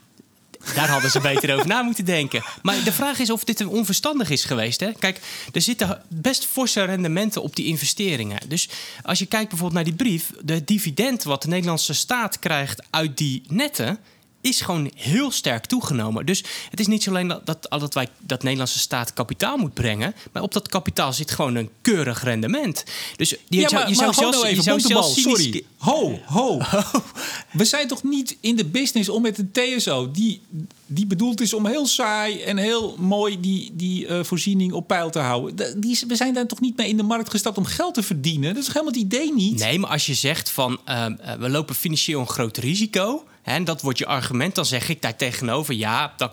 daar 0.74 0.88
hadden 0.88 1.10
ze 1.10 1.20
beter 1.20 1.54
over 1.54 1.66
na 1.66 1.82
moeten 1.82 2.04
denken. 2.04 2.42
Maar 2.62 2.84
de 2.84 2.92
vraag 2.92 3.18
is 3.18 3.30
of 3.30 3.44
dit 3.44 3.66
onverstandig 3.66 4.30
is 4.30 4.44
geweest. 4.44 4.80
Hè? 4.80 4.92
Kijk, 4.92 5.20
er 5.52 5.60
zitten 5.60 6.02
best 6.08 6.44
forse 6.44 6.84
rendementen 6.84 7.42
op 7.42 7.56
die 7.56 7.66
investeringen. 7.66 8.38
Dus 8.48 8.68
als 9.02 9.18
je 9.18 9.26
kijkt 9.26 9.48
bijvoorbeeld 9.48 9.84
naar 9.84 9.96
die 9.96 10.04
brief... 10.06 10.32
de 10.42 10.64
dividend 10.64 11.22
wat 11.22 11.42
de 11.42 11.48
Nederlandse 11.48 11.94
staat 11.94 12.38
krijgt 12.38 12.82
uit 12.90 13.16
die 13.16 13.42
netten 13.48 13.98
is 14.44 14.60
gewoon 14.60 14.90
heel 14.94 15.30
sterk 15.30 15.66
toegenomen. 15.66 16.26
Dus 16.26 16.44
het 16.70 16.80
is 16.80 16.86
niet 16.86 17.02
zo 17.02 17.10
alleen 17.10 17.28
dat, 17.28 17.46
dat, 17.46 17.66
dat 17.70 17.94
wij 17.94 18.08
dat 18.18 18.42
Nederlandse 18.42 18.78
staat 18.78 19.12
kapitaal 19.12 19.56
moet 19.56 19.74
brengen, 19.74 20.14
maar 20.32 20.42
op 20.42 20.52
dat 20.52 20.68
kapitaal 20.68 21.12
zit 21.12 21.30
gewoon 21.30 21.54
een 21.54 21.70
keurig 21.82 22.22
rendement. 22.22 22.84
Dus 23.16 23.34
die, 23.48 23.60
ja, 23.60 23.68
maar, 23.72 23.88
je 23.88 23.94
zou 23.94 24.12
zelfs, 24.14 24.36
nou 24.36 24.46
even, 24.46 24.56
je 24.56 24.62
zou 24.62 24.80
zelfs 24.80 25.22
sorry. 25.22 25.64
Ho, 25.76 26.18
ho. 26.26 26.60
We 27.52 27.64
zijn 27.64 27.88
toch 27.88 28.02
niet 28.02 28.36
in 28.40 28.56
de 28.56 28.64
business 28.64 29.08
om 29.08 29.22
met 29.22 29.38
een 29.38 29.50
TSO 29.52 30.10
die, 30.10 30.40
die 30.86 31.06
bedoeld 31.06 31.40
is 31.40 31.54
om 31.54 31.66
heel 31.66 31.86
saai 31.86 32.40
en 32.40 32.56
heel 32.56 32.96
mooi 32.98 33.40
die, 33.40 33.70
die 33.74 34.06
uh, 34.06 34.24
voorziening 34.24 34.72
op 34.72 34.86
peil 34.86 35.10
te 35.10 35.18
houden. 35.18 35.80
Die, 35.80 36.00
we 36.08 36.16
zijn 36.16 36.34
daar 36.34 36.46
toch 36.46 36.60
niet 36.60 36.76
mee 36.76 36.88
in 36.88 36.96
de 36.96 37.02
markt 37.02 37.30
gestapt 37.30 37.58
om 37.58 37.64
geld 37.64 37.94
te 37.94 38.02
verdienen? 38.02 38.54
Dat 38.54 38.62
is 38.62 38.68
helemaal 38.68 38.92
het 38.92 39.02
idee 39.02 39.32
niet. 39.34 39.58
Nee, 39.58 39.78
maar 39.78 39.90
als 39.90 40.06
je 40.06 40.14
zegt 40.14 40.50
van 40.50 40.78
uh, 40.88 41.06
we 41.38 41.48
lopen 41.48 41.74
financieel 41.74 42.20
een 42.20 42.28
groot 42.28 42.56
risico 42.56 43.24
en 43.44 43.64
dat 43.64 43.80
wordt 43.80 43.98
je 43.98 44.06
argument. 44.06 44.54
Dan 44.54 44.66
zeg 44.66 44.88
ik 44.88 45.02
daar 45.02 45.16
tegenover, 45.16 45.74
ja, 45.74 46.12
dat, 46.16 46.32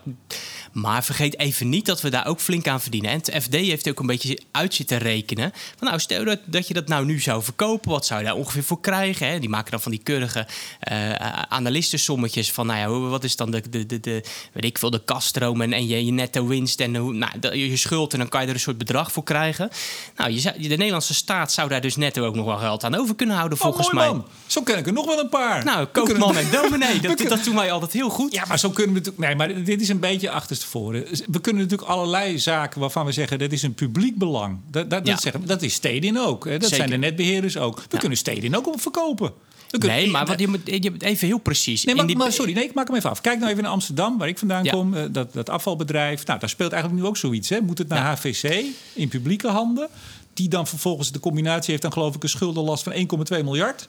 maar 0.71 1.03
vergeet 1.03 1.39
even 1.39 1.69
niet 1.69 1.85
dat 1.85 2.01
we 2.01 2.09
daar 2.09 2.27
ook 2.27 2.39
flink 2.39 2.67
aan 2.67 2.81
verdienen. 2.81 3.11
En 3.11 3.17
het 3.17 3.43
FD 3.43 3.53
heeft 3.53 3.89
ook 3.89 3.99
een 3.99 4.05
beetje 4.05 4.39
uit 4.51 4.73
zitten 4.73 4.97
rekenen. 4.97 5.51
Van 5.77 5.87
nou, 5.87 5.99
stel 5.99 6.25
dat, 6.25 6.39
dat 6.45 6.67
je 6.67 6.73
dat 6.73 6.87
nou 6.87 7.05
nu 7.05 7.19
zou 7.19 7.43
verkopen, 7.43 7.91
wat 7.91 8.05
zou 8.05 8.19
je 8.19 8.25
daar 8.25 8.35
ongeveer 8.35 8.63
voor 8.63 8.79
krijgen? 8.79 9.27
Hè? 9.27 9.39
Die 9.39 9.49
maken 9.49 9.71
dan 9.71 9.81
van 9.81 9.91
die 9.91 10.01
keurige 10.03 10.47
uh, 10.91 11.13
analistensommetjes 11.49 12.51
van, 12.51 12.65
nou 12.65 12.79
ja, 12.79 13.09
wat 13.09 13.23
is 13.23 13.35
dan 13.35 13.51
de, 13.51 13.69
de, 13.69 13.85
de, 13.85 13.99
de 13.99 14.23
weet 14.53 14.65
ik 14.65 14.77
veel, 14.77 14.89
de 14.89 15.03
kaststroom 15.03 15.61
en, 15.61 15.73
en 15.73 15.87
je, 15.87 16.05
je 16.05 16.11
netto 16.11 16.47
winst 16.47 16.79
en 16.79 16.95
hoe, 16.95 17.13
nou, 17.13 17.55
je 17.57 17.77
schuld 17.77 18.13
en 18.13 18.19
dan 18.19 18.29
kan 18.29 18.41
je 18.41 18.47
er 18.47 18.53
een 18.53 18.59
soort 18.59 18.77
bedrag 18.77 19.11
voor 19.11 19.23
krijgen. 19.23 19.69
Nou, 20.15 20.31
je, 20.31 20.41
de 20.41 20.77
Nederlandse 20.77 21.13
staat 21.13 21.51
zou 21.51 21.69
daar 21.69 21.81
dus 21.81 21.95
netto 21.95 22.25
ook 22.25 22.35
nog 22.35 22.45
wel 22.45 22.57
geld 22.57 22.83
aan 22.83 22.95
over 22.95 23.15
kunnen 23.15 23.35
houden, 23.35 23.57
oh, 23.57 23.63
volgens 23.63 23.87
oh, 23.87 23.93
mij. 23.93 24.07
Man. 24.07 24.27
Zo 24.45 24.61
ken 24.61 24.77
ik 24.77 24.87
er 24.87 24.93
nog 24.93 25.05
wel 25.05 25.19
een 25.19 25.29
paar. 25.29 25.63
Nou, 25.63 25.85
koopman 25.85 26.37
en 26.37 26.51
dominee, 26.51 27.00
dat, 27.07 27.29
dat 27.29 27.43
doen 27.43 27.55
wij 27.55 27.71
altijd 27.71 27.91
heel 27.91 28.09
goed. 28.09 28.33
Ja, 28.33 28.45
maar 28.47 28.59
zo 28.59 28.69
kunnen 28.69 28.95
we 28.95 29.09
het. 29.09 29.17
Nee, 29.17 29.35
maar 29.35 29.63
dit 29.63 29.81
is 29.81 29.89
een 29.89 29.99
beetje 29.99 30.29
achter 30.29 30.59
tevoren. 30.59 31.05
We 31.27 31.41
kunnen 31.41 31.61
natuurlijk 31.61 31.89
allerlei 31.89 32.39
zaken 32.39 32.79
waarvan 32.79 33.05
we 33.05 33.11
zeggen 33.11 33.39
dat 33.39 33.51
is 33.51 33.63
een 33.63 33.73
publiek 33.73 34.17
belang. 34.17 34.57
Dat, 34.71 34.89
dat, 34.89 35.05
dat, 35.05 35.21
zeggen, 35.21 35.45
dat 35.45 35.61
is 35.61 35.73
Stedin 35.73 36.19
ook. 36.19 36.45
Hè? 36.45 36.57
Dat 36.57 36.69
zijn 36.69 36.89
de 36.89 36.97
netbeheerders 36.97 37.57
ook. 37.57 37.83
We 37.89 37.97
kunnen 37.97 38.17
Stedin 38.17 38.57
ook 38.57 38.67
op 38.67 38.81
verkopen. 38.81 39.33
Nee, 39.79 40.09
maar 40.09 40.25
wat, 40.25 40.39
je, 40.39 40.47
moet, 40.47 40.59
je 40.63 40.91
moet 40.91 41.03
even 41.03 41.27
heel 41.27 41.37
precies. 41.37 41.83
Nee, 41.83 41.95
maar, 41.95 42.07
die... 42.07 42.17
maar, 42.17 42.31
sorry, 42.31 42.53
nee, 42.53 42.63
ik 42.63 42.73
maak 42.73 42.87
hem 42.87 42.95
even 42.95 43.09
af. 43.09 43.21
Kijk 43.21 43.39
nou 43.39 43.51
even 43.51 43.63
naar 43.63 43.71
Amsterdam, 43.71 44.17
waar 44.17 44.27
ik 44.27 44.37
vandaan 44.37 44.67
kom. 44.67 44.93
Uh, 44.93 45.03
dat, 45.11 45.33
dat 45.33 45.49
afvalbedrijf. 45.49 46.25
Nou, 46.25 46.39
daar 46.39 46.49
speelt 46.49 46.71
eigenlijk 46.71 47.01
nu 47.01 47.07
ook 47.07 47.17
zoiets. 47.17 47.49
Hè? 47.49 47.61
Moet 47.61 47.77
het 47.77 47.87
naar 47.87 48.03
ja. 48.03 48.15
HVC 48.15 48.65
in 48.93 49.07
publieke 49.07 49.47
handen? 49.47 49.89
Die 50.33 50.49
dan 50.49 50.67
vervolgens 50.67 51.11
de 51.11 51.19
combinatie 51.19 51.69
heeft 51.69 51.81
dan 51.81 51.93
geloof 51.93 52.15
ik 52.15 52.23
een 52.23 52.29
schuldenlast 52.29 52.83
van 52.83 52.93
1,2 52.93 53.43
miljard. 53.43 53.87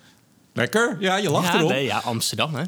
Lekker. 0.55 0.97
Ja, 1.01 1.17
je 1.17 1.31
lacht 1.31 1.47
ja, 1.47 1.59
erop. 1.59 1.71
Nee, 1.71 1.85
ja, 1.85 1.99
Amsterdam, 1.99 2.55
hè. 2.55 2.63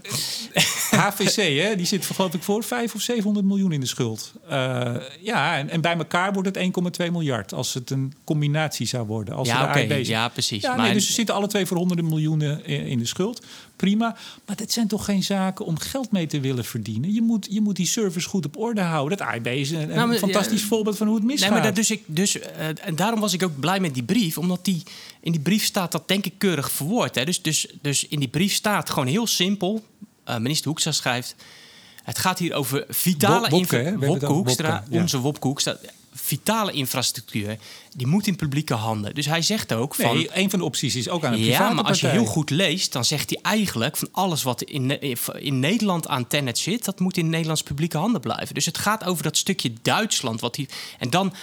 HVC, 0.97 1.59
hè, 1.63 1.77
die 1.77 1.87
zit 1.87 2.07
geloof 2.07 2.35
ik 2.35 2.43
voor 2.43 2.65
5 2.65 2.95
of 2.95 3.01
700 3.01 3.47
miljoen 3.47 3.73
in 3.73 3.81
de 3.81 3.87
schuld. 3.87 4.33
Uh, 4.51 4.95
ja, 5.21 5.57
en, 5.57 5.71
en, 5.71 5.81
bij 5.81 5.97
elkaar 5.97 6.33
wordt 6.33 6.57
het 6.57 6.71
1,2 7.03 7.11
miljard 7.13 7.53
als 7.53 7.75
het 7.75 7.91
een 7.91 8.15
combinatie 8.25 8.87
zou 8.87 9.07
worden. 9.07 9.35
Als 9.35 9.49
ja, 9.49 9.69
oké. 9.69 9.79
Okay. 9.81 10.05
Ja, 10.05 10.29
precies. 10.29 10.63
Ja, 10.63 10.75
maar... 10.75 10.85
nee, 10.85 10.93
dus 10.93 11.07
ze 11.07 11.13
zitten 11.13 11.35
alle 11.35 11.47
twee 11.47 11.67
voor 11.67 11.77
honderden 11.77 12.09
miljoenen 12.09 12.65
in 12.65 12.99
de 12.99 13.07
schuld 13.07 13.41
prima. 13.77 14.17
Maar 14.47 14.57
dat 14.57 14.73
zijn 14.73 14.89
toch 14.89 15.05
geen 15.05 15.23
zaken 15.23 15.65
om 15.65 15.79
geld 15.79 16.13
mee 16.13 16.27
te 16.27 16.41
willen 16.41 16.65
verdienen? 16.65 17.13
Je 17.13 17.23
moet, 17.23 17.47
je 17.51 17.61
moet 17.61 17.77
die 17.77 17.87
service 17.87 18.29
goed 18.29 18.47
op 18.47 18.57
orde 18.57 18.81
houden. 18.81 19.19
Dat 19.19 19.27
AIB 19.27 19.47
is 19.47 19.71
een, 19.71 19.89
nou, 19.89 20.19
fantastisch 20.19 20.63
voorbeeld 20.63 20.97
van 20.97 21.07
hoe 21.07 21.17
het 21.17 21.25
misgaat. 21.25 21.51
Nee, 21.51 21.59
maar 21.59 21.67
dat, 21.67 21.77
dus 21.77 21.91
ik, 21.91 22.03
dus, 22.07 22.37
uh, 22.37 22.43
en 22.83 22.97
daarom 22.97 23.21
was 23.21 23.33
ik 23.33 23.43
ook 23.43 23.61
blij 23.61 23.81
met 23.81 23.95
die 23.95 24.03
brief. 24.03 24.39
Omdat 24.39 24.65
die, 24.65 24.83
in 25.25 25.33
die 25.33 25.41
brief 25.41 25.65
staat 25.65 25.93
dat 25.93 26.09
denk 26.09 26.25
ik 26.25 26.35
keurig 26.39 26.71
verwoord. 26.71 27.15
Hè? 27.15 27.25
Dus, 27.25 27.43
dus, 27.43 27.67
dus 27.83 28.09
in 28.09 28.19
die 28.19 28.29
brief 28.29 28.53
staat 28.53 28.91
gewoon 28.91 29.07
heel 29.07 29.27
simpel... 29.27 29.85
Uh, 30.29 30.37
minister 30.37 30.67
Hoekstra 30.67 30.93
schrijft... 30.93 31.35
Het 32.03 32.19
gaat 32.19 32.39
hier 32.39 32.55
over 32.55 32.85
vitale... 32.89 33.49
Wopke, 33.49 33.95
Wopke 33.99 34.27
Hoekstra, 34.27 34.85
onze 34.91 35.19
Wopke 35.19 35.47
Hoekstra 35.47 35.77
vitale 36.13 36.73
infrastructuur, 36.73 37.59
die 37.97 38.07
moet 38.07 38.27
in 38.27 38.37
publieke 38.37 38.75
handen. 38.75 39.15
Dus 39.15 39.27
hij 39.27 39.43
zegt 39.43 39.73
ook 39.73 39.95
van... 39.95 40.17
Nee, 40.17 40.29
een 40.33 40.51
van 40.51 40.59
de 40.59 40.65
opties 40.65 40.97
is 40.97 41.09
ook 41.09 41.25
aan 41.25 41.33
een 41.33 41.39
Ja, 41.39 41.73
maar 41.73 41.85
als 41.85 42.01
je 42.01 42.07
heel 42.07 42.25
goed 42.25 42.51
leest, 42.51 42.93
dan 42.93 43.05
zegt 43.05 43.31
hij 43.31 43.39
eigenlijk... 43.43 43.97
van 43.97 44.09
alles 44.13 44.43
wat 44.43 44.63
in, 44.63 45.01
in 45.41 45.61
Nederland 45.61 46.09
aan 46.09 46.27
Tenet 46.27 46.59
zit... 46.59 46.85
dat 46.85 47.01
moet 47.01 47.17
in 47.17 47.31
Nederlands 47.31 47.63
publieke 47.63 47.99
handen 47.99 48.21
blijven. 48.21 48.55
Dus 48.55 48.67
het 48.67 48.79
gaat 48.79 49.05
over 49.05 49.23
dat 49.23 49.37
stukje 49.37 49.73
Duitsland. 49.83 50.41
Wat 50.41 50.57
hij, 50.57 50.69
en 50.99 51.11
dan 51.11 51.35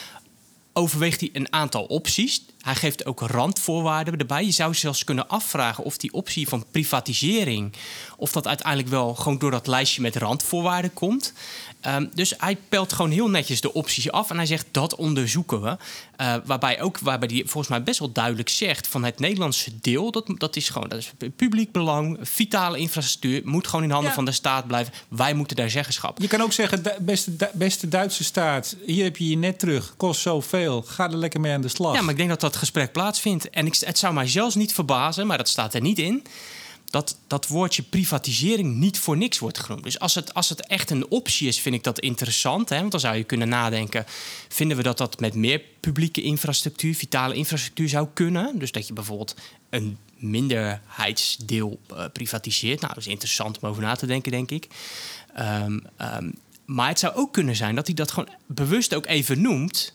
overweegt 0.73 1.19
hij 1.19 1.29
een 1.33 1.53
aantal 1.53 1.83
opties. 1.83 2.45
Hij 2.61 2.75
geeft 2.75 3.05
ook 3.05 3.19
randvoorwaarden 3.19 4.17
erbij. 4.17 4.45
Je 4.45 4.51
zou 4.51 4.73
zelfs 4.73 5.03
kunnen 5.03 5.27
afvragen 5.27 5.83
of 5.83 5.97
die 5.97 6.13
optie 6.13 6.47
van 6.47 6.65
privatisering... 6.71 7.73
of 8.17 8.31
dat 8.31 8.47
uiteindelijk 8.47 8.89
wel 8.89 9.15
gewoon 9.15 9.37
door 9.37 9.51
dat 9.51 9.67
lijstje 9.67 10.01
met 10.01 10.15
randvoorwaarden 10.15 10.93
komt. 10.93 11.33
Um, 11.87 12.09
dus 12.13 12.33
hij 12.37 12.57
pelt 12.69 12.93
gewoon 12.93 13.11
heel 13.11 13.29
netjes 13.29 13.61
de 13.61 13.73
opties 13.73 14.11
af 14.11 14.29
en 14.29 14.35
hij 14.35 14.45
zegt 14.45 14.65
dat 14.71 14.95
onderzoeken 14.95 15.61
we. 15.61 15.77
Uh, 16.21 16.35
waarbij 16.45 16.81
ook, 16.81 16.99
waarbij 16.99 17.29
hij 17.31 17.41
volgens 17.41 17.67
mij 17.67 17.83
best 17.83 17.99
wel 17.99 18.11
duidelijk 18.11 18.49
zegt 18.49 18.87
van 18.87 19.03
het 19.03 19.19
Nederlandse 19.19 19.71
deel, 19.81 20.11
dat, 20.11 20.33
dat 20.37 20.55
is 20.55 20.69
gewoon 20.69 20.89
dat 20.89 20.99
is 20.99 21.11
publiek 21.35 21.71
belang, 21.71 22.17
vitale 22.21 22.77
infrastructuur, 22.77 23.41
moet 23.45 23.67
gewoon 23.67 23.85
in 23.85 23.91
handen 23.91 24.09
ja. 24.09 24.15
van 24.15 24.25
de 24.25 24.31
staat 24.31 24.67
blijven. 24.67 24.93
Wij 25.07 25.33
moeten 25.33 25.55
daar 25.55 25.69
zeggenschap. 25.69 26.19
Je 26.19 26.27
kan 26.27 26.41
ook 26.41 26.53
zeggen, 26.53 26.83
beste, 26.99 27.31
beste 27.53 27.87
Duitse 27.87 28.23
staat, 28.23 28.75
hier 28.85 29.03
heb 29.03 29.17
je 29.17 29.29
je 29.29 29.37
net 29.37 29.59
terug, 29.59 29.93
kost 29.97 30.21
zoveel, 30.21 30.81
ga 30.81 31.09
er 31.09 31.17
lekker 31.17 31.39
mee 31.39 31.53
aan 31.53 31.61
de 31.61 31.67
slag. 31.67 31.95
Ja, 31.95 32.01
maar 32.01 32.11
ik 32.11 32.17
denk 32.17 32.29
dat 32.29 32.41
dat 32.41 32.50
gesprek 32.55 32.91
plaatsvindt. 32.91 33.49
En 33.49 33.65
ik, 33.65 33.75
het 33.75 33.97
zou 33.97 34.13
mij 34.13 34.27
zelfs 34.27 34.55
niet 34.55 34.73
verbazen, 34.73 35.27
maar 35.27 35.37
dat 35.37 35.49
staat 35.49 35.73
er 35.73 35.81
niet 35.81 35.99
in 35.99 36.23
dat 36.91 37.17
dat 37.27 37.47
woordje 37.47 37.83
privatisering 37.83 38.75
niet 38.75 38.99
voor 38.99 39.17
niks 39.17 39.39
wordt 39.39 39.59
genoemd. 39.59 39.83
Dus 39.83 39.99
als 39.99 40.15
het, 40.15 40.33
als 40.33 40.49
het 40.49 40.67
echt 40.67 40.89
een 40.89 41.09
optie 41.09 41.47
is, 41.47 41.59
vind 41.59 41.75
ik 41.75 41.83
dat 41.83 41.99
interessant. 41.99 42.69
Hè? 42.69 42.79
Want 42.79 42.91
dan 42.91 42.99
zou 42.99 43.15
je 43.15 43.23
kunnen 43.23 43.49
nadenken: 43.49 44.05
vinden 44.47 44.77
we 44.77 44.83
dat 44.83 44.97
dat 44.97 45.19
met 45.19 45.33
meer 45.33 45.61
publieke 45.79 46.21
infrastructuur, 46.21 46.95
vitale 46.95 47.33
infrastructuur 47.33 47.89
zou 47.89 48.07
kunnen? 48.13 48.59
Dus 48.59 48.71
dat 48.71 48.87
je 48.87 48.93
bijvoorbeeld 48.93 49.35
een 49.69 49.97
minderheidsdeel 50.15 51.79
uh, 51.91 52.05
privatiseert. 52.13 52.81
Nou, 52.81 52.93
dat 52.93 53.03
is 53.03 53.09
interessant 53.09 53.59
om 53.59 53.69
over 53.69 53.81
na 53.81 53.95
te 53.95 54.05
denken, 54.05 54.31
denk 54.31 54.51
ik. 54.51 54.67
Ehm, 55.35 55.79
ehm, 55.97 56.31
maar 56.65 56.87
het 56.87 56.99
zou 56.99 57.15
ook 57.15 57.33
kunnen 57.33 57.55
zijn 57.55 57.75
dat 57.75 57.85
hij 57.85 57.95
dat 57.95 58.11
gewoon 58.11 58.29
bewust 58.45 58.95
ook 58.95 59.05
even 59.05 59.41
noemt 59.41 59.93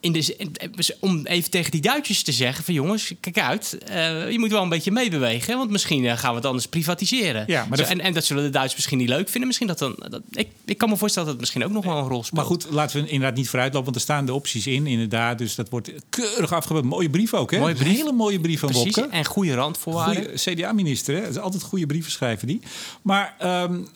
in 0.00 0.12
de, 0.12 0.96
om 1.00 1.26
even 1.26 1.50
tegen 1.50 1.70
die 1.70 1.80
Duitsers 1.80 2.22
te 2.22 2.32
zeggen: 2.32 2.64
van 2.64 2.74
jongens, 2.74 3.12
kijk 3.20 3.38
uit, 3.38 3.78
uh, 3.90 4.30
je 4.30 4.38
moet 4.38 4.50
wel 4.50 4.62
een 4.62 4.68
beetje 4.68 4.90
meebewegen, 4.90 5.56
want 5.56 5.70
misschien 5.70 6.04
uh, 6.04 6.16
gaan 6.16 6.30
we 6.30 6.36
het 6.36 6.46
anders 6.46 6.66
privatiseren. 6.66 7.44
Ja, 7.46 7.66
maar 7.68 7.78
Zo, 7.78 7.84
en, 7.84 8.00
en, 8.00 8.12
dat 8.12 8.24
zullen 8.24 8.42
de 8.42 8.50
Duitsers 8.50 8.74
misschien 8.76 8.98
niet 8.98 9.08
leuk 9.08 9.28
vinden. 9.28 9.46
Misschien 9.46 9.66
dat 9.66 9.78
dan, 9.78 9.96
dat, 10.08 10.22
ik, 10.30 10.48
ik 10.64 10.78
kan 10.78 10.88
me 10.88 10.96
voorstellen 10.96 11.28
dat 11.28 11.40
het 11.40 11.50
misschien 11.50 11.64
ook 11.64 11.84
nog 11.84 11.92
wel 11.92 12.02
een 12.02 12.08
rol 12.08 12.24
speelt. 12.24 12.40
Maar 12.40 12.44
goed, 12.44 12.66
laten 12.70 13.02
we 13.02 13.08
inderdaad 13.08 13.36
niet 13.36 13.48
vooruitlopen, 13.48 13.84
want 13.84 13.96
er 13.96 14.02
staan 14.02 14.26
de 14.26 14.34
opties 14.34 14.66
in, 14.66 14.86
inderdaad. 14.86 15.38
Dus 15.38 15.54
dat 15.54 15.68
wordt 15.68 15.92
keurig 16.08 16.52
afgebeurd. 16.52 16.84
Mooie 16.84 17.10
brief 17.10 17.34
ook, 17.34 17.50
hè? 17.50 17.58
Mooie 17.58 17.74
brief. 17.74 17.88
Een 17.88 17.94
hele 17.94 18.12
mooie 18.12 18.40
brief 18.40 18.60
van 18.60 18.68
Precies, 18.68 19.08
En 19.10 19.24
goede 19.24 19.54
randvoorwaarden. 19.54 20.34
CDA-minister, 20.34 21.14
hè? 21.14 21.20
Dat 21.20 21.30
is 21.30 21.38
altijd 21.38 21.62
goede 21.62 21.86
brieven 21.86 22.12
schrijven 22.12 22.46
die. 22.46 22.60
Maar 23.02 23.36
um, 23.68 23.88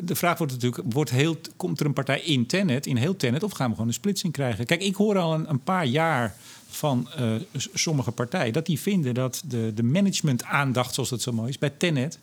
de 0.00 0.14
vraag 0.14 0.38
wordt 0.38 0.52
natuurlijk: 0.52 0.82
wordt 0.92 1.10
heel, 1.10 1.36
komt 1.56 1.80
er 1.80 1.86
een 1.86 1.92
partij 1.92 2.20
in 2.20 2.46
Tenet, 2.46 2.86
in 2.86 2.96
heel 2.96 3.16
Tenet, 3.16 3.42
of 3.42 3.52
gaan 3.52 3.66
we 3.66 3.72
gewoon 3.72 3.88
een 3.88 3.94
splitsing 3.94 4.32
krijgen? 4.32 4.66
Kijk, 4.66 4.82
ik 4.82 4.94
hoor 4.94 5.18
al 5.18 5.34
een 5.34 5.51
een 5.52 5.62
paar 5.62 5.86
jaar 5.86 6.36
van 6.68 7.08
uh, 7.20 7.34
sommige 7.74 8.10
partijen 8.10 8.52
dat 8.52 8.66
die 8.66 8.80
vinden 8.80 9.14
dat 9.14 9.42
de, 9.46 9.72
de 9.74 9.82
management-aandacht, 9.82 10.94
zoals 10.94 11.08
dat 11.08 11.22
zo 11.22 11.32
mooi 11.32 11.48
is, 11.48 11.58
bij 11.58 11.70
Tenet 11.70 12.18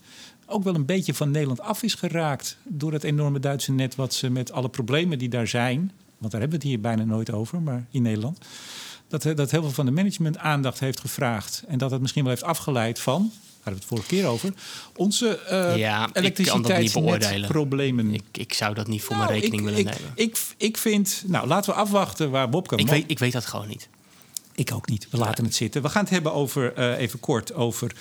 ook 0.46 0.64
wel 0.64 0.76
een 0.76 0.86
beetje 0.86 1.14
van 1.14 1.32
Nederland 1.32 1.62
af 1.62 1.84
is 1.84 1.94
geraakt 1.94 2.58
door 2.64 2.94
het 2.94 3.04
enorme 3.04 3.40
Duitse 3.40 3.72
net 3.72 3.96
wat 3.96 4.14
ze 4.14 4.30
met 4.30 4.52
alle 4.52 4.70
problemen 4.70 5.20
die 5.20 5.30
daar 5.30 5.48
zijn, 5.48 5.92
want 6.18 6.32
daar 6.32 6.42
hebben 6.42 6.60
we 6.60 6.66
het 6.66 6.74
hier 6.74 6.82
bijna 6.82 7.04
nooit 7.04 7.32
over, 7.32 7.62
maar 7.62 7.86
in 7.92 8.02
Nederland, 8.02 8.38
dat, 9.08 9.26
eh, 9.26 9.36
dat 9.36 9.52
heel 9.52 9.62
veel 9.62 9.72
van 9.72 9.86
de 9.86 9.92
management 9.92 10.38
aandacht 10.38 10.80
heeft 10.80 11.00
gevraagd 11.00 11.64
en 11.68 11.78
dat 11.78 11.92
het 11.92 12.02
misschien 12.02 12.24
wel 12.24 12.32
heeft 12.32 12.44
afgeleid 12.44 13.00
van, 13.00 13.32
we 13.74 13.80
het 13.80 13.90
vorige 13.90 14.08
keer 14.08 14.26
over. 14.26 14.54
Onze 14.96 15.40
uh, 15.52 15.78
ja, 15.78 16.10
elektriciteitsproblemen. 16.14 18.14
Ik, 18.14 18.24
ik 18.32 18.54
zou 18.54 18.74
dat 18.74 18.88
niet 18.88 19.02
voor 19.02 19.16
nou, 19.16 19.28
mijn 19.28 19.40
rekening 19.40 19.66
willen 19.66 19.86
nemen. 19.86 20.12
Ik, 20.16 20.38
ik 20.58 20.78
vind, 20.78 21.24
nou 21.28 21.48
laten 21.48 21.74
we 21.74 21.80
afwachten 21.80 22.32
waar 22.32 22.50
Bob 22.50 22.68
kan. 22.68 22.80
Ik 22.80 22.88
weet, 22.88 23.04
ik 23.08 23.20
weet 23.20 23.32
dat 23.32 23.46
gewoon 23.46 23.68
niet. 23.68 23.88
Ik 24.56 24.74
ook 24.74 24.90
niet. 24.90 25.08
We 25.12 25.18
laten 25.18 25.44
het 25.44 25.56
zitten. 25.56 25.82
We 25.82 25.90
gaan 25.90 26.02
het 26.02 26.12
hebben 26.12 26.34
over, 26.34 26.78
uh, 26.78 26.98
even 26.98 27.20
kort, 27.20 27.54
over 27.54 27.92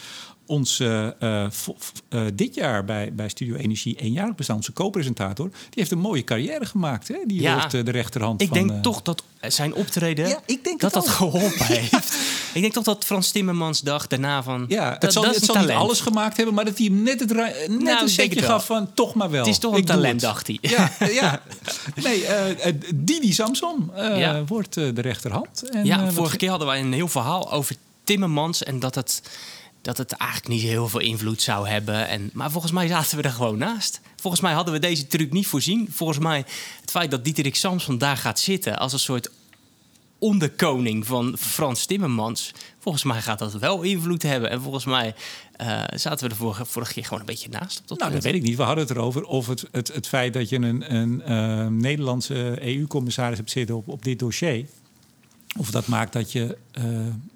onze 0.48 1.16
uh, 1.20 2.20
dit 2.34 2.54
jaar 2.54 2.84
bij, 2.84 3.12
bij 3.14 3.28
Studio 3.28 3.54
Energie 3.54 3.96
eenjarig 3.96 4.34
bestaan, 4.34 4.56
onze 4.56 4.72
co-presentator, 4.72 5.48
die 5.48 5.58
heeft 5.70 5.90
een 5.90 5.98
mooie 5.98 6.24
carrière 6.24 6.66
gemaakt. 6.66 7.08
Hè? 7.08 7.16
Die 7.26 7.40
ja, 7.40 7.54
wordt 7.54 7.70
de 7.70 7.90
rechterhand 7.90 8.40
ik 8.40 8.48
van... 8.48 8.56
Ik 8.56 8.68
denk 8.68 8.82
toch 8.82 9.02
dat 9.02 9.22
zijn 9.40 9.74
optreden, 9.74 10.28
ja, 10.28 10.40
ik 10.46 10.64
denk 10.64 10.80
dat 10.80 10.92
dat 10.92 11.08
geholpen 11.18 11.66
heeft. 11.66 12.16
ik 12.52 12.60
denk 12.60 12.72
toch 12.72 12.84
dat 12.84 13.04
Frans 13.04 13.30
Timmermans 13.30 13.80
dacht 13.80 14.10
daarna 14.10 14.42
van... 14.42 14.64
Ja, 14.68 14.96
het 14.98 15.12
zal, 15.12 15.24
het 15.24 15.44
zal 15.44 15.60
niet 15.60 15.70
alles 15.70 16.00
gemaakt 16.00 16.36
hebben, 16.36 16.54
maar 16.54 16.64
dat 16.64 16.78
hij 16.78 16.86
hem 16.86 17.02
net, 17.02 17.20
het, 17.20 17.32
net 17.32 17.68
nou, 17.68 18.02
een 18.02 18.08
setje 18.08 18.42
gaf 18.42 18.66
van 18.66 18.94
toch 18.94 19.14
maar 19.14 19.30
wel. 19.30 19.40
Het 19.40 19.48
is 19.48 19.58
toch 19.58 19.76
een 19.76 19.84
talent, 19.84 20.20
dacht 20.20 20.46
hij. 20.46 20.58
Ja, 20.60 20.92
ja. 21.10 21.42
nee, 22.04 22.22
uh, 22.22 22.72
Didi 22.94 23.32
Samson 23.32 23.90
wordt 24.46 24.74
de 24.74 25.00
rechterhand. 25.00 25.70
En, 25.70 25.84
ja, 25.84 26.10
vorige 26.10 26.36
keer 26.36 26.50
hadden 26.50 26.68
wij 26.68 26.80
een 26.80 26.92
heel 26.92 27.08
verhaal 27.08 27.52
over 27.52 27.76
Timmermans 28.04 28.62
en 28.62 28.78
dat 28.78 28.94
het 28.94 29.22
dat 29.88 29.98
het 29.98 30.12
eigenlijk 30.12 30.50
niet 30.50 30.62
heel 30.62 30.88
veel 30.88 31.00
invloed 31.00 31.42
zou 31.42 31.68
hebben. 31.68 32.08
En, 32.08 32.30
maar 32.32 32.50
volgens 32.50 32.72
mij 32.72 32.86
zaten 32.86 33.16
we 33.16 33.22
er 33.22 33.30
gewoon 33.30 33.58
naast. 33.58 34.00
Volgens 34.16 34.42
mij 34.42 34.52
hadden 34.52 34.74
we 34.74 34.80
deze 34.80 35.06
truc 35.06 35.32
niet 35.32 35.46
voorzien. 35.46 35.88
Volgens 35.90 36.18
mij 36.18 36.44
het 36.80 36.90
feit 36.90 37.10
dat 37.10 37.24
Dieterik 37.24 37.56
Samson 37.56 37.98
daar 37.98 38.16
gaat 38.16 38.38
zitten 38.38 38.78
als 38.78 38.92
een 38.92 38.98
soort 38.98 39.30
onderkoning 40.18 41.06
van 41.06 41.36
Frans 41.38 41.86
Timmermans. 41.86 42.52
Volgens 42.78 43.04
mij 43.04 43.20
gaat 43.20 43.38
dat 43.38 43.52
wel 43.52 43.82
invloed 43.82 44.22
hebben. 44.22 44.50
En 44.50 44.62
volgens 44.62 44.84
mij 44.84 45.14
uh, 45.60 45.82
zaten 45.94 46.24
we 46.24 46.30
er 46.30 46.40
vorige, 46.40 46.64
vorige, 46.64 46.92
keer 46.92 47.04
gewoon 47.04 47.20
een 47.20 47.26
beetje 47.26 47.48
naast. 47.48 47.82
Nou, 47.86 48.12
dat 48.12 48.22
weet 48.22 48.34
ik 48.34 48.42
niet. 48.42 48.56
We 48.56 48.62
hadden 48.62 48.86
het 48.86 48.96
erover 48.96 49.24
of 49.24 49.46
het, 49.46 49.64
het, 49.70 49.88
het 49.94 50.08
feit 50.08 50.32
dat 50.32 50.48
je 50.48 50.56
een, 50.56 50.94
een 50.94 51.22
uh, 51.28 51.66
Nederlandse 51.66 52.56
EU-commissaris 52.60 53.36
hebt 53.36 53.50
zitten 53.50 53.76
op, 53.76 53.88
op 53.88 54.02
dit 54.02 54.18
dossier. 54.18 54.66
Of 55.58 55.70
dat 55.70 55.86
maakt 55.86 56.12
dat 56.12 56.32
je, 56.32 56.58
uh, 56.78 56.84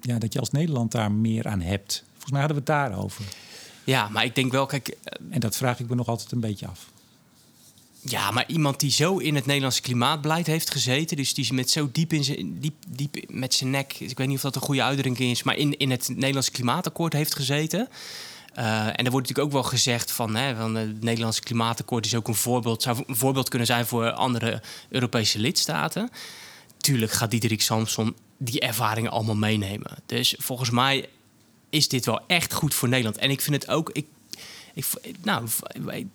ja, 0.01 0.17
dat 0.17 0.33
je 0.33 0.39
als 0.39 0.51
Nederland 0.51 0.91
daar 0.91 1.11
meer 1.11 1.47
aan 1.47 1.61
hebt. 1.61 2.03
Volgens 2.23 2.31
mij 2.31 2.39
hadden 2.39 2.63
we 2.65 2.71
het 2.71 2.91
daarover. 2.91 3.25
Ja, 3.83 4.09
maar 4.09 4.25
ik 4.25 4.35
denk 4.35 4.51
wel, 4.51 4.65
kijk... 4.65 4.87
Eh, 4.87 5.25
en 5.29 5.39
dat 5.39 5.55
vraag 5.55 5.79
ik 5.79 5.89
me 5.89 5.95
nog 5.95 6.07
altijd 6.07 6.31
een 6.31 6.39
beetje 6.39 6.67
af. 6.67 6.91
Ja, 8.01 8.31
maar 8.31 8.47
iemand 8.47 8.79
die 8.79 8.91
zo 8.91 9.17
in 9.17 9.35
het 9.35 9.45
Nederlandse 9.45 9.81
klimaatbeleid 9.81 10.47
heeft 10.47 10.71
gezeten, 10.71 11.17
dus 11.17 11.33
die 11.33 11.53
met 11.53 11.69
zo 11.69 11.89
diep 11.91 12.13
in 12.13 12.23
zijn 12.23 12.59
diep, 12.59 12.73
diep 12.87 13.15
met 13.27 13.53
zijn 13.53 13.69
nek, 13.69 13.93
ik 13.99 14.17
weet 14.17 14.27
niet 14.27 14.35
of 14.35 14.41
dat 14.41 14.55
een 14.55 14.61
goede 14.61 14.83
uitdrukking 14.83 15.31
is, 15.31 15.43
maar 15.43 15.55
in, 15.55 15.77
in 15.77 15.91
het 15.91 16.07
Nederlandse 16.07 16.51
klimaatakkoord 16.51 17.13
heeft 17.13 17.35
gezeten. 17.35 17.89
Uh, 18.57 18.85
en 18.85 19.05
er 19.05 19.11
wordt 19.11 19.27
natuurlijk 19.27 19.39
ook 19.39 19.61
wel 19.61 19.63
gezegd 19.71 20.11
van, 20.11 20.35
hè, 20.35 20.55
van 20.55 20.75
het 20.75 21.03
Nederlandse 21.03 21.41
klimaatakkoord 21.41 22.05
is 22.05 22.15
ook 22.15 22.27
een 22.27 22.35
voorbeeld, 22.35 22.81
zou 22.81 23.03
een 23.07 23.15
voorbeeld 23.15 23.49
kunnen 23.49 23.67
zijn 23.67 23.85
voor 23.85 24.11
andere 24.11 24.61
Europese 24.89 25.39
lidstaten. 25.39 26.09
Tuurlijk 26.77 27.11
gaat 27.11 27.31
Diederik 27.31 27.61
Samson 27.61 28.15
die 28.37 28.59
ervaringen 28.59 29.11
allemaal 29.11 29.35
meenemen. 29.35 29.91
Dus 30.05 30.35
volgens 30.37 30.69
mij 30.69 31.09
is 31.73 31.87
dit 31.87 32.05
wel 32.05 32.19
echt 32.27 32.53
goed 32.53 32.73
voor 32.73 32.89
Nederland. 32.89 33.17
En 33.17 33.29
ik 33.29 33.41
vind 33.41 33.55
het 33.55 33.71
ook. 33.71 33.89
Ik, 33.93 34.05
ik, 34.73 34.85
nou, 35.23 35.47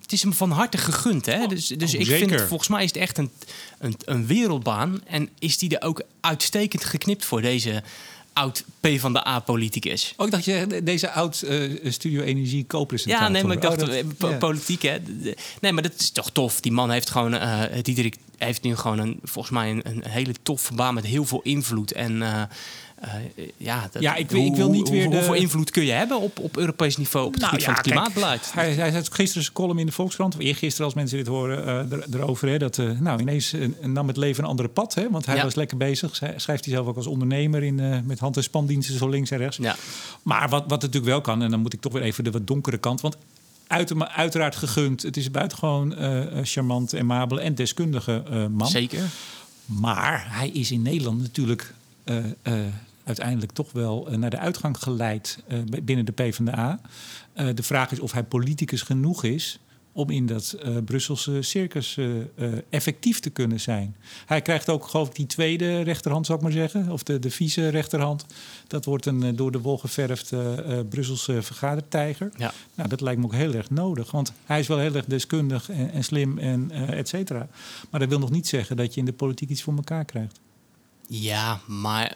het 0.03 0.12
is 0.12 0.23
hem 0.23 0.33
van 0.33 0.51
harte 0.51 0.79
gegund. 0.79 1.27
Hè? 1.27 1.47
Dus, 1.47 1.66
dus 1.66 1.94
oh, 1.94 2.01
ik 2.01 2.07
vind 2.07 2.31
het, 2.31 2.42
volgens 2.42 2.68
mij 2.68 2.85
is 2.85 2.88
het 2.88 2.99
echt 2.99 3.18
een, 3.18 3.31
een, 3.79 3.94
een 4.05 4.27
wereldbaan. 4.27 5.01
En 5.07 5.29
is 5.38 5.59
die 5.59 5.79
er 5.79 5.87
ook 5.87 6.03
uitstekend 6.21 6.85
geknipt 6.85 7.25
voor 7.25 7.42
deze 7.42 7.83
oud 8.33 8.64
P 8.81 8.88
van 8.99 9.12
de 9.12 9.27
A-politicus. 9.27 10.14
Ook 10.16 10.27
oh, 10.27 10.33
dacht 10.33 10.44
je 10.44 10.81
deze 10.83 11.11
oud 11.11 11.42
uh, 11.44 11.90
Studio 11.90 12.23
Energie 12.23 12.66
co-presentator? 12.66 13.27
Ja, 13.27 13.33
nee, 13.33 13.44
maar 13.44 13.57
ik 13.57 13.62
dacht 13.62 13.83
oh, 13.83 13.88
dat, 14.18 14.38
politiek, 14.38 14.83
hè? 14.83 14.99
Nee, 15.61 15.73
maar 15.73 15.83
dat 15.83 15.94
is 15.99 16.11
toch 16.11 16.31
tof. 16.31 16.61
Die 16.61 16.73
man 16.73 16.90
heeft 16.90 17.11
gewoon, 17.11 17.35
uh, 17.35 17.62
Diederik 17.83 18.16
heeft 18.37 18.62
nu 18.62 18.77
gewoon 18.77 18.99
een, 18.99 19.18
volgens 19.23 19.55
mij 19.55 19.71
een, 19.71 19.81
een 19.85 20.05
hele 20.07 20.35
toffe 20.42 20.75
baan 20.75 20.94
met 20.94 21.05
heel 21.05 21.25
veel 21.25 21.40
invloed 21.42 21.92
en. 21.92 22.12
Uh, 22.16 22.42
uh, 23.04 23.44
ja, 23.56 23.88
dat, 23.92 24.02
ja 24.02 24.14
ik, 24.14 24.30
ik, 24.30 24.56
wil 24.56 24.70
niet 24.70 24.88
weer. 24.88 25.11
De... 25.11 25.16
Hoeveel 25.16 25.34
invloed 25.34 25.70
kun 25.70 25.84
je 25.84 25.92
hebben 25.92 26.20
op, 26.20 26.38
op 26.38 26.56
Europees 26.56 26.96
niveau 26.96 27.26
op 27.26 27.32
het 27.32 27.40
nou, 27.40 27.52
gebied 27.52 27.66
ja, 27.66 27.74
van 27.74 27.82
het 27.82 27.92
klimaatbeleid? 27.92 28.50
Kijk, 28.54 28.54
hij, 28.54 28.74
hij 28.74 28.90
zei 28.90 29.04
gisteren 29.11 29.42
zijn 29.42 29.54
column 29.54 29.78
in 29.78 29.87
de 29.87 29.92
Volkskrant, 29.92 30.34
of 30.34 30.40
eergisteren 30.40 30.84
als 30.84 30.94
mensen 30.94 31.16
dit 31.16 31.26
horen, 31.26 31.58
uh, 31.64 31.92
er, 31.92 32.04
erover. 32.12 32.48
Hè, 32.48 32.58
dat 32.58 32.78
uh, 32.78 33.00
nou, 33.00 33.20
ineens 33.20 33.54
nam 33.82 34.08
het 34.08 34.16
leven 34.16 34.44
een 34.44 34.50
andere 34.50 34.68
pad. 34.68 34.94
Hè, 34.94 35.11
want 35.11 35.26
hij 35.26 35.37
ja. 35.37 35.42
was 35.42 35.54
lekker 35.54 35.76
bezig. 35.76 36.14
Schrijft 36.16 36.64
hij 36.64 36.74
zelf 36.74 36.87
ook 36.87 36.96
als 36.96 37.06
ondernemer 37.06 37.62
in, 37.62 38.04
met 38.06 38.18
hand- 38.18 38.37
en 38.37 38.42
spandiensten 38.42 38.98
zo 38.98 39.08
links 39.08 39.30
en 39.30 39.38
rechts. 39.38 39.56
Ja. 39.56 39.76
Maar 40.22 40.48
wat, 40.48 40.64
wat 40.68 40.80
natuurlijk 40.80 41.12
wel 41.12 41.20
kan, 41.20 41.42
en 41.42 41.50
dan 41.50 41.61
moet 41.61 41.72
ik 41.72 41.80
toch 41.80 41.92
weer 41.92 42.02
even 42.02 42.24
de 42.24 42.30
wat 42.30 42.46
donkere 42.46 42.78
kant. 42.78 43.00
Want 43.00 43.16
uiteraard 44.14 44.56
gegund. 44.56 45.02
Het 45.02 45.16
is 45.16 45.30
buitengewoon 45.30 45.94
charmant, 46.42 46.96
amabel 46.96 47.40
en 47.40 47.54
deskundige 47.54 48.22
man. 48.50 48.68
Zeker. 48.68 49.02
Maar 49.64 50.26
hij 50.28 50.48
is 50.48 50.70
in 50.70 50.82
Nederland 50.82 51.20
natuurlijk 51.20 51.74
uiteindelijk 53.09 53.53
toch 53.53 53.73
wel 53.73 54.09
naar 54.16 54.31
de 54.31 54.38
uitgang 54.38 54.79
geleid 54.79 55.42
binnen 55.83 56.05
de 56.05 56.12
PvdA. 56.12 56.81
de 57.55 57.62
vraag 57.62 57.92
is 57.92 58.01
of 58.01 58.12
hij 58.12 58.25
politicus 58.25 58.83
genoeg 58.83 59.25
is 59.25 59.59
om 59.92 60.11
in 60.11 60.27
dat 60.27 60.57
uh, 60.64 60.77
Brusselse 60.85 61.42
circus 61.42 61.97
uh, 61.97 62.16
uh, 62.16 62.53
effectief 62.71 63.21
te 63.21 63.31
kunnen 63.31 63.61
zijn. 63.61 63.97
Hij 64.27 64.42
krijgt 64.42 64.68
ook, 64.68 64.87
geloof 64.87 65.09
ik, 65.09 65.14
die 65.14 65.27
tweede 65.27 65.81
rechterhand, 65.81 66.27
zou 66.27 66.38
ik 66.38 66.44
maar 66.44 66.53
zeggen. 66.53 66.90
Of 66.90 67.03
de, 67.03 67.18
de 67.18 67.31
vice 67.31 67.68
rechterhand. 67.68 68.27
Dat 68.66 68.85
wordt 68.85 69.07
een 69.07 69.37
door 69.37 69.53
de 69.53 69.61
wol 69.61 69.79
geverfd 69.79 70.33
Brusselse 70.88 71.42
vergadertijger. 71.42 72.31
Ja. 72.37 72.53
Nou, 72.75 72.88
dat 72.88 73.01
lijkt 73.01 73.21
me 73.21 73.27
ook 73.27 73.35
heel 73.35 73.55
erg 73.55 73.71
nodig. 73.71 74.11
Want 74.11 74.33
hij 74.44 74.61
is 74.61 74.66
wel 74.66 74.79
heel 74.79 74.94
erg 74.94 75.05
deskundig 75.05 75.71
en, 75.71 75.92
en 75.92 76.05
slim 76.05 76.38
en 76.38 76.71
et 76.71 77.09
cetera. 77.09 77.49
Maar 77.90 78.01
dat 78.01 78.09
wil 78.09 78.18
nog 78.18 78.31
niet 78.31 78.49
zeggen 78.49 78.77
dat 78.77 78.94
je 78.94 79.01
in 79.01 79.07
de 79.07 79.12
politiek 79.12 79.49
iets 79.49 79.62
voor 79.62 79.77
elkaar 79.77 80.05
krijgt. 80.05 80.40
Ja, 81.09 81.61
maar 81.66 82.14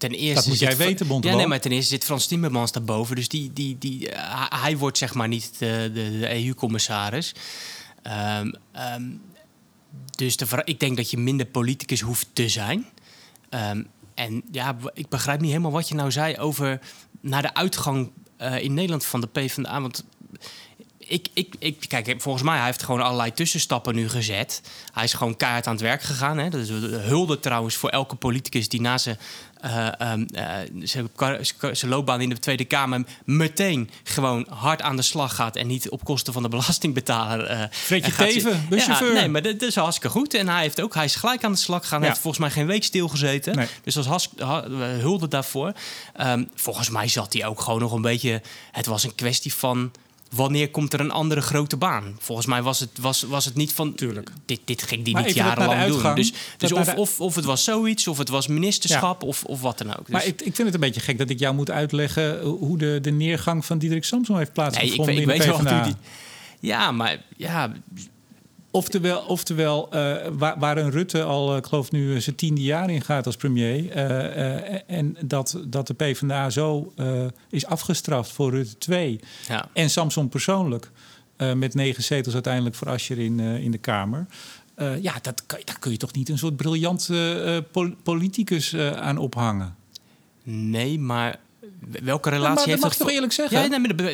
ten 0.00 0.10
eerste. 0.10 0.34
Dat 0.34 0.46
moet 0.46 0.58
jij 0.58 0.76
weten, 0.76 1.06
Bond. 1.06 1.24
Ja, 1.24 1.34
nee, 1.34 1.46
maar 1.46 1.60
ten 1.60 1.72
eerste 1.72 1.90
zit 1.90 2.04
Frans 2.04 2.26
Timmermans 2.26 2.72
daarboven. 2.72 3.16
Dus 3.16 3.28
die, 3.28 3.52
die, 3.52 3.78
die, 3.78 4.10
uh, 4.10 4.44
hij 4.48 4.76
wordt 4.76 4.98
zeg 4.98 5.14
maar 5.14 5.28
niet 5.28 5.58
de, 5.58 5.90
de, 5.94 6.18
de 6.18 6.44
EU-commissaris. 6.44 7.34
Um, 8.38 8.54
um, 8.94 9.22
dus 10.10 10.36
de, 10.36 10.62
ik 10.64 10.80
denk 10.80 10.96
dat 10.96 11.10
je 11.10 11.16
minder 11.16 11.46
politicus 11.46 12.00
hoeft 12.00 12.26
te 12.32 12.48
zijn. 12.48 12.86
Um, 13.50 13.86
en 14.14 14.42
ja, 14.50 14.76
ik 14.94 15.08
begrijp 15.08 15.40
niet 15.40 15.50
helemaal 15.50 15.70
wat 15.70 15.88
je 15.88 15.94
nou 15.94 16.10
zei 16.10 16.36
over 16.36 16.80
naar 17.20 17.42
de 17.42 17.54
uitgang 17.54 18.10
uh, 18.40 18.62
in 18.62 18.74
Nederland 18.74 19.04
van 19.04 19.20
de 19.20 19.26
PvdA. 19.26 19.80
Want 19.80 20.04
ik, 20.98 21.28
ik, 21.32 21.54
ik, 21.58 21.84
kijk, 21.88 22.14
volgens 22.18 22.44
mij 22.44 22.56
hij 22.56 22.66
heeft 22.66 22.82
gewoon 22.82 23.00
allerlei 23.00 23.32
tussenstappen 23.32 23.94
nu 23.94 24.08
gezet. 24.08 24.62
Hij 24.92 25.04
is 25.04 25.12
gewoon 25.12 25.36
keihard 25.36 25.66
aan 25.66 25.72
het 25.72 25.82
werk 25.82 26.02
gegaan. 26.02 26.38
Hè. 26.38 26.48
Dat 26.48 26.60
is 26.60 26.68
hulde 27.08 27.40
trouwens 27.40 27.76
voor 27.76 27.88
elke 27.88 28.16
politicus 28.16 28.68
die 28.68 28.80
na 28.80 28.98
zijn 28.98 29.18
uh, 29.64 30.12
um, 30.12 30.26
uh, 30.32 31.32
zijn 31.72 31.90
loopbaan 31.90 32.20
in 32.20 32.28
de 32.28 32.38
Tweede 32.38 32.64
Kamer 32.64 33.04
meteen 33.24 33.90
gewoon 34.02 34.46
hard 34.48 34.82
aan 34.82 34.96
de 34.96 35.02
slag 35.02 35.34
gaat 35.34 35.56
en 35.56 35.66
niet 35.66 35.90
op 35.90 36.04
kosten 36.04 36.32
van 36.32 36.42
de 36.42 36.48
belastingbetaler. 36.48 37.50
Uh, 37.50 37.62
Fredje 37.70 38.14
Teven, 38.14 38.66
buschauffeur. 38.68 39.14
Ja, 39.14 39.20
nee, 39.20 39.28
maar 39.28 39.42
dat, 39.42 39.62
is 39.62 39.74
hartstikke 39.74 40.18
goed. 40.18 40.34
En 40.34 40.48
hij 40.48 40.60
heeft 40.60 40.80
ook, 40.80 40.94
hij 40.94 41.04
is 41.04 41.14
gelijk 41.14 41.44
aan 41.44 41.52
de 41.52 41.58
slag 41.58 41.82
gegaan. 41.82 41.98
Hij 41.98 42.08
heeft 42.08 42.20
volgens 42.20 42.42
mij 42.42 42.52
geen 42.52 42.66
week 42.66 42.84
stilgezeten. 42.84 43.56
Nee. 43.56 43.66
Dus 43.82 43.94
dat 43.94 44.06
was 44.06 44.30
hulde 45.00 45.28
daarvoor. 45.28 45.72
Um, 46.20 46.50
volgens 46.54 46.90
mij 46.90 47.08
zat 47.08 47.32
hij 47.32 47.46
ook 47.46 47.60
gewoon 47.60 47.80
nog 47.80 47.92
een 47.92 48.02
beetje. 48.02 48.42
Het 48.72 48.86
was 48.86 49.04
een 49.04 49.14
kwestie 49.14 49.54
van 49.54 49.90
wanneer 50.30 50.70
komt 50.70 50.92
er 50.92 51.00
een 51.00 51.10
andere 51.10 51.40
grote 51.40 51.76
baan? 51.76 52.16
Volgens 52.18 52.46
mij 52.46 52.62
was 52.62 52.80
het, 52.80 52.90
was, 53.00 53.22
was 53.22 53.44
het 53.44 53.54
niet 53.54 53.72
van... 53.72 53.94
Tuurlijk. 53.94 54.30
Dit, 54.46 54.60
dit 54.64 54.82
ging 54.82 55.04
die 55.04 55.16
niet 55.16 55.34
jarenlang 55.34 55.86
doen. 55.86 56.14
Dus, 56.14 56.32
dus 56.56 56.72
of, 56.72 56.94
of, 56.94 57.20
of 57.20 57.34
het 57.34 57.44
was 57.44 57.64
zoiets, 57.64 58.08
of 58.08 58.18
het 58.18 58.28
was 58.28 58.46
ministerschap, 58.46 59.22
of, 59.22 59.44
of 59.44 59.60
wat 59.60 59.78
dan 59.78 59.96
ook. 59.96 60.08
Maar 60.08 60.20
dus- 60.20 60.30
ik, 60.30 60.40
ik 60.40 60.54
vind 60.54 60.58
het 60.58 60.74
een 60.74 60.80
beetje 60.80 61.00
gek 61.00 61.18
dat 61.18 61.30
ik 61.30 61.38
jou 61.38 61.54
moet 61.54 61.70
uitleggen... 61.70 62.40
hoe 62.40 62.78
de, 62.78 62.98
de 63.02 63.10
neergang 63.10 63.64
van 63.64 63.78
Diederik 63.78 64.04
Samson 64.04 64.36
heeft 64.36 64.52
plaatsgevonden 64.52 65.06
nee, 65.06 65.14
ik, 65.14 65.30
ik 65.30 65.42
weet 65.42 65.62
wel 65.62 65.84
die, 65.84 65.94
Ja, 66.60 66.92
maar 66.92 67.22
ja, 67.36 67.72
Oftewel, 68.72 69.20
oftewel 69.20 69.88
uh, 69.94 70.16
waar, 70.32 70.58
waar, 70.58 70.76
een 70.76 70.90
Rutte 70.90 71.22
al, 71.22 71.50
uh, 71.50 71.56
ik 71.56 71.66
geloof 71.66 71.90
nu, 71.90 72.12
uh, 72.12 72.20
zijn 72.20 72.36
tiende 72.36 72.62
jaar 72.62 72.90
in 72.90 73.00
gaat 73.00 73.26
als 73.26 73.36
premier. 73.36 73.90
en 74.86 75.16
dat, 75.24 75.60
dat 75.66 75.86
de 75.86 75.94
PvdA 75.94 76.50
zo 76.50 76.92
is 77.50 77.66
afgestraft 77.66 78.30
voor 78.32 78.50
Rutte 78.50 78.78
2. 78.78 79.20
Ja. 79.48 79.68
En 79.72 79.90
Samson 79.90 80.28
persoonlijk. 80.28 80.90
met 81.54 81.74
negen 81.74 82.02
zetels 82.02 82.34
uiteindelijk 82.34 82.74
voor 82.74 82.88
Asscher 82.88 83.18
in, 83.18 83.40
in 83.40 83.70
de 83.70 83.78
Kamer. 83.78 84.26
ja, 85.00 85.14
dat 85.22 85.42
daar 85.64 85.78
kun 85.78 85.90
je 85.90 85.96
toch 85.96 86.12
niet 86.12 86.28
een 86.28 86.38
soort 86.38 86.56
briljant 86.56 87.10
politicus 88.02 88.76
aan 88.76 89.18
ophangen? 89.18 89.76
Nee, 90.42 90.98
maar 90.98 91.38
welke 92.02 92.30
relatie 92.30 92.54
maar, 92.54 92.66
heeft 92.66 92.80
dat? 92.80 92.90
mag 92.90 92.98
toch 92.98 93.10
eerlijk 93.10 93.32
zeggen? 93.32 93.60
Ja, 93.60 93.66
nee, 93.66 93.78
maar 93.78 93.96
dat, 93.96 94.10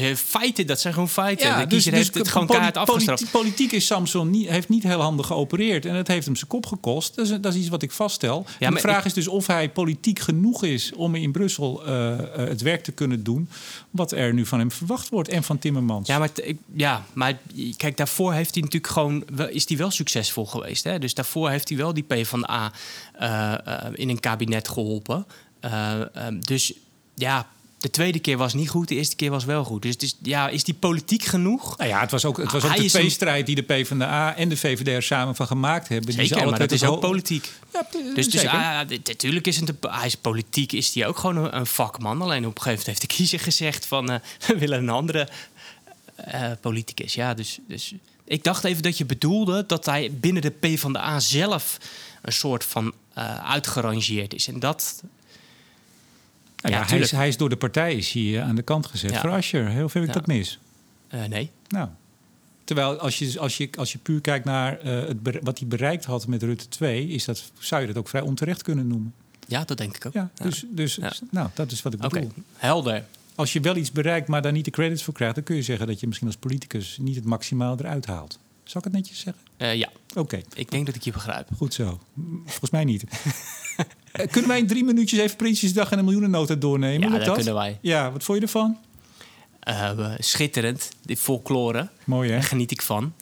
is 0.00 0.20
feiten, 0.20 0.66
dat 0.66 0.80
zijn 0.80 0.92
gewoon 0.92 1.08
feiten. 1.08 1.46
Ja, 1.46 1.60
de 1.60 1.66
dus, 1.66 1.84
dus 1.84 1.94
heeft 1.94 2.14
het 2.14 2.28
gewoon 2.28 2.46
kaart 2.46 2.76
afgestraft. 2.76 3.30
Politiek 3.30 3.72
is 3.72 3.86
Samson 3.86 4.30
niet, 4.30 4.48
heeft 4.48 4.68
niet 4.68 4.82
heel 4.82 5.00
handig 5.00 5.26
geopereerd 5.26 5.86
en 5.86 5.94
het 5.94 6.08
heeft 6.08 6.26
hem 6.26 6.36
zijn 6.36 6.48
kop 6.48 6.66
gekost. 6.66 7.14
Dat 7.14 7.26
is, 7.26 7.40
dat 7.40 7.54
is 7.54 7.60
iets 7.60 7.68
wat 7.68 7.82
ik 7.82 7.90
vaststel. 7.90 8.46
Ja, 8.58 8.70
de 8.70 8.80
vraag 8.80 9.04
is 9.04 9.12
dus 9.12 9.28
of 9.28 9.46
hij 9.46 9.70
politiek 9.70 10.18
genoeg 10.18 10.64
is 10.64 10.92
om 10.92 11.14
in 11.14 11.32
Brussel 11.32 11.88
uh, 11.88 11.92
uh, 11.92 12.18
het 12.34 12.60
werk 12.60 12.82
te 12.82 12.92
kunnen 12.92 13.22
doen 13.22 13.48
wat 13.90 14.12
er 14.12 14.34
nu 14.34 14.46
van 14.46 14.58
hem 14.58 14.70
verwacht 14.70 15.08
wordt 15.08 15.28
en 15.28 15.42
van 15.42 15.58
Timmermans. 15.58 16.08
Ja, 16.08 16.18
maar, 16.18 16.30
ja, 16.74 17.04
maar 17.12 17.38
kijk, 17.76 17.96
daarvoor 17.96 18.32
heeft 18.32 18.54
hij 18.54 18.62
natuurlijk 18.62 18.92
gewoon 18.92 19.24
is 19.50 19.68
hij 19.68 19.76
wel 19.76 19.90
succesvol 19.90 20.46
geweest. 20.46 20.84
Hè? 20.84 20.98
Dus 20.98 21.14
daarvoor 21.14 21.50
heeft 21.50 21.68
hij 21.68 21.78
wel 21.78 21.94
die 21.94 22.04
P 22.04 22.26
van 22.26 22.40
de 22.40 22.50
A 22.50 22.72
uh, 23.20 23.92
in 23.92 24.08
een 24.08 24.20
kabinet 24.20 24.68
geholpen. 24.68 25.26
dus 26.38 26.72
ja, 27.14 27.46
de 27.82 27.90
tweede 27.90 28.18
keer 28.18 28.36
was 28.36 28.54
niet 28.54 28.68
goed, 28.68 28.88
de 28.88 28.94
eerste 28.94 29.16
keer 29.16 29.30
was 29.30 29.44
wel 29.44 29.64
goed. 29.64 29.82
Dus 29.82 29.92
het 29.92 30.02
is, 30.02 30.16
ja, 30.22 30.48
is 30.48 30.64
die 30.64 30.74
politiek 30.74 31.24
genoeg? 31.24 31.76
Nou 31.76 31.90
ja, 31.90 32.00
het 32.00 32.10
was 32.10 32.24
ook, 32.24 32.36
het 32.36 32.52
was 32.52 32.64
ook 32.64 32.76
de 32.76 32.84
tweestrijd 32.84 33.46
die 33.46 33.54
de 33.54 33.62
PvdA 33.62 34.36
en 34.36 34.48
de 34.48 34.56
VVD 34.56 34.88
er 34.88 35.02
samen 35.02 35.34
van 35.34 35.46
gemaakt 35.46 35.88
hebben. 35.88 36.12
Zeker, 36.12 36.36
die 36.36 36.46
maar 36.46 36.58
dat 36.58 36.72
is 36.72 36.84
ook 36.84 37.00
politiek. 37.00 37.52
Ja, 37.72 37.86
dus, 38.14 38.30
dus 38.30 38.46
ah, 38.46 38.80
natuurlijk 39.04 39.46
is 39.46 39.56
het 39.56 39.68
een, 39.68 39.76
hij 39.80 40.06
is 40.06 40.16
politiek 40.16 40.72
is 40.72 40.94
hij 40.94 41.06
ook 41.06 41.18
gewoon 41.18 41.54
een, 41.54 41.66
vakman. 41.66 42.22
Alleen 42.22 42.46
op 42.46 42.56
een 42.56 42.62
gegeven 42.62 42.70
moment 42.70 42.86
heeft 42.86 43.00
de 43.00 43.06
kiezer 43.06 43.40
gezegd 43.40 43.86
van 43.86 44.10
uh, 44.10 44.16
we 44.46 44.58
willen 44.58 44.78
een 44.78 44.90
andere 44.90 45.28
uh, 46.34 46.50
politicus. 46.60 47.14
Ja, 47.14 47.34
dus, 47.34 47.58
dus 47.68 47.94
ik 48.24 48.44
dacht 48.44 48.64
even 48.64 48.82
dat 48.82 48.98
je 48.98 49.04
bedoelde 49.04 49.64
dat 49.66 49.84
hij 49.84 50.10
binnen 50.12 50.42
de 50.42 50.50
PvdA 50.50 51.20
zelf 51.20 51.78
een 52.22 52.32
soort 52.32 52.64
van 52.64 52.94
uitgerangeerd 53.44 54.34
is. 54.34 54.48
En 54.48 54.60
dat 54.60 55.02
nou 56.62 56.74
ja, 56.74 56.84
hij, 56.86 56.98
is, 56.98 57.10
hij, 57.10 57.28
is, 57.28 57.36
door 57.36 57.48
de 57.48 57.56
partij 57.56 57.94
is 57.94 58.12
hier 58.12 58.42
aan 58.42 58.54
de 58.54 58.62
kant 58.62 58.86
gezet 58.86 59.10
ja. 59.10 59.20
voor 59.20 59.30
Asscher. 59.30 59.68
Heel 59.68 59.88
veel 59.88 60.02
ik 60.02 60.12
dat 60.12 60.26
mis. 60.26 60.58
Uh, 61.14 61.24
nee. 61.24 61.50
Nou, 61.68 61.88
terwijl 62.64 62.98
als 62.98 63.18
je, 63.18 63.38
als 63.38 63.56
je, 63.56 63.68
als 63.78 63.92
je 63.92 63.98
puur 63.98 64.20
kijkt 64.20 64.44
naar 64.44 64.86
uh, 64.86 65.06
het 65.06 65.16
wat 65.42 65.58
hij 65.58 65.68
bereikt 65.68 66.04
had 66.04 66.26
met 66.26 66.42
Rutte 66.42 66.68
2, 66.68 67.08
is 67.08 67.24
dat, 67.24 67.52
zou 67.58 67.80
je 67.80 67.86
dat 67.86 67.96
ook 67.96 68.08
vrij 68.08 68.22
onterecht 68.22 68.62
kunnen 68.62 68.86
noemen. 68.86 69.14
Ja, 69.46 69.64
dat 69.64 69.76
denk 69.76 69.96
ik 69.96 70.06
ook. 70.06 70.12
Ja, 70.12 70.30
dus, 70.34 70.64
dus 70.68 70.98
nou, 71.30 71.48
dat 71.54 71.72
is 71.72 71.82
wat 71.82 71.92
ik 71.92 72.00
bedoel. 72.00 72.22
Okay. 72.22 72.42
Helder. 72.56 73.04
Als 73.34 73.52
je 73.52 73.60
wel 73.60 73.76
iets 73.76 73.92
bereikt, 73.92 74.28
maar 74.28 74.42
daar 74.42 74.52
niet 74.52 74.64
de 74.64 74.70
credits 74.70 75.02
voor 75.02 75.14
krijgt, 75.14 75.34
dan 75.34 75.44
kun 75.44 75.56
je 75.56 75.62
zeggen 75.62 75.86
dat 75.86 76.00
je 76.00 76.06
misschien 76.06 76.28
als 76.28 76.36
politicus 76.36 76.98
niet 77.00 77.14
het 77.14 77.24
maximaal 77.24 77.76
eruit 77.78 78.06
haalt. 78.06 78.38
Zal 78.64 78.80
ik 78.80 78.84
het 78.86 78.96
netjes 78.96 79.18
zeggen? 79.18 79.42
Uh, 79.58 79.74
ja. 79.74 79.88
Oké. 80.14 80.40
Ik 80.54 80.70
denk 80.70 80.86
dat 80.86 80.94
ik 80.94 81.02
je 81.02 81.12
begrijp. 81.12 81.48
Goed 81.56 81.74
zo. 81.74 82.00
Volgens 82.44 82.70
mij 82.70 82.84
niet. 82.84 83.04
Eh, 84.12 84.28
kunnen 84.30 84.50
wij 84.50 84.58
in 84.58 84.66
drie 84.66 84.84
minuutjes 84.84 85.20
even 85.20 85.36
Prinsjesdag 85.36 85.92
en 85.92 85.98
een 85.98 86.04
miljoenennota 86.04 86.54
doornemen? 86.54 87.10
Ja, 87.10 87.16
dat, 87.16 87.24
dat, 87.24 87.34
kunnen 87.34 87.54
wij. 87.54 87.78
Ja, 87.80 88.12
wat 88.12 88.22
vond 88.24 88.38
je 88.38 88.44
ervan? 88.44 88.78
Uh, 89.68 90.10
schitterend, 90.18 90.88
die 91.02 91.16
folklore. 91.16 91.88
Mooi 92.04 92.28
hè? 92.28 92.34
Daar 92.34 92.44
geniet 92.44 92.70
ik 92.70 92.82
van. 92.82 93.14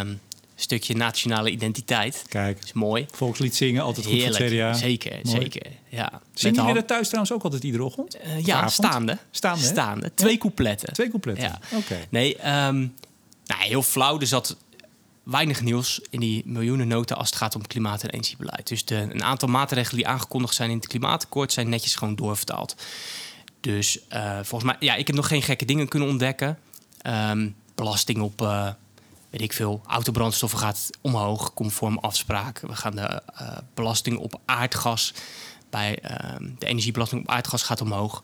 Um, 0.00 0.20
stukje 0.54 0.94
nationale 0.94 1.50
identiteit. 1.50 2.24
Kijk. 2.28 2.58
Is 2.64 2.72
mooi. 2.72 3.06
Volkslied 3.10 3.56
zingen, 3.56 3.82
altijd 3.82 4.06
goed 4.06 4.14
Heerlijk. 4.14 4.36
voor 4.36 4.44
het 4.44 4.54
CDA. 4.54 4.72
Zeker, 4.72 5.18
zeker. 5.22 5.66
Ja. 5.88 6.20
Zingen 6.34 6.60
jullie 6.60 6.74
dat 6.74 6.86
thuis 6.86 7.06
trouwens 7.06 7.32
ook 7.34 7.42
altijd 7.42 7.64
iedere 7.64 7.84
ochtend? 7.84 8.16
Uh, 8.16 8.44
ja, 8.44 8.68
staande. 8.68 9.18
Staande, 9.30 9.64
Staande. 9.64 10.14
Twee 10.14 10.38
coupletten. 10.38 10.92
Twee 10.92 11.08
coupletten, 11.08 11.44
ja. 11.44 11.76
oké. 11.76 11.96
Nee, 12.10 12.34
um, 12.36 12.94
nou, 13.44 13.62
heel 13.62 13.82
flauw. 13.82 14.20
Er 14.20 14.26
zat 14.26 14.56
weinig 15.22 15.60
nieuws 15.60 16.00
in 16.10 16.20
die 16.20 16.42
miljoenennota 16.46 17.14
als 17.14 17.26
het 17.26 17.36
gaat 17.36 17.54
om 17.54 17.66
klimaat- 17.66 18.02
en 18.02 18.10
energiebeleid. 18.10 18.68
Dus 18.68 18.84
de, 18.84 18.96
een 18.96 19.22
aantal 19.22 19.48
maatregelen 19.48 19.96
die 19.96 20.06
aangekondigd 20.06 20.54
zijn 20.54 20.70
in 20.70 20.76
het 20.76 20.86
klimaatakkoord 20.86 21.52
zijn 21.52 21.68
netjes 21.68 21.94
gewoon 21.94 22.14
doorvertaald. 22.14 22.76
Dus 23.60 23.98
uh, 24.12 24.34
volgens 24.34 24.64
mij, 24.64 24.76
ja, 24.80 24.94
ik 24.94 25.06
heb 25.06 25.16
nog 25.16 25.28
geen 25.28 25.42
gekke 25.42 25.64
dingen 25.64 25.88
kunnen 25.88 26.08
ontdekken. 26.08 26.58
Um, 27.06 27.56
belasting 27.74 28.20
op, 28.20 28.42
uh, 28.42 28.68
weet 29.30 29.40
ik 29.40 29.52
veel, 29.52 29.80
autobrandstoffen 29.86 30.58
gaat 30.58 30.90
omhoog, 31.00 31.54
conform 31.54 31.98
afspraak. 31.98 32.60
We 32.60 32.76
gaan 32.76 32.96
de 32.96 33.22
uh, 33.40 33.56
belasting 33.74 34.18
op 34.18 34.40
aardgas 34.44 35.14
bij 35.70 35.98
ehm, 35.98 36.50
de 36.58 36.66
energiebelasting 36.66 37.20
op 37.20 37.28
aardgas 37.28 37.62
gaat 37.62 37.80
omhoog. 37.80 38.22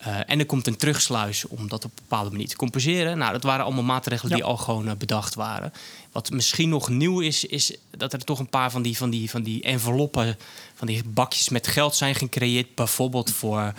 Uh, 0.00 0.18
en 0.26 0.38
er 0.38 0.46
komt 0.46 0.66
een 0.66 0.76
terugsluis 0.76 1.46
om 1.46 1.68
dat 1.68 1.84
op 1.84 1.90
een 1.90 2.02
bepaalde 2.08 2.30
manier 2.30 2.48
te 2.48 2.56
compenseren. 2.56 3.18
Nou, 3.18 3.32
dat 3.32 3.42
waren 3.42 3.64
allemaal 3.64 3.82
maatregelen 3.82 4.34
die 4.34 4.44
al 4.44 4.56
gewoon 4.56 4.86
uh, 4.86 4.92
bedacht 4.98 5.34
waren. 5.34 5.72
Wat 6.12 6.30
misschien 6.30 6.68
nog 6.68 6.88
nieuw 6.88 7.20
is, 7.20 7.44
is 7.44 7.76
dat 7.90 8.12
er 8.12 8.24
toch 8.24 8.38
een 8.38 8.48
paar 8.48 8.70
van 8.70 8.82
die, 8.82 8.96
van 8.96 9.10
die, 9.10 9.30
van 9.30 9.42
die 9.42 9.62
enveloppen, 9.62 10.38
van 10.74 10.86
die 10.86 11.02
bakjes 11.04 11.48
met 11.48 11.66
geld 11.66 11.94
zijn 11.94 12.14
gecreëerd. 12.14 12.74
Bijvoorbeeld 12.74 13.32
voor 13.32 13.72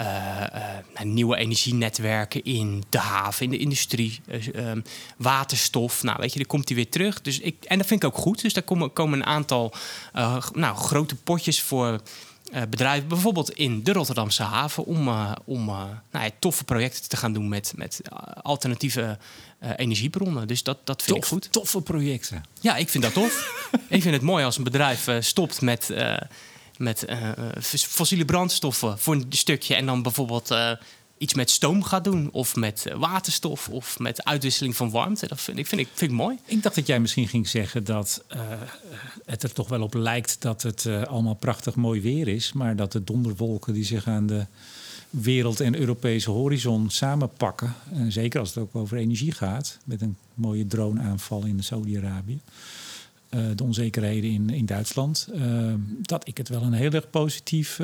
uh, 0.00 0.44
nieuwe 1.02 1.36
energienetwerken 1.36 2.44
in 2.44 2.84
de 2.88 2.98
haven, 2.98 3.44
in 3.44 3.50
de 3.50 3.58
industrie, 3.58 4.20
ehm, 4.54 4.80
waterstof. 5.16 6.02
Nou, 6.02 6.16
weet 6.20 6.32
je, 6.32 6.38
dan 6.38 6.48
komt 6.48 6.66
die 6.66 6.76
weer 6.76 6.88
terug. 6.88 7.20
Dus 7.20 7.38
ik, 7.38 7.64
en 7.64 7.78
dat 7.78 7.86
vind 7.86 8.02
ik 8.02 8.08
ook 8.08 8.18
goed. 8.18 8.42
Dus 8.42 8.52
daar 8.52 8.62
komen, 8.62 8.92
komen 8.92 9.18
een 9.18 9.26
aantal 9.26 9.72
nou, 10.52 10.76
grote 10.76 11.14
potjes 11.14 11.62
voor 11.62 12.00
bedrijven, 12.68 13.08
bijvoorbeeld 13.08 13.50
in 13.50 13.82
de 13.82 13.92
Rotterdamse 13.92 14.42
haven, 14.42 14.84
om, 14.84 15.08
uh, 15.08 15.32
om 15.44 15.68
uh, 15.68 15.74
nou 16.10 16.24
ja, 16.24 16.30
toffe 16.38 16.64
projecten 16.64 17.08
te 17.08 17.16
gaan 17.16 17.32
doen 17.32 17.48
met, 17.48 17.72
met 17.76 18.00
alternatieve 18.42 19.18
energiebronnen. 19.76 20.46
Dus 20.46 20.62
dat, 20.62 20.78
dat 20.84 21.02
vind 21.02 21.16
Tof, 21.16 21.24
ik 21.24 21.30
goed. 21.32 21.52
Toffe 21.52 21.80
projecten. 21.80 22.44
Ja, 22.60 22.76
ik 22.76 22.88
vind 22.88 23.04
dat 23.04 23.12
tof. 23.12 23.66
ik 23.88 24.02
vind 24.02 24.14
het 24.14 24.22
mooi 24.22 24.44
als 24.44 24.58
een 24.58 24.64
bedrijf 24.64 25.08
stopt 25.20 25.60
met, 25.60 25.94
met 26.76 27.04
fossiele 27.68 28.24
brandstoffen 28.24 28.98
voor 28.98 29.14
een 29.14 29.26
stukje 29.28 29.74
en 29.74 29.86
dan 29.86 30.02
bijvoorbeeld 30.02 30.54
iets 31.18 31.34
met 31.34 31.50
stoom 31.50 31.82
gaat 31.82 32.04
doen. 32.04 32.30
Of 32.32 32.56
met 32.56 32.86
eh, 32.86 32.98
waterstof. 32.98 33.68
Of 33.68 33.98
met 33.98 34.24
uitwisseling 34.24 34.76
van 34.76 34.90
warmte. 34.90 35.26
Dat 35.26 35.40
vind 35.40 35.58
ik, 35.58 35.66
vind 35.66 35.80
ik, 35.80 35.88
vind 35.94 36.10
ik 36.10 36.16
mooi. 36.16 36.38
Ik 36.44 36.62
dacht 36.62 36.74
dat 36.74 36.86
jij 36.86 37.00
misschien 37.00 37.28
ging 37.28 37.48
zeggen 37.48 37.84
dat 37.84 38.24
uh, 38.32 38.40
het 39.24 39.42
er 39.42 39.52
toch 39.52 39.68
wel 39.68 39.82
op 39.82 39.94
lijkt 39.94 40.42
dat 40.42 40.62
het 40.62 40.84
uh, 40.84 41.02
allemaal 41.02 41.34
prachtig 41.34 41.74
mooi 41.74 42.00
weer 42.00 42.28
is. 42.28 42.52
Maar 42.52 42.76
dat 42.76 42.92
de 42.92 43.04
donderwolken 43.04 43.72
die 43.72 43.84
zich 43.84 44.06
aan 44.06 44.26
de 44.26 44.46
wereld- 45.10 45.60
en 45.60 45.78
Europese 45.78 46.30
horizon 46.30 46.90
samenpakken. 46.90 47.74
En 47.92 48.12
zeker 48.12 48.40
als 48.40 48.48
het 48.48 48.58
ook 48.58 48.74
over 48.74 48.96
energie 48.96 49.32
gaat. 49.32 49.78
Met 49.84 50.00
een 50.00 50.16
mooie 50.34 50.66
droneaanval 50.66 51.44
in 51.44 51.62
Saudi-Arabië. 51.62 52.40
De 53.28 53.62
onzekerheden 53.62 54.30
in, 54.30 54.50
in 54.50 54.66
Duitsland. 54.66 55.28
Dat 56.00 56.28
ik 56.28 56.36
het 56.36 56.48
wel 56.48 56.62
een 56.62 56.72
heel 56.72 56.90
erg 56.90 57.10
positief 57.10 57.74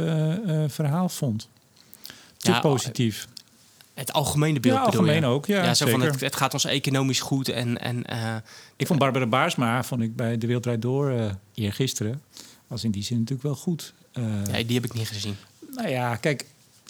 verhaal 0.69 1.09
vond 1.09 1.49
ja, 2.47 2.61
positief. 2.61 3.29
Het 3.95 4.13
algemene 4.13 4.61
beeld. 4.61 4.77
Ja, 4.77 4.83
algemeen 4.83 5.25
ook. 5.25 5.47
Ja, 5.47 5.65
ja 5.65 5.75
zo 5.75 5.87
van 5.87 6.01
het, 6.01 6.21
het, 6.21 6.37
gaat 6.37 6.53
ons 6.53 6.65
economisch 6.65 7.21
goed. 7.21 7.49
En, 7.49 7.81
en, 7.81 8.05
uh, 8.13 8.37
ik 8.77 8.87
vond 8.87 8.99
Barbara 8.99 9.27
Baarsma, 9.27 9.85
vond 9.85 10.03
ik 10.03 10.17
bij 10.17 10.39
De 10.39 10.47
Wereldrijd 10.47 10.83
Door 10.83 11.11
uh, 11.11 11.31
eergisteren, 11.55 12.23
was 12.67 12.85
in 12.85 12.91
die 12.91 13.03
zin 13.03 13.19
natuurlijk 13.19 13.43
wel 13.43 13.57
goed. 13.57 13.95
Uh, 14.15 14.25
ja, 14.47 14.63
die 14.63 14.75
heb 14.75 14.85
ik 14.85 14.95
niet 14.95 15.09
gezien. 15.09 15.37
Nou 15.71 15.89
ja, 15.89 16.17
kijk, 16.17 16.47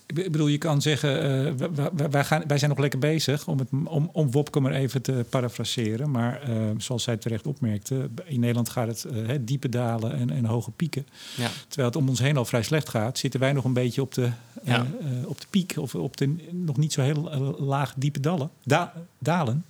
ik 0.06 0.32
bedoel, 0.32 0.46
je 0.46 0.58
kan 0.58 0.82
zeggen, 0.82 1.16
uh, 1.46 1.68
wij, 1.74 2.08
wij, 2.10 2.24
gaan, 2.24 2.42
wij 2.46 2.58
zijn 2.58 2.70
nog 2.70 2.78
lekker 2.78 2.98
bezig 2.98 3.48
om, 3.48 3.58
het, 3.58 3.68
om, 3.84 4.10
om 4.12 4.30
Wopke 4.30 4.60
maar 4.60 4.72
even 4.72 5.02
te 5.02 5.24
parafraseren. 5.28 6.10
Maar 6.10 6.50
uh, 6.50 6.56
zoals 6.78 7.02
zij 7.02 7.16
terecht 7.16 7.46
opmerkte, 7.46 8.08
in 8.24 8.40
Nederland 8.40 8.68
gaat 8.68 8.86
het 8.86 9.06
uh, 9.12 9.30
diepe 9.40 9.68
dalen 9.68 10.16
en, 10.16 10.30
en 10.30 10.44
hoge 10.44 10.70
pieken. 10.70 11.06
Ja. 11.36 11.50
Terwijl 11.68 11.88
het 11.88 11.96
om 11.96 12.08
ons 12.08 12.18
heen 12.18 12.36
al 12.36 12.44
vrij 12.44 12.62
slecht 12.62 12.88
gaat, 12.88 13.18
zitten 13.18 13.40
wij 13.40 13.52
nog 13.52 13.64
een 13.64 13.72
beetje 13.72 14.02
op 14.02 14.14
de, 14.14 14.30
ja. 14.62 14.86
op 15.24 15.40
de 15.40 15.46
piek 15.50 15.74
of 15.76 15.94
op 15.94 16.16
de 16.16 16.34
nog 16.50 16.76
niet 16.76 16.92
zo 16.92 17.00
heel 17.00 17.30
laag 17.58 17.94
diepe 17.96 18.20
dalen. 18.20 18.50
Da 18.62 18.92
dalen. 19.18 19.64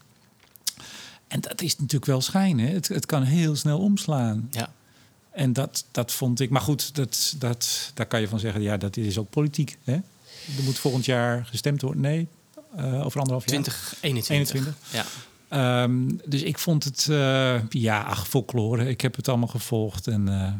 En 1.28 1.40
dat 1.40 1.62
is 1.62 1.76
natuurlijk 1.76 2.04
wel 2.04 2.20
schijnen. 2.20 2.68
Het, 2.68 2.88
het 2.88 3.06
kan 3.06 3.22
heel 3.22 3.56
snel 3.56 3.78
omslaan. 3.78 4.48
Ja. 4.50 4.72
En 5.30 5.52
dat, 5.52 5.84
dat 5.90 6.12
vond 6.12 6.40
ik. 6.40 6.50
Maar 6.50 6.60
goed, 6.60 6.94
dat, 6.94 7.34
dat, 7.38 7.90
daar 7.94 8.06
kan 8.06 8.20
je 8.20 8.28
van 8.28 8.38
zeggen, 8.38 8.62
ja, 8.62 8.76
dat 8.76 8.96
is 8.96 9.18
ook 9.18 9.30
politiek. 9.30 9.78
Hè? 9.84 9.98
Er 10.56 10.62
moet 10.64 10.78
volgend 10.78 11.04
jaar 11.04 11.46
gestemd 11.50 11.82
worden. 11.82 12.00
Nee, 12.00 12.28
uh, 12.78 13.04
over 13.04 13.20
anderhalf 13.20 13.50
jaar. 13.50 13.62
2021. 13.62 14.74
Ja. 14.90 15.82
Um, 15.82 16.20
dus 16.24 16.42
ik 16.42 16.58
vond 16.58 16.84
het, 16.84 17.06
uh, 17.10 17.68
ja, 17.68 18.02
ach, 18.02 18.28
folklore. 18.28 18.88
Ik 18.88 19.00
heb 19.00 19.16
het 19.16 19.28
allemaal 19.28 19.48
gevolgd 19.48 20.06
en 20.06 20.26
uh, 20.28 20.52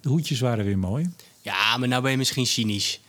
de 0.00 0.08
hoedjes 0.08 0.40
waren 0.40 0.64
weer 0.64 0.78
mooi. 0.78 1.10
Ja, 1.40 1.76
maar 1.76 1.88
nou 1.88 2.02
ben 2.02 2.10
je 2.10 2.16
misschien 2.16 2.46
cynisch 2.46 3.00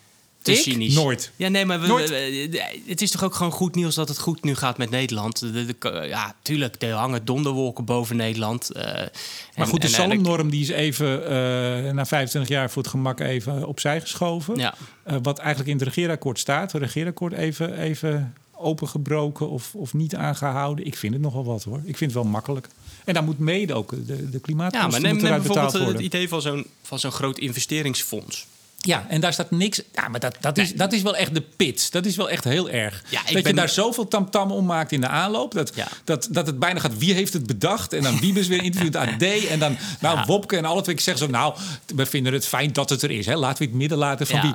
te 0.45 0.51
ik? 0.51 0.57
cynisch. 0.57 0.93
Nooit. 0.93 1.31
Ja, 1.35 1.47
nee, 1.47 1.65
maar 1.65 1.81
we, 1.81 2.79
het 2.85 3.01
is 3.01 3.11
toch 3.11 3.23
ook 3.23 3.35
gewoon 3.35 3.51
goed 3.51 3.75
nieuws 3.75 3.95
dat 3.95 4.07
het 4.07 4.19
goed 4.19 4.43
nu 4.43 4.55
gaat 4.55 4.77
met 4.77 4.89
Nederland. 4.89 5.39
De, 5.39 5.75
ja, 6.07 6.35
tuurlijk, 6.41 6.75
er 6.79 6.91
hangen 6.91 7.25
donderwolken 7.25 7.85
boven 7.85 8.15
Nederland. 8.15 8.71
Uh, 8.75 8.83
maar 9.55 9.67
goed, 9.67 9.81
de 9.81 9.87
salmnorm 9.87 10.49
die 10.49 10.61
is 10.61 10.69
even 10.69 11.21
uh, 11.21 11.27
na 11.91 12.05
25 12.05 12.47
jaar 12.47 12.69
voor 12.71 12.81
het 12.81 12.91
gemak 12.91 13.19
even 13.19 13.67
opzij 13.67 14.01
geschoven. 14.01 14.55
Ja. 14.55 14.75
Uh, 15.07 15.15
wat 15.21 15.37
eigenlijk 15.37 15.69
in 15.69 15.77
het 15.77 15.85
regeerakkoord 15.87 16.39
staat. 16.39 16.71
Het 16.71 16.81
regeerakkoord 16.81 17.33
even, 17.33 17.79
even 17.79 18.33
opengebroken 18.57 19.49
of, 19.49 19.75
of 19.75 19.93
niet 19.93 20.15
aangehouden. 20.15 20.85
Ik 20.85 20.95
vind 20.95 21.13
het 21.13 21.21
nogal 21.21 21.43
wat 21.43 21.63
hoor. 21.63 21.77
Ik 21.83 21.97
vind 21.97 22.13
het 22.13 22.21
wel 22.21 22.31
makkelijk. 22.31 22.67
En 23.05 23.13
daar 23.13 23.23
moet 23.23 23.39
mede 23.39 23.73
ook 23.73 23.89
de, 24.07 24.29
de 24.29 24.39
klimaatkosten 24.39 24.91
ja, 24.91 24.99
maar 24.99 25.13
neem, 25.13 25.21
neem 25.21 25.41
bijvoorbeeld 25.41 25.93
het 25.93 25.99
idee 25.99 26.27
van 26.27 26.41
zo'n, 26.41 26.65
van 26.81 26.99
zo'n 26.99 27.11
groot 27.11 27.37
investeringsfonds. 27.37 28.47
Ja, 28.85 29.05
en 29.09 29.21
daar 29.21 29.33
staat 29.33 29.51
niks. 29.51 29.81
Ja, 29.93 30.07
maar 30.07 30.19
dat, 30.19 30.35
dat, 30.39 30.57
is, 30.57 30.73
dat 30.73 30.93
is 30.93 31.01
wel 31.01 31.15
echt 31.15 31.33
de 31.33 31.41
pits. 31.41 31.89
Dat 31.89 32.05
is 32.05 32.15
wel 32.15 32.29
echt 32.29 32.43
heel 32.43 32.69
erg. 32.69 33.03
dat 33.31 33.47
je 33.47 33.53
daar 33.53 33.69
zoveel 33.69 34.07
tamtam 34.07 34.51
om 34.51 34.65
maakt 34.65 34.91
in 34.91 35.01
de 35.01 35.07
aanloop. 35.07 35.53
Dat, 35.53 35.71
dat, 36.03 36.27
dat 36.31 36.47
het 36.47 36.59
bijna 36.59 36.79
gaat. 36.79 36.97
Wie 36.97 37.13
heeft 37.13 37.33
het 37.33 37.47
bedacht? 37.47 37.93
En 37.93 38.03
dan 38.03 38.19
Wiebes 38.19 38.47
weer 38.47 38.63
interviewt 38.63 38.95
AD. 38.95 39.23
En 39.23 39.59
dan 39.59 39.77
nou, 39.99 40.19
Wopke 40.25 40.57
en 40.57 40.65
alle 40.65 40.81
twee 40.81 41.01
zeggen 41.01 41.25
zo. 41.25 41.31
Nou, 41.31 41.55
we 41.95 42.05
vinden 42.05 42.33
het 42.33 42.47
fijn 42.47 42.73
dat 42.73 42.89
het 42.89 43.01
er 43.01 43.11
is. 43.11 43.25
Hè. 43.25 43.35
Laten 43.35 43.57
we 43.57 43.65
het 43.65 43.73
midden 43.73 43.97
laten 43.97 44.27
van 44.27 44.41
wie. 44.41 44.53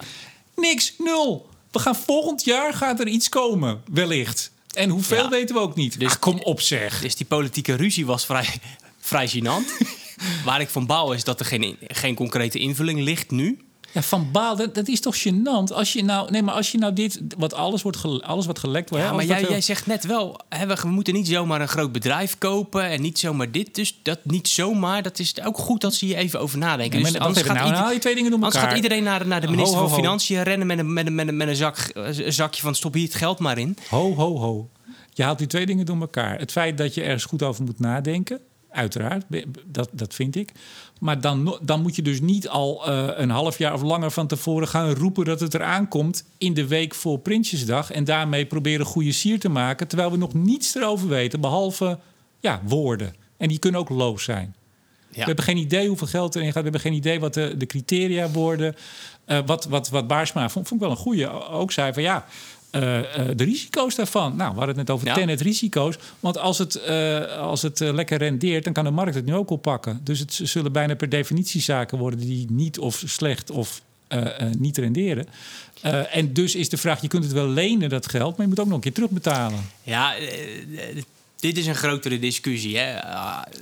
Niks, 0.57 0.95
nul. 0.99 1.49
We 1.71 1.79
gaan 1.79 1.97
volgend 1.97 2.45
jaar 2.45 2.75
gaat 2.75 3.01
er 3.01 3.07
iets 3.07 3.29
komen, 3.29 3.83
wellicht. 3.93 4.51
En 4.75 4.91
hoeveel 4.91 5.29
weten 5.29 5.55
we 5.55 5.61
ook 5.61 5.75
niet. 5.75 6.01
Dus 6.01 6.19
kom 6.19 6.41
op 6.41 6.61
zeg. 6.61 7.01
Dus 7.01 7.17
die 7.17 7.27
politieke 7.27 7.75
ruzie 7.75 8.07
was 8.07 8.27
vrij, 8.27 8.49
vrij 9.01 9.31
gênant. 9.31 9.89
Waar 10.45 10.61
ik 10.61 10.69
van 10.69 10.87
bouw 10.87 11.13
is 11.13 11.25
dat 11.25 11.41
er 11.41 11.47
geen, 11.47 11.77
geen 11.87 12.15
concrete 12.15 12.59
invulling 12.59 13.01
ligt 13.01 13.31
nu. 13.31 13.59
Ja, 13.93 14.03
van 14.03 14.31
baal, 14.33 14.57
dat, 14.57 14.75
dat, 14.75 14.89
is 14.89 15.01
toch 15.01 15.17
gênant? 15.19 15.73
Als 15.75 15.93
je 15.93 16.05
nou, 16.05 16.31
nee, 16.31 16.43
maar 16.43 16.55
als 16.55 16.73
je 16.73 16.79
nou 16.79 16.93
dit, 16.93 17.21
wat 17.39 17.55
alles, 17.55 17.83
wordt 17.83 18.23
alles 18.23 18.47
wat 18.47 18.59
gelekt 18.59 18.91
wordt. 18.91 19.05
Ja, 19.05 19.13
maar 19.13 19.25
jij, 19.25 19.43
jij 19.49 19.61
zegt 19.61 19.87
net 19.87 20.05
wel, 20.07 20.41
hè, 20.49 20.67
we, 20.67 20.89
moeten 20.89 21.15
niet 21.15 21.29
zomaar 21.29 21.61
een 21.61 21.69
groot 21.69 21.93
bedrijf 21.93 22.39
kopen 22.39 22.85
en 22.85 23.01
niet 23.01 23.19
zomaar 23.19 23.51
dit. 23.51 23.75
Dus 23.75 23.99
dat 24.03 24.19
niet 24.23 24.49
zomaar, 24.49 25.03
dat 25.03 25.19
is 25.19 25.43
ook 25.45 25.59
goed 25.59 25.81
dat 25.81 25.95
ze 25.95 26.05
hier 26.05 26.17
even 26.17 26.41
over 26.41 26.59
nadenken. 26.59 26.99
Ja, 26.99 27.05
dus 27.05 27.19
anders 27.19 27.47
gaat, 27.47 27.57
nou, 27.57 27.71
nou, 27.71 27.99
twee 27.99 28.15
dingen 28.15 28.53
gaat 28.53 28.77
iedereen 28.77 29.03
naar, 29.03 29.27
naar 29.27 29.41
de 29.41 29.49
minister 29.49 29.79
van 29.79 29.91
Financiën 29.91 30.43
rennen 30.43 30.67
met 30.67 30.79
een, 30.79 30.93
met 30.93 31.07
een, 31.07 31.15
met 31.15 31.29
een, 31.29 31.37
met 31.37 31.49
een, 31.49 31.57
zak, 31.57 31.91
een 31.95 32.33
zakje 32.33 32.63
van 32.63 32.75
stop 32.75 32.95
hier 32.95 33.05
het 33.05 33.15
geld 33.15 33.39
maar 33.39 33.59
in. 33.59 33.77
Ho, 33.89 34.15
ho, 34.15 34.39
ho. 34.39 34.69
Je 35.13 35.23
haalt 35.23 35.39
die 35.39 35.47
twee 35.47 35.67
dingen 35.67 35.87
door 35.87 36.01
elkaar. 36.01 36.39
Het 36.39 36.53
feit 36.53 36.79
dat 36.79 36.95
je 36.95 37.03
ergens 37.03 37.25
goed 37.25 37.43
over 37.43 37.65
moet 37.65 37.79
nadenken, 37.79 38.41
uiteraard, 38.71 39.25
dat, 39.65 39.89
dat 39.93 40.15
vind 40.15 40.37
ik. 40.37 40.53
Maar 41.01 41.21
dan, 41.21 41.59
dan 41.63 41.83
moet 41.83 41.97
je 41.97 42.03
dus 42.03 42.21
niet 42.21 42.49
al 42.49 42.89
uh, 42.89 43.09
een 43.15 43.31
half 43.31 43.59
jaar 43.59 43.73
of 43.73 43.83
langer 43.83 44.11
van 44.11 44.27
tevoren 44.27 44.69
gaan 44.69 44.95
roepen 44.95 45.25
dat 45.25 45.41
het 45.41 45.55
eraan 45.55 45.89
komt 45.89 46.25
in 46.39 46.55
de 46.55 46.67
week 46.67 46.95
voor 46.95 47.19
Prinsjesdag. 47.19 47.91
En 47.91 48.05
daarmee 48.05 48.47
proberen 48.47 48.87
goede 48.87 49.13
sier 49.13 49.41
te 49.41 49.49
maken. 49.49 49.89
Terwijl 49.89 50.11
we 50.11 50.17
nog 50.17 50.35
niets 50.35 50.75
erover 50.75 51.09
weten, 51.09 51.41
behalve 51.41 51.99
ja, 52.41 52.61
woorden. 52.65 53.15
En 53.37 53.49
die 53.49 53.59
kunnen 53.59 53.81
ook 53.81 53.89
loos 53.89 54.25
zijn. 54.25 54.55
Ja. 55.11 55.19
We 55.19 55.25
hebben 55.25 55.45
geen 55.45 55.57
idee 55.57 55.89
hoeveel 55.89 56.07
geld 56.07 56.35
erin 56.35 56.47
gaat. 56.47 56.57
We 56.57 56.63
hebben 56.63 56.81
geen 56.81 56.93
idee 56.93 57.21
wat 57.21 57.35
de, 57.35 57.55
de 57.57 57.67
criteria 57.67 58.31
worden. 58.31 58.75
Uh, 59.27 59.39
wat, 59.47 59.65
wat, 59.65 59.89
wat 59.89 60.07
Baarsma 60.07 60.49
vond, 60.49 60.69
vond 60.69 60.81
ik 60.81 60.87
wel 60.87 60.97
een 60.97 61.03
goede. 61.03 61.49
Ook 61.49 61.73
zei 61.73 61.93
van 61.93 62.03
ja, 62.03 62.27
uh, 62.73 62.99
uh, 62.99 63.05
de 63.37 63.45
risico's 63.45 63.95
daarvan. 63.95 64.37
Nou, 64.37 64.51
we 64.51 64.57
hadden 64.57 64.77
het 64.77 64.77
net 64.77 64.91
over 64.91 65.07
ja. 65.07 65.15
tenet 65.15 65.41
risico's. 65.41 65.99
Want 66.21 66.39
als 66.39 66.59
het, 66.59 66.81
uh, 66.89 67.37
als 67.37 67.63
het 67.63 67.81
lekker 67.81 68.19
rendeert, 68.19 68.65
dan 68.65 68.73
kan 68.73 68.85
de 68.85 68.91
markt 68.91 69.15
het 69.15 69.25
nu 69.25 69.35
ook 69.35 69.51
oppakken. 69.51 70.01
Dus 70.05 70.19
het 70.19 70.41
zullen 70.43 70.73
bijna 70.73 70.95
per 70.95 71.09
definitie 71.09 71.61
zaken 71.61 71.99
worden 71.99 72.19
die 72.19 72.47
niet 72.51 72.79
of 72.79 73.03
slecht 73.07 73.51
of 73.51 73.83
niet 74.59 74.79
renderen. 74.79 75.27
en 76.11 76.33
dus 76.33 76.55
is 76.55 76.69
de 76.69 76.77
vraag: 76.77 77.01
je 77.01 77.09
kunt 77.09 77.25
het 77.25 77.33
wel 77.33 77.49
lenen, 77.49 77.89
dat 77.89 78.09
geld, 78.09 78.37
maar 78.37 78.47
je 78.47 78.53
moet 78.53 78.61
ook 78.61 78.67
nog 78.67 78.75
een 78.75 78.81
keer 78.81 78.93
terugbetalen. 78.93 79.61
Ja, 79.83 80.15
dit 81.41 81.59
is 81.59 81.67
een 81.67 81.75
grotere 81.75 82.19
discussie. 82.19 82.79
Hè? 82.79 82.93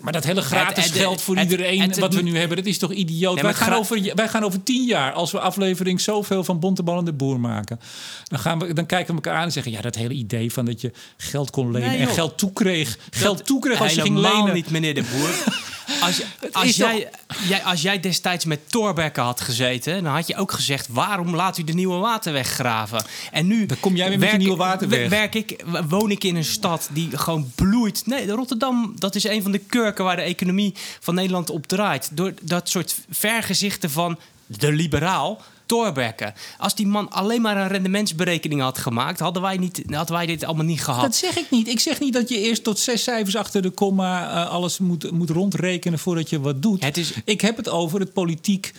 maar 0.01 0.13
dat 0.13 0.25
hele 0.25 0.43
gratis 0.43 0.85
het, 0.85 0.95
het, 0.95 1.03
geld 1.03 1.23
voor 1.23 1.39
iedereen 1.39 1.95
wat 1.99 2.15
we 2.15 2.23
nu 2.23 2.39
hebben, 2.39 2.57
dat 2.57 2.67
is 2.67 2.79
toch 2.79 2.93
idioot? 2.93 3.35
Nee, 3.35 3.45
wij, 3.45 3.55
gaan 3.55 3.73
over, 3.73 4.13
wij 4.15 4.29
gaan 4.29 4.45
over 4.45 4.63
tien 4.63 4.85
jaar, 4.85 5.13
als 5.13 5.33
we 5.33 5.41
aflevering 5.41 6.01
zoveel 6.01 6.45
van 6.45 6.61
Bontebal 6.61 6.99
en 6.99 7.05
de 7.05 7.13
Boer 7.13 7.41
maken... 7.41 7.81
Dan, 8.25 8.39
gaan 8.39 8.59
we, 8.59 8.73
dan 8.73 8.87
kijken 8.87 9.15
we 9.15 9.23
elkaar 9.23 9.41
aan 9.41 9.45
en 9.45 9.53
zeggen... 9.53 9.73
ja, 9.73 9.81
dat 9.81 9.95
hele 9.95 10.15
idee 10.15 10.53
van 10.53 10.65
dat 10.65 10.81
je 10.81 10.93
geld 11.17 11.51
kon 11.51 11.71
lenen 11.71 11.99
en 11.99 12.09
geld 12.09 12.39
toekreeg. 12.39 12.99
Geld 13.11 13.47
toekreeg 13.47 13.81
als 13.81 13.95
je 13.95 14.01
ging 14.01 14.19
lenen. 14.19 14.55
niet, 14.55 14.71
meneer 14.71 14.95
de 14.95 15.03
Boer. 15.03 15.31
Als, 16.01 16.23
als, 16.53 16.77
jij, 16.77 17.11
jij, 17.49 17.63
als 17.63 17.83
jij 17.83 18.01
destijds 18.01 18.45
met 18.45 18.71
Torbekke 18.71 19.21
had 19.21 19.41
gezeten, 19.41 20.03
dan 20.03 20.15
had 20.15 20.27
je 20.27 20.37
ook 20.37 20.53
gezegd: 20.53 20.89
waarom 20.89 21.35
laat 21.35 21.59
u 21.59 21.65
de 21.65 21.73
nieuwe 21.73 21.97
waterweg 21.97 22.49
graven? 22.49 23.05
En 23.33 23.47
nu. 23.47 23.67
Dan 23.67 23.81
kom 23.81 23.97
jij 23.97 24.09
weer 24.09 24.19
met 24.19 24.31
de 24.31 24.37
nieuwe 24.37 24.57
waterweg. 24.57 25.09
Werk 25.09 25.35
ik, 25.35 25.65
woon 25.89 26.11
ik 26.11 26.25
in 26.25 26.37
een 26.37 26.45
stad 26.45 26.89
die 26.93 27.17
gewoon 27.17 27.53
bloeit. 27.55 28.07
Nee, 28.07 28.31
Rotterdam, 28.31 28.93
dat 28.97 29.15
is 29.15 29.25
een 29.25 29.43
van 29.43 29.53
de 29.53 29.59
kurken 29.59 30.05
waar 30.05 30.17
de 30.17 30.23
economie 30.23 30.75
van 31.01 31.15
Nederland 31.15 31.51
op 31.51 31.67
draait. 31.67 32.09
Door 32.13 32.33
dat 32.43 32.69
soort 32.69 32.95
vergezichten 33.11 33.91
van 33.91 34.19
de 34.47 34.73
liberaal 34.73 35.43
Thorbecke. 35.69 36.33
Als 36.59 36.75
die 36.75 36.87
man 36.87 37.11
alleen 37.11 37.41
maar 37.41 37.57
een 37.57 37.69
rendementsberekening 37.69 38.61
had 38.61 38.79
gemaakt, 38.79 39.21
hadden 39.21 39.43
wij, 39.43 39.57
niet, 39.57 39.83
hadden 39.91 40.17
wij 40.17 40.27
dit 40.27 40.45
allemaal 40.45 40.65
niet 40.65 40.83
gehad. 40.83 41.03
Dat 41.03 41.17
zeg 41.17 41.37
ik 41.37 41.51
niet. 41.51 41.69
Ik 41.69 41.81
zeg 41.81 42.01
niet 42.01 42.13
dat 42.13 42.29
je 42.29 42.41
eerst 42.41 42.65
tot 42.65 42.79
zes 42.79 43.03
cijfers 43.03 43.37
achter 43.37 43.63
de 43.63 43.71
komma 43.71 44.31
uh, 44.31 44.51
alles 44.51 44.79
moet, 44.79 45.11
moet 45.11 45.31
rondrekenen 45.31 45.99
voordat 45.99 46.31
je 46.31 46.41
wat 46.41 46.63
doet. 46.63 46.85
Het 46.85 46.97
is... 46.97 47.13
Ik 47.25 47.41
heb 47.41 47.57
het 47.57 47.69
over 47.69 48.01
het 48.01 48.13
politiek. 48.13 48.73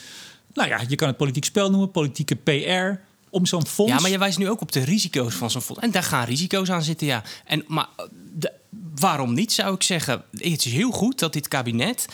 Nou 0.53 0.69
ja, 0.69 0.81
je 0.87 0.95
kan 0.95 1.07
het 1.07 1.17
politiek 1.17 1.45
spel 1.45 1.69
noemen, 1.69 1.91
politieke 1.91 2.35
PR 2.35 2.99
om 3.29 3.45
zo'n 3.45 3.67
fonds. 3.67 3.91
Ja, 3.91 3.99
maar 3.99 4.11
je 4.11 4.17
wijst 4.17 4.37
nu 4.37 4.49
ook 4.49 4.61
op 4.61 4.71
de 4.71 4.83
risico's 4.83 5.33
van 5.33 5.51
zo'n 5.51 5.61
fonds. 5.61 5.81
En 5.81 5.91
daar 5.91 6.03
gaan 6.03 6.25
risico's 6.25 6.69
aan 6.69 6.83
zitten, 6.83 7.07
ja. 7.07 7.23
En, 7.45 7.63
maar 7.67 7.87
de, 8.33 8.51
waarom 8.95 9.33
niet, 9.33 9.51
zou 9.51 9.73
ik 9.73 9.83
zeggen? 9.83 10.23
Het 10.31 10.65
is 10.65 10.73
heel 10.73 10.91
goed 10.91 11.19
dat 11.19 11.33
dit 11.33 11.47
kabinet 11.47 12.05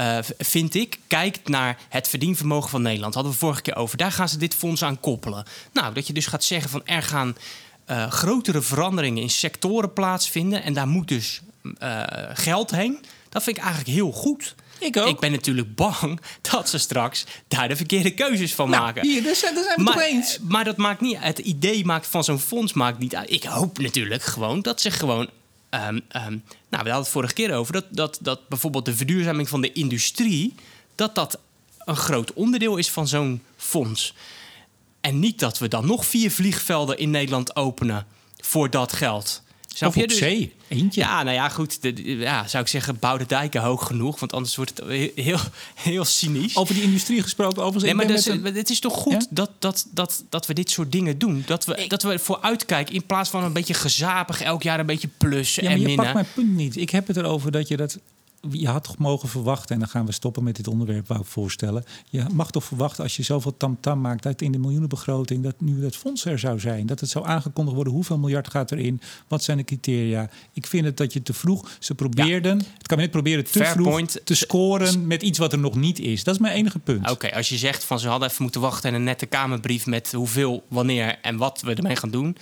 uh, 0.00 0.18
vind 0.38 0.74
ik, 0.74 0.98
kijkt 1.06 1.48
naar 1.48 1.78
het 1.88 2.08
verdienvermogen 2.08 2.70
van 2.70 2.82
Nederland. 2.82 3.14
Hadden 3.14 3.32
we 3.32 3.38
vorige 3.38 3.62
keer 3.62 3.76
over. 3.76 3.96
Daar 3.96 4.12
gaan 4.12 4.28
ze 4.28 4.38
dit 4.38 4.54
fonds 4.54 4.82
aan 4.82 5.00
koppelen. 5.00 5.44
Nou, 5.72 5.94
dat 5.94 6.06
je 6.06 6.12
dus 6.12 6.26
gaat 6.26 6.44
zeggen 6.44 6.70
van 6.70 6.86
er 6.86 7.02
gaan 7.02 7.36
uh, 7.90 8.10
grotere 8.10 8.62
veranderingen 8.62 9.22
in 9.22 9.30
sectoren 9.30 9.92
plaatsvinden. 9.92 10.62
En 10.62 10.72
daar 10.72 10.88
moet 10.88 11.08
dus 11.08 11.40
uh, 11.82 12.02
geld 12.32 12.70
heen. 12.70 13.04
Dat 13.28 13.42
vind 13.42 13.56
ik 13.56 13.62
eigenlijk 13.62 13.94
heel 13.94 14.12
goed. 14.12 14.54
Ik 14.78 14.96
ook. 14.96 15.08
Ik 15.08 15.18
ben 15.18 15.30
natuurlijk 15.30 15.74
bang 15.74 16.20
dat 16.50 16.68
ze 16.68 16.78
straks 16.78 17.24
daar 17.48 17.68
de 17.68 17.76
verkeerde 17.76 18.14
keuzes 18.14 18.54
van 18.54 18.70
nou, 18.70 18.82
maken. 18.82 19.06
Hier, 19.06 19.22
daar 19.22 19.34
zijn, 19.34 19.54
daar 19.54 19.64
zijn 19.64 19.76
we 19.76 19.82
maar, 19.82 19.98
eens. 19.98 20.38
Maar 20.42 20.64
dat 20.64 20.76
maakt 20.76 21.00
niet 21.00 21.16
Het 21.20 21.38
idee 21.38 21.84
maakt 21.84 22.06
van 22.06 22.24
zo'n 22.24 22.38
fonds 22.38 22.72
maakt 22.72 22.98
niet 22.98 23.14
uit. 23.14 23.30
Ik 23.30 23.44
hoop 23.44 23.78
natuurlijk 23.78 24.22
gewoon 24.22 24.60
dat 24.62 24.80
ze 24.80 24.90
gewoon 24.90 25.28
Um, 25.70 25.80
um, 25.80 26.02
nou, 26.12 26.42
we 26.68 26.76
hadden 26.76 26.94
het 26.94 27.08
vorige 27.08 27.34
keer 27.34 27.54
over 27.54 27.72
dat, 27.72 27.84
dat, 27.90 28.18
dat 28.20 28.48
bijvoorbeeld 28.48 28.84
de 28.84 28.96
verduurzaming 28.96 29.48
van 29.48 29.60
de 29.60 29.72
industrie, 29.72 30.54
dat 30.94 31.14
dat 31.14 31.38
een 31.78 31.96
groot 31.96 32.32
onderdeel 32.32 32.76
is 32.76 32.90
van 32.90 33.08
zo'n 33.08 33.42
fonds. 33.56 34.14
En 35.00 35.18
niet 35.18 35.38
dat 35.38 35.58
we 35.58 35.68
dan 35.68 35.86
nog 35.86 36.06
vier 36.06 36.30
vliegvelden 36.30 36.98
in 36.98 37.10
Nederland 37.10 37.56
openen 37.56 38.06
voor 38.36 38.70
dat 38.70 38.92
geld. 38.92 39.42
Snap 39.74 39.88
of 39.96 40.02
op 40.02 40.08
dus? 40.08 40.18
zee, 40.18 40.52
eentje. 40.68 41.00
Ja, 41.00 41.22
nou 41.22 41.36
ja, 41.36 41.48
goed. 41.48 41.82
De, 41.82 42.16
ja, 42.16 42.48
zou 42.48 42.62
ik 42.62 42.68
zeggen, 42.68 42.98
bouw 42.98 43.16
de 43.16 43.26
dijken 43.26 43.62
hoog 43.62 43.86
genoeg. 43.86 44.20
Want 44.20 44.32
anders 44.32 44.56
wordt 44.56 44.78
het 44.78 44.88
heel, 45.14 45.38
heel 45.74 46.04
cynisch. 46.04 46.56
Over 46.56 46.74
die 46.74 46.82
industrie 46.82 47.22
gesproken. 47.22 47.62
Over 47.62 47.82
nee, 47.82 47.94
maar 47.94 48.06
dus, 48.06 48.24
het 48.24 48.70
is 48.70 48.80
toch 48.80 48.94
goed 48.94 49.26
dat, 49.30 49.50
dat, 49.58 49.86
dat, 49.90 50.24
dat 50.28 50.46
we 50.46 50.54
dit 50.54 50.70
soort 50.70 50.92
dingen 50.92 51.18
doen. 51.18 51.42
Dat 51.46 51.64
we, 51.64 51.84
dat 51.88 52.02
we 52.02 52.18
vooruitkijken 52.18 52.94
in 52.94 53.06
plaats 53.06 53.30
van 53.30 53.44
een 53.44 53.52
beetje 53.52 53.74
gezapig 53.74 54.42
elk 54.42 54.62
jaar 54.62 54.80
een 54.80 54.86
beetje 54.86 55.08
plus 55.18 55.54
ja, 55.54 55.62
en 55.62 55.68
maar 55.68 55.78
je 55.78 55.86
minnen. 55.86 56.04
pakt 56.04 56.14
mijn 56.14 56.34
punt 56.34 56.56
niet. 56.56 56.76
Ik 56.76 56.90
heb 56.90 57.06
het 57.06 57.16
erover 57.16 57.50
dat 57.50 57.68
je 57.68 57.76
dat 57.76 57.98
je 58.50 58.68
had 58.68 58.84
toch 58.84 58.98
mogen 58.98 59.28
verwachten, 59.28 59.74
en 59.74 59.80
dan 59.80 59.88
gaan 59.88 60.06
we 60.06 60.12
stoppen 60.12 60.44
met 60.44 60.56
dit 60.56 60.68
onderwerp, 60.68 61.08
wou 61.08 61.20
ik 61.20 61.26
voorstellen. 61.26 61.84
Je 62.10 62.24
mag 62.32 62.50
toch 62.50 62.64
verwachten 62.64 63.02
als 63.02 63.16
je 63.16 63.22
zoveel 63.22 63.56
tamtam 63.56 64.00
maakt 64.00 64.22
dat 64.22 64.40
in 64.40 64.52
de 64.52 64.58
miljoenenbegroting, 64.58 65.42
dat 65.42 65.60
nu 65.60 65.84
het 65.84 65.96
fonds 65.96 66.24
er 66.24 66.38
zou 66.38 66.60
zijn. 66.60 66.86
Dat 66.86 67.00
het 67.00 67.10
zou 67.10 67.26
aangekondigd 67.26 67.74
worden 67.74 67.92
hoeveel 67.92 68.18
miljard 68.18 68.50
gaat 68.50 68.72
erin, 68.72 69.00
wat 69.28 69.42
zijn 69.42 69.56
de 69.56 69.64
criteria. 69.64 70.30
Ik 70.52 70.66
vind 70.66 70.84
het 70.84 70.96
dat 70.96 71.12
je 71.12 71.22
te 71.22 71.32
vroeg, 71.32 71.70
ze 71.78 71.94
probeerden, 71.94 72.58
het 72.78 72.86
kabinet 72.86 73.10
probeerde 73.10 73.42
te 73.42 73.50
Fair 73.50 73.72
vroeg 73.72 73.88
point. 73.88 74.20
te 74.24 74.34
scoren 74.34 75.06
met 75.06 75.22
iets 75.22 75.38
wat 75.38 75.52
er 75.52 75.58
nog 75.58 75.74
niet 75.74 75.98
is. 75.98 76.24
Dat 76.24 76.34
is 76.34 76.40
mijn 76.40 76.54
enige 76.54 76.78
punt. 76.78 77.10
Oké, 77.10 77.34
als 77.34 77.48
je 77.48 77.56
zegt 77.56 77.84
van 77.84 77.98
ze 77.98 78.08
hadden 78.08 78.28
even 78.28 78.42
moeten 78.42 78.60
wachten 78.60 78.90
en 78.90 78.96
een 78.96 79.04
nette 79.04 79.26
kamerbrief 79.26 79.86
met 79.86 80.12
hoeveel, 80.12 80.64
wanneer 80.68 81.18
en 81.22 81.36
wat 81.36 81.60
we 81.60 81.74
ermee 81.74 81.96
gaan 81.96 82.10
doen. 82.10 82.36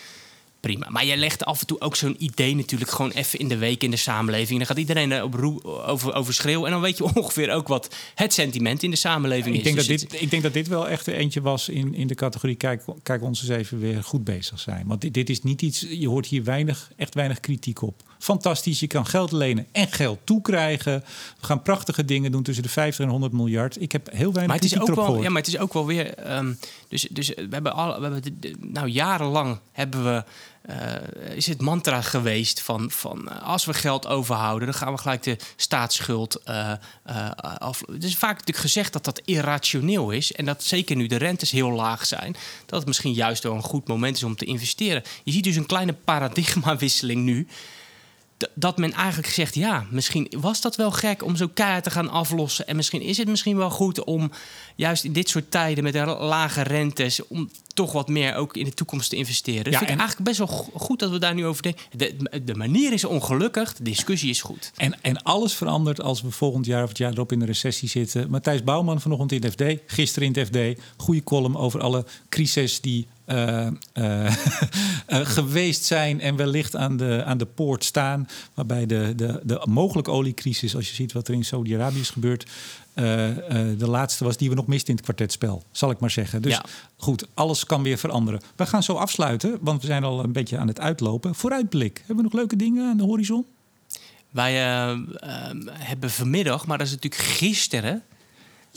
Prima. 0.61 0.87
Maar 0.91 1.05
jij 1.07 1.17
legt 1.17 1.45
af 1.45 1.61
en 1.61 1.67
toe 1.67 1.81
ook 1.81 1.97
zo'n 1.97 2.15
idee 2.19 2.57
natuurlijk 2.57 2.91
gewoon 2.91 3.11
even 3.11 3.39
in 3.39 3.49
de 3.49 3.57
week 3.57 3.83
in 3.83 3.91
de 3.91 3.97
samenleving. 3.97 4.59
Dan 4.59 4.67
gaat 4.67 4.79
iedereen 4.79 5.13
er 5.13 5.23
op 5.23 5.35
roe- 5.35 5.63
over, 5.87 6.15
over 6.15 6.35
schreeuwen. 6.35 6.67
En 6.67 6.73
dan 6.73 6.81
weet 6.81 6.97
je 6.97 7.05
ongeveer 7.15 7.51
ook 7.51 7.69
wat 7.69 7.95
het 8.15 8.33
sentiment 8.33 8.83
in 8.83 8.91
de 8.91 8.97
samenleving 8.97 9.55
Ik 9.55 9.59
is. 9.59 9.63
denk, 9.65 9.77
dat 9.77 9.87
Dus 9.87 10.01
dit, 10.01 10.23
ik 10.23 10.31
denk 10.31 10.43
dat 10.43 10.53
dit 10.53 10.69
wel 10.69 10.89
echt 10.89 11.07
eentje 11.07 11.41
was 11.41 11.69
in, 11.69 11.95
in 11.95 12.07
de 12.07 12.15
categorie 12.15 12.57
kijk, 12.57 12.83
kijk 13.03 13.23
ons 13.23 13.41
eens 13.41 13.51
even 13.51 13.79
weer 13.79 14.05
goed 14.05 14.25
bezig 14.25 14.61
zijn. 14.61 14.87
Want 14.87 15.01
dit, 15.01 15.15
dit 15.15 15.31
is 15.31 15.43
niet 15.43 15.63
iets, 15.63 15.87
je 15.91 16.09
hoort 16.09 16.27
hier 16.27 16.45
weinig, 16.45 16.91
echt 16.97 17.15
weinig 17.15 17.41
kritiek 17.41 17.83
op. 17.83 18.03
Fantastisch, 18.19 18.81
je 18.81 18.87
kan 18.87 19.07
geld 19.07 19.33
lenen 19.33 19.67
en 19.73 19.89
geld 19.93 20.19
toekrijgen. 20.25 21.05
We 21.41 21.47
gaan 21.47 21.63
prachtige 21.63 22.05
dingen 22.05 22.33
doen 22.33 22.43
tussen 22.43 22.63
de 22.63 22.69
50 22.69 23.05
en 23.05 23.11
100 23.11 23.33
miljard. 23.33 23.81
Ik 23.83 23.93
heb 23.93 24.07
heel 24.11 24.33
weinig 24.33 24.47
Maar 24.47 24.55
het, 24.57 24.65
is 24.65 24.71
kritiek 24.71 24.81
ook 24.81 24.87
erop 24.89 24.97
wel, 24.97 25.05
gehoord. 25.05 25.23
ja, 25.25 25.31
maar 25.33 25.43
het 25.43 25.51
is 25.55 25.59
ook 25.59 25.73
wel 25.73 25.87
weer. 25.87 26.15
ehm, 26.15 26.53
dus, 26.89 27.07
dus 27.11 27.29
we 27.29 27.49
hebben 27.51 27.73
al, 27.75 28.01
we 28.01 28.03
hebben 28.03 28.39
nou 28.61 28.89
jarenlang 28.89 29.59
hebben 29.73 30.05
we. 30.05 30.25
eh, 30.63 31.37
is 31.37 31.47
het 31.47 31.61
mantra 31.61 32.01
geweest 32.03 32.63
van, 32.63 32.91
van 32.91 33.29
eh, 33.29 33.43
als 33.43 33.65
we 33.65 33.75
geld 33.75 34.07
overhouden, 34.07 34.69
dan 34.69 34.77
gaan 34.77 34.93
we 34.93 34.99
gelijk 34.99 35.23
de 35.23 35.37
staatsschuld 35.57 36.43
eh, 36.43 36.73
af. 37.59 37.83
Het 37.93 38.05
is 38.05 38.17
vaak 38.17 38.31
natuurlijk 38.33 38.59
gezegd 38.59 38.93
dat 38.93 39.05
dat 39.05 39.23
irrationeel 39.25 40.11
is. 40.11 40.33
En 40.33 40.45
dat 40.45 40.65
zeker 40.65 40.97
nu 40.97 41.07
de 41.07 41.17
rentes 41.17 41.51
heel 41.51 41.71
laag 41.71 42.07
zijn, 42.07 42.37
dat 42.67 42.79
het 42.79 42.89
misschien 42.89 43.13
juist 43.13 43.43
wel 43.43 43.55
een 43.55 43.63
goed 43.63 43.89
moment 43.89 44.17
is 44.17 44.23
om 44.23 44.37
te 44.37 44.45
investeren. 44.45 45.03
Je 45.25 45.33
ziet 45.33 45.45
dus 45.45 45.57
een 45.57 45.67
kleine 45.67 45.93
paradigmawisseling 46.05 47.23
nu 47.23 47.47
dat 48.55 48.79
men 48.79 48.93
eigenlijk 48.93 49.29
zegt: 49.33 49.55
ja, 49.55 49.87
misschien 49.91 50.33
was 50.41 50.61
dat 50.61 50.77
wel 50.77 50.91
gek 50.91 51.25
om 51.25 51.37
zo 51.37 51.49
keihard 51.55 51.85
te 51.85 51.91
gaan 51.91 52.11
aflossen. 52.11 52.67
En 52.67 52.77
misschien 52.77 53.01
is 53.03 53.17
het 53.17 53.29
misschien 53.29 53.57
wel 53.57 53.71
goed 53.71 54.05
om 54.05 54.31
juist 54.77 55.05
in 55.05 55.13
dit 55.13 55.29
soort 55.29 55.51
tijden 55.51 55.85
met 55.85 55.95
la- 55.95 56.19
lage 56.25 56.63
rentes. 56.63 57.27
om 57.27 57.51
toch 57.75 57.93
wat 57.93 58.09
meer 58.09 58.35
ook 58.35 58.57
in 58.57 58.65
de 58.65 58.75
toekomst 58.75 59.11
te 59.11 59.17
investeren. 59.17 59.65
Dat 59.65 59.73
Ja, 59.73 59.79
vind 59.79 59.91
ik 59.91 59.99
eigenlijk 59.99 60.29
best 60.29 60.39
wel 60.39 60.47
go- 60.59 60.71
goed 60.79 60.99
dat 60.99 61.11
we 61.11 61.19
daar 61.19 61.35
nu 61.35 61.47
over 61.47 61.63
denken. 61.63 61.83
De, 61.93 62.43
de 62.45 62.55
manier 62.55 62.93
is 62.93 63.05
ongelukkig, 63.05 63.75
de 63.75 63.83
discussie 63.83 64.31
is 64.31 64.43
goed. 64.43 64.73
En, 64.77 65.03
en 65.03 65.23
alles 65.23 65.55
verandert 65.55 66.01
als 66.03 66.23
we 66.23 66.31
volgend 66.31 66.67
jaar 66.67 66.83
of 66.83 66.89
het 66.89 66.99
jaar 66.99 67.13
erop 67.13 67.33
in 67.33 67.39
de 67.39 67.45
recessie 67.47 67.89
zitten. 67.89 68.31
Matthijs 68.31 68.63
Bouwman 68.65 69.01
vanochtend 69.01 69.33
in 69.33 69.43
het 69.43 69.53
FD, 69.53 69.63
gisteren 69.87 70.29
in 70.29 70.35
het 70.43 70.47
FD. 70.49 70.81
Goede 70.97 71.25
column 71.25 71.57
over 71.57 71.81
alle 71.81 72.05
crises 72.29 72.81
die 72.81 73.07
eh, 73.29 73.67
eh, 73.67 73.73
eh, 75.07 75.27
geweest 75.27 75.85
zijn 75.85 76.21
en 76.21 76.37
wellicht 76.37 76.77
aan 76.77 76.97
de, 76.97 77.23
aan 77.25 77.39
de 77.39 77.47
poort 77.47 77.85
staan. 77.85 78.29
Waarbij 78.55 78.87
de, 78.87 79.13
de, 79.17 79.41
de 79.43 79.63
mogelijke 79.65 80.11
oliecrisis, 80.11 80.77
als 80.77 80.89
je 80.89 80.95
ziet 80.95 81.13
wat 81.13 81.29
er 81.29 81.35
in 81.35 81.45
Saudi-Arabië 81.45 82.01
is 82.01 82.11
gebeurd... 82.11 82.47
de 82.95 83.87
laatste 83.87 84.25
was 84.25 84.37
die 84.37 84.49
we 84.49 84.55
nog 84.55 84.67
misten 84.67 84.89
in 84.89 84.95
het 84.95 85.05
kwartetspel, 85.05 85.63
zal 85.71 85.91
ik 85.91 85.99
maar 85.99 86.11
zeggen. 86.11 86.43
Dus 86.43 86.53
Ja. 86.53 86.65
goed, 86.97 87.27
alles 87.35 87.65
kan 87.65 87.83
weer 87.83 87.99
veranderen. 87.99 88.41
We 88.57 88.67
gaan 88.67 88.83
zo 88.83 88.95
afsluiten, 88.95 89.59
want 89.61 89.81
we 89.81 89.87
zijn 89.87 90.05
al 90.05 90.25
een 90.25 90.33
beetje 90.33 90.59
aan 90.59 90.69
het 90.69 90.81
uitlopen. 90.81 91.35
Vooruitblik. 91.35 91.97
Hebben 91.99 92.17
we 92.17 92.23
nog 92.23 92.33
leuke 92.33 92.57
dingen 92.57 92.91
aan 92.91 92.97
de 92.97 93.05
horizon? 93.05 93.47
Wij 94.31 94.53
hebben 95.69 96.11
vanmiddag, 96.11 96.67
maar 96.67 96.79
dat 96.79 96.87
is 96.87 96.93
natuurlijk 96.93 97.23
gisteren. 97.23 98.03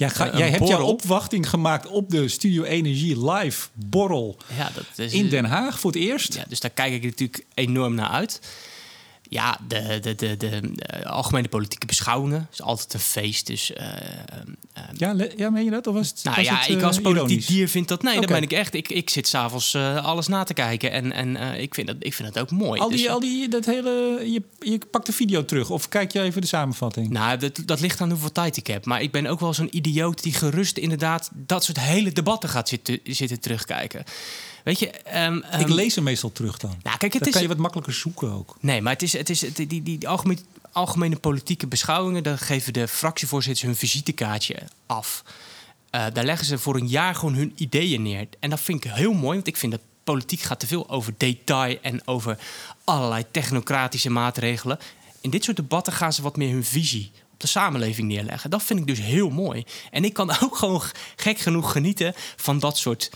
Ga- 0.09 0.31
Een 0.31 0.37
jij 0.37 0.49
hebt 0.49 0.67
jouw 0.67 0.83
opwachting 0.85 1.49
gemaakt 1.49 1.87
op 1.87 2.09
de 2.09 2.27
Studio 2.27 2.63
Energie 2.63 3.31
live 3.31 3.67
borrel 3.73 4.37
Ja, 4.57 4.71
dat 4.75 4.85
is, 5.05 5.13
in 5.13 5.29
Den 5.29 5.45
Haag 5.45 5.79
voor 5.79 5.91
het 5.91 5.99
eerst. 5.99 6.33
Ja, 6.33 6.43
dus 6.47 6.59
daar 6.59 6.71
kijk 6.71 6.93
ik 6.93 7.03
natuurlijk 7.03 7.45
enorm 7.53 7.95
naar 7.95 8.09
uit. 8.09 8.39
Ja, 9.33 9.57
de, 9.67 9.99
de, 10.01 10.15
de, 10.15 10.37
de, 10.37 10.61
eh, 10.75 11.05
algemene 11.05 11.47
politieke 11.47 11.85
beschouwingen 11.85 12.47
is 12.51 12.61
altijd 12.61 12.93
een 12.93 12.99
feest. 12.99 13.47
Dus 13.47 13.73
eh, 13.73 13.87
eh, 13.87 14.83
Ja, 14.93 15.15
ja, 15.37 15.49
meen 15.49 15.63
je 15.63 15.71
dat? 15.71 15.87
Of 15.87 15.93
was 15.93 16.09
het, 16.09 16.23
nou 16.23 16.41
ja, 16.41 16.67
ik 16.67 16.77
eh, 16.77 16.83
als 16.83 16.99
politiek 16.99 17.47
dier 17.47 17.69
vind 17.69 17.87
dat... 17.87 18.03
Nee, 18.03 18.19
dat 18.19 18.29
ben 18.29 18.41
ik 18.41 18.51
echt. 18.51 18.73
Ik, 18.73 18.89
ik 18.89 19.09
zit 19.09 19.27
s'avonds 19.27 19.75
avonds 19.75 20.05
alles 20.07 20.27
na 20.27 20.43
te 20.43 20.53
kijken. 20.53 20.91
En, 20.91 21.11
en 21.11 21.59
ik, 21.59 21.73
vind 21.73 21.87
dat, 21.87 21.95
ik 21.99 22.13
vind 22.13 22.33
dat 22.33 22.43
ook 22.43 22.51
mooi. 22.51 22.81
Al 22.81 22.89
die, 22.89 22.97
Dus- 22.97 23.07
al 23.07 23.19
die, 23.19 23.47
dat 23.47 23.65
hele, 23.65 24.21
je, 24.31 24.41
je 24.59 24.81
pakt 24.91 25.05
de 25.05 25.13
video 25.13 25.45
terug 25.45 25.69
of 25.69 25.89
kijk 25.89 26.11
je 26.11 26.21
even 26.21 26.41
de 26.41 26.47
samenvatting? 26.47 27.09
Nou, 27.09 27.37
dat, 27.37 27.61
dat 27.65 27.79
ligt 27.79 28.01
aan 28.01 28.09
hoeveel 28.09 28.31
tijd 28.31 28.57
ik 28.57 28.67
heb. 28.67 28.85
Maar 28.85 29.01
ik 29.01 29.11
ben 29.11 29.25
ook 29.25 29.39
wel 29.39 29.53
zo'n 29.53 29.75
idioot 29.77 30.23
die 30.23 30.33
gerust 30.33 30.77
inderdaad... 30.77 31.29
dat 31.33 31.63
soort 31.63 31.79
hele 31.79 32.11
debatten 32.11 32.49
gaat 32.49 32.69
zitten, 32.69 32.99
zitten 33.03 33.39
terugkijken. 33.39 34.03
Weet 34.63 34.79
je... 34.79 34.89
ehm, 34.89 35.35
ik 35.35 35.43
ehm, 35.43 35.71
lees 35.71 35.95
hem 35.95 36.03
meestal 36.03 36.31
terug 36.31 36.57
dan. 36.57 36.75
Nou, 36.83 36.97
kijk, 36.97 37.13
het 37.13 37.21
dan 37.21 37.27
is... 37.27 37.33
kan 37.33 37.41
je 37.41 37.47
wat 37.47 37.57
makkelijker 37.57 37.93
zoeken 37.93 38.31
ook. 38.31 38.55
Nee, 38.59 38.81
maar 38.81 38.93
het 38.93 39.01
is, 39.01 39.13
het 39.13 39.29
is 39.29 39.41
het- 39.41 39.55
die, 39.55 39.67
die, 39.67 39.81
die 39.83 40.07
algemene, 40.07 40.39
algemene 40.71 41.15
politieke 41.15 41.67
beschouwingen, 41.67 42.23
daar 42.23 42.37
geven 42.37 42.73
de 42.73 42.87
fractievoorzitters 42.87 43.65
hun 43.65 43.75
visitekaartje 43.75 44.55
af. 44.85 45.23
Eh, 45.89 46.05
daar 46.13 46.25
leggen 46.25 46.45
ze 46.47 46.57
voor 46.57 46.75
een 46.75 46.87
jaar 46.87 47.15
gewoon 47.15 47.33
hun 47.33 47.51
ideeën 47.55 48.01
neer. 48.01 48.27
En 48.39 48.49
dat 48.49 48.59
vind 48.59 48.85
ik 48.85 48.91
heel 48.91 49.13
mooi, 49.13 49.35
want 49.35 49.47
ik 49.47 49.57
vind 49.57 49.71
dat 49.71 49.81
politiek 50.03 50.41
gaat 50.41 50.59
te 50.59 50.67
veel 50.67 50.89
over 50.89 51.13
detail 51.17 51.77
en 51.81 52.07
over 52.07 52.37
allerlei 52.83 53.25
technocratische 53.31 54.09
maatregelen. 54.09 54.79
In 55.21 55.29
dit 55.29 55.43
soort 55.43 55.57
debatten 55.57 55.93
gaan 55.93 56.13
ze 56.13 56.21
wat 56.21 56.37
meer 56.37 56.51
hun 56.51 56.63
visie 56.63 57.11
op 57.33 57.39
de 57.39 57.47
samenleving 57.47 58.07
neerleggen. 58.07 58.49
Dat 58.49 58.63
vind 58.63 58.79
ik 58.79 58.87
dus 58.87 58.99
heel 58.99 59.29
mooi. 59.29 59.63
En 59.91 60.03
ik 60.05 60.13
kan 60.13 60.35
ook 60.43 60.55
gewoon 60.57 60.81
gek 61.15 61.39
genoeg 61.39 61.71
genieten 61.71 62.13
van 62.35 62.59
dat 62.59 62.77
soort 62.77 63.11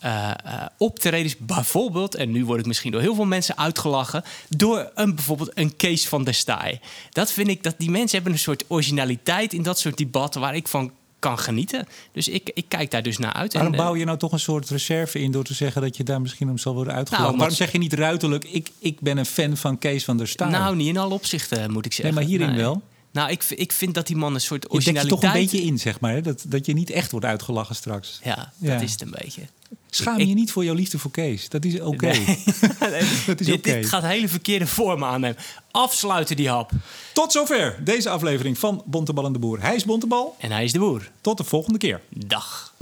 eh 0.00 0.30
eh, 0.30 0.66
optredens. 0.78 1.36
Bijvoorbeeld, 1.38 2.14
en 2.14 2.30
nu 2.30 2.44
word 2.44 2.60
ik 2.60 2.66
misschien 2.66 2.92
door 2.92 3.00
heel 3.00 3.14
veel 3.14 3.24
mensen 3.24 3.58
uitgelachen... 3.58 4.22
door 4.48 4.90
een, 4.94 5.14
bijvoorbeeld 5.14 5.50
een 5.54 5.76
Kees 5.76 6.08
van 6.08 6.24
der 6.24 6.34
Staaij. 6.34 6.80
Dat 7.10 7.32
vind 7.32 7.48
ik, 7.48 7.62
dat 7.62 7.74
die 7.78 7.90
mensen 7.90 8.14
hebben 8.16 8.32
een 8.32 8.38
soort 8.38 8.64
originaliteit... 8.68 9.52
in 9.52 9.62
dat 9.62 9.78
soort 9.78 9.96
debatten 9.96 10.40
waar 10.40 10.56
ik 10.56 10.68
van 10.68 10.92
kan 11.18 11.38
genieten. 11.38 11.86
Dus 12.12 12.28
ik, 12.28 12.50
ik 12.54 12.64
kijk 12.68 12.90
daar 12.90 13.02
dus 13.02 13.18
naar 13.18 13.32
uit. 13.32 13.52
Waarom 13.52 13.72
En, 13.72 13.78
eh, 13.78 13.84
bouw 13.84 13.96
je 13.96 14.04
nou 14.04 14.18
toch 14.18 14.32
een 14.32 14.40
soort 14.40 14.68
reserve 14.70 15.18
in 15.18 15.30
door 15.30 15.44
te 15.44 15.54
zeggen 15.54 15.82
dat 15.82 15.96
je 15.96 16.04
daar 16.04 16.20
misschien 16.20 16.50
om 16.50 16.58
zal 16.58 16.74
worden 16.74 16.94
uitgelachen? 16.94 17.26
Nou, 17.26 17.38
Waarom 17.38 17.56
zeg 17.56 17.72
je 17.72 17.78
niet 17.78 17.92
ruiterlijk, 17.92 18.44
ik, 18.44 18.70
ik 18.78 19.00
ben 19.00 19.18
een 19.18 19.26
fan 19.26 19.56
van 19.56 19.78
Kees 19.78 20.04
van 20.04 20.16
der 20.16 20.28
Staaij? 20.28 20.50
Nou, 20.50 20.76
niet 20.76 20.86
in 20.88 20.96
alle 20.96 21.14
opzichten, 21.14 21.72
moet 21.72 21.86
ik 21.86 21.92
zeggen. 21.92 22.14
nee, 22.14 22.24
maar 22.24 22.32
hierin 22.32 22.54
Nee. 22.54 22.64
wel. 22.64 22.82
Nou, 23.12 23.30
ik, 23.30 23.44
ik 23.48 23.72
vind 23.72 23.94
dat 23.94 24.06
die 24.06 24.16
man 24.16 24.34
een 24.34 24.40
soort 24.40 24.62
Je 24.62 24.68
dekt 24.68 24.84
je 24.84 24.90
originaliteit... 24.90 25.20
toch 25.20 25.34
een 25.34 25.40
beetje 25.40 25.62
in, 25.66 25.78
zeg 25.78 26.00
maar. 26.00 26.12
Hè? 26.12 26.20
Dat, 26.20 26.44
dat 26.46 26.66
je 26.66 26.72
niet 26.72 26.90
echt 26.90 27.10
wordt 27.10 27.26
uitgelachen 27.26 27.74
straks. 27.74 28.20
Ja, 28.22 28.34
dat 28.36 28.46
Ja. 28.58 28.80
is 28.80 28.92
het 28.92 29.00
een 29.02 29.14
beetje. 29.18 29.42
Schaam 29.90 30.18
Ik- 30.18 30.26
je 30.28 30.34
niet 30.34 30.52
voor 30.52 30.64
jouw 30.64 30.74
liefde 30.74 30.98
voor 30.98 31.10
Kees. 31.10 31.48
Dat 31.48 31.64
is 31.64 31.80
oké. 31.80 32.06
Nee. 32.06 32.24
Is 33.00 33.24
dit, 33.26 33.52
oké. 33.52 33.72
dit 33.72 33.86
gaat 33.86 34.02
hele 34.02 34.28
verkeerde 34.28 34.66
vormen 34.66 35.08
aannemen. 35.08 35.36
Afsluiten 35.70 36.36
die 36.36 36.48
hap. 36.48 36.70
Tot 37.12 37.32
zover 37.32 37.78
deze 37.84 38.08
aflevering 38.10 38.58
van 38.58 38.82
Bontebal 38.86 39.24
en 39.26 39.32
de 39.32 39.38
Boer. 39.38 39.60
Hij 39.60 39.74
is 39.74 39.84
Bontebal. 39.84 40.36
En 40.38 40.50
hij 40.50 40.64
is 40.64 40.72
de 40.72 40.78
boer. 40.78 41.10
Tot 41.20 41.36
de 41.36 41.44
volgende 41.44 41.78
keer. 41.78 42.00
Dag. 42.08 42.74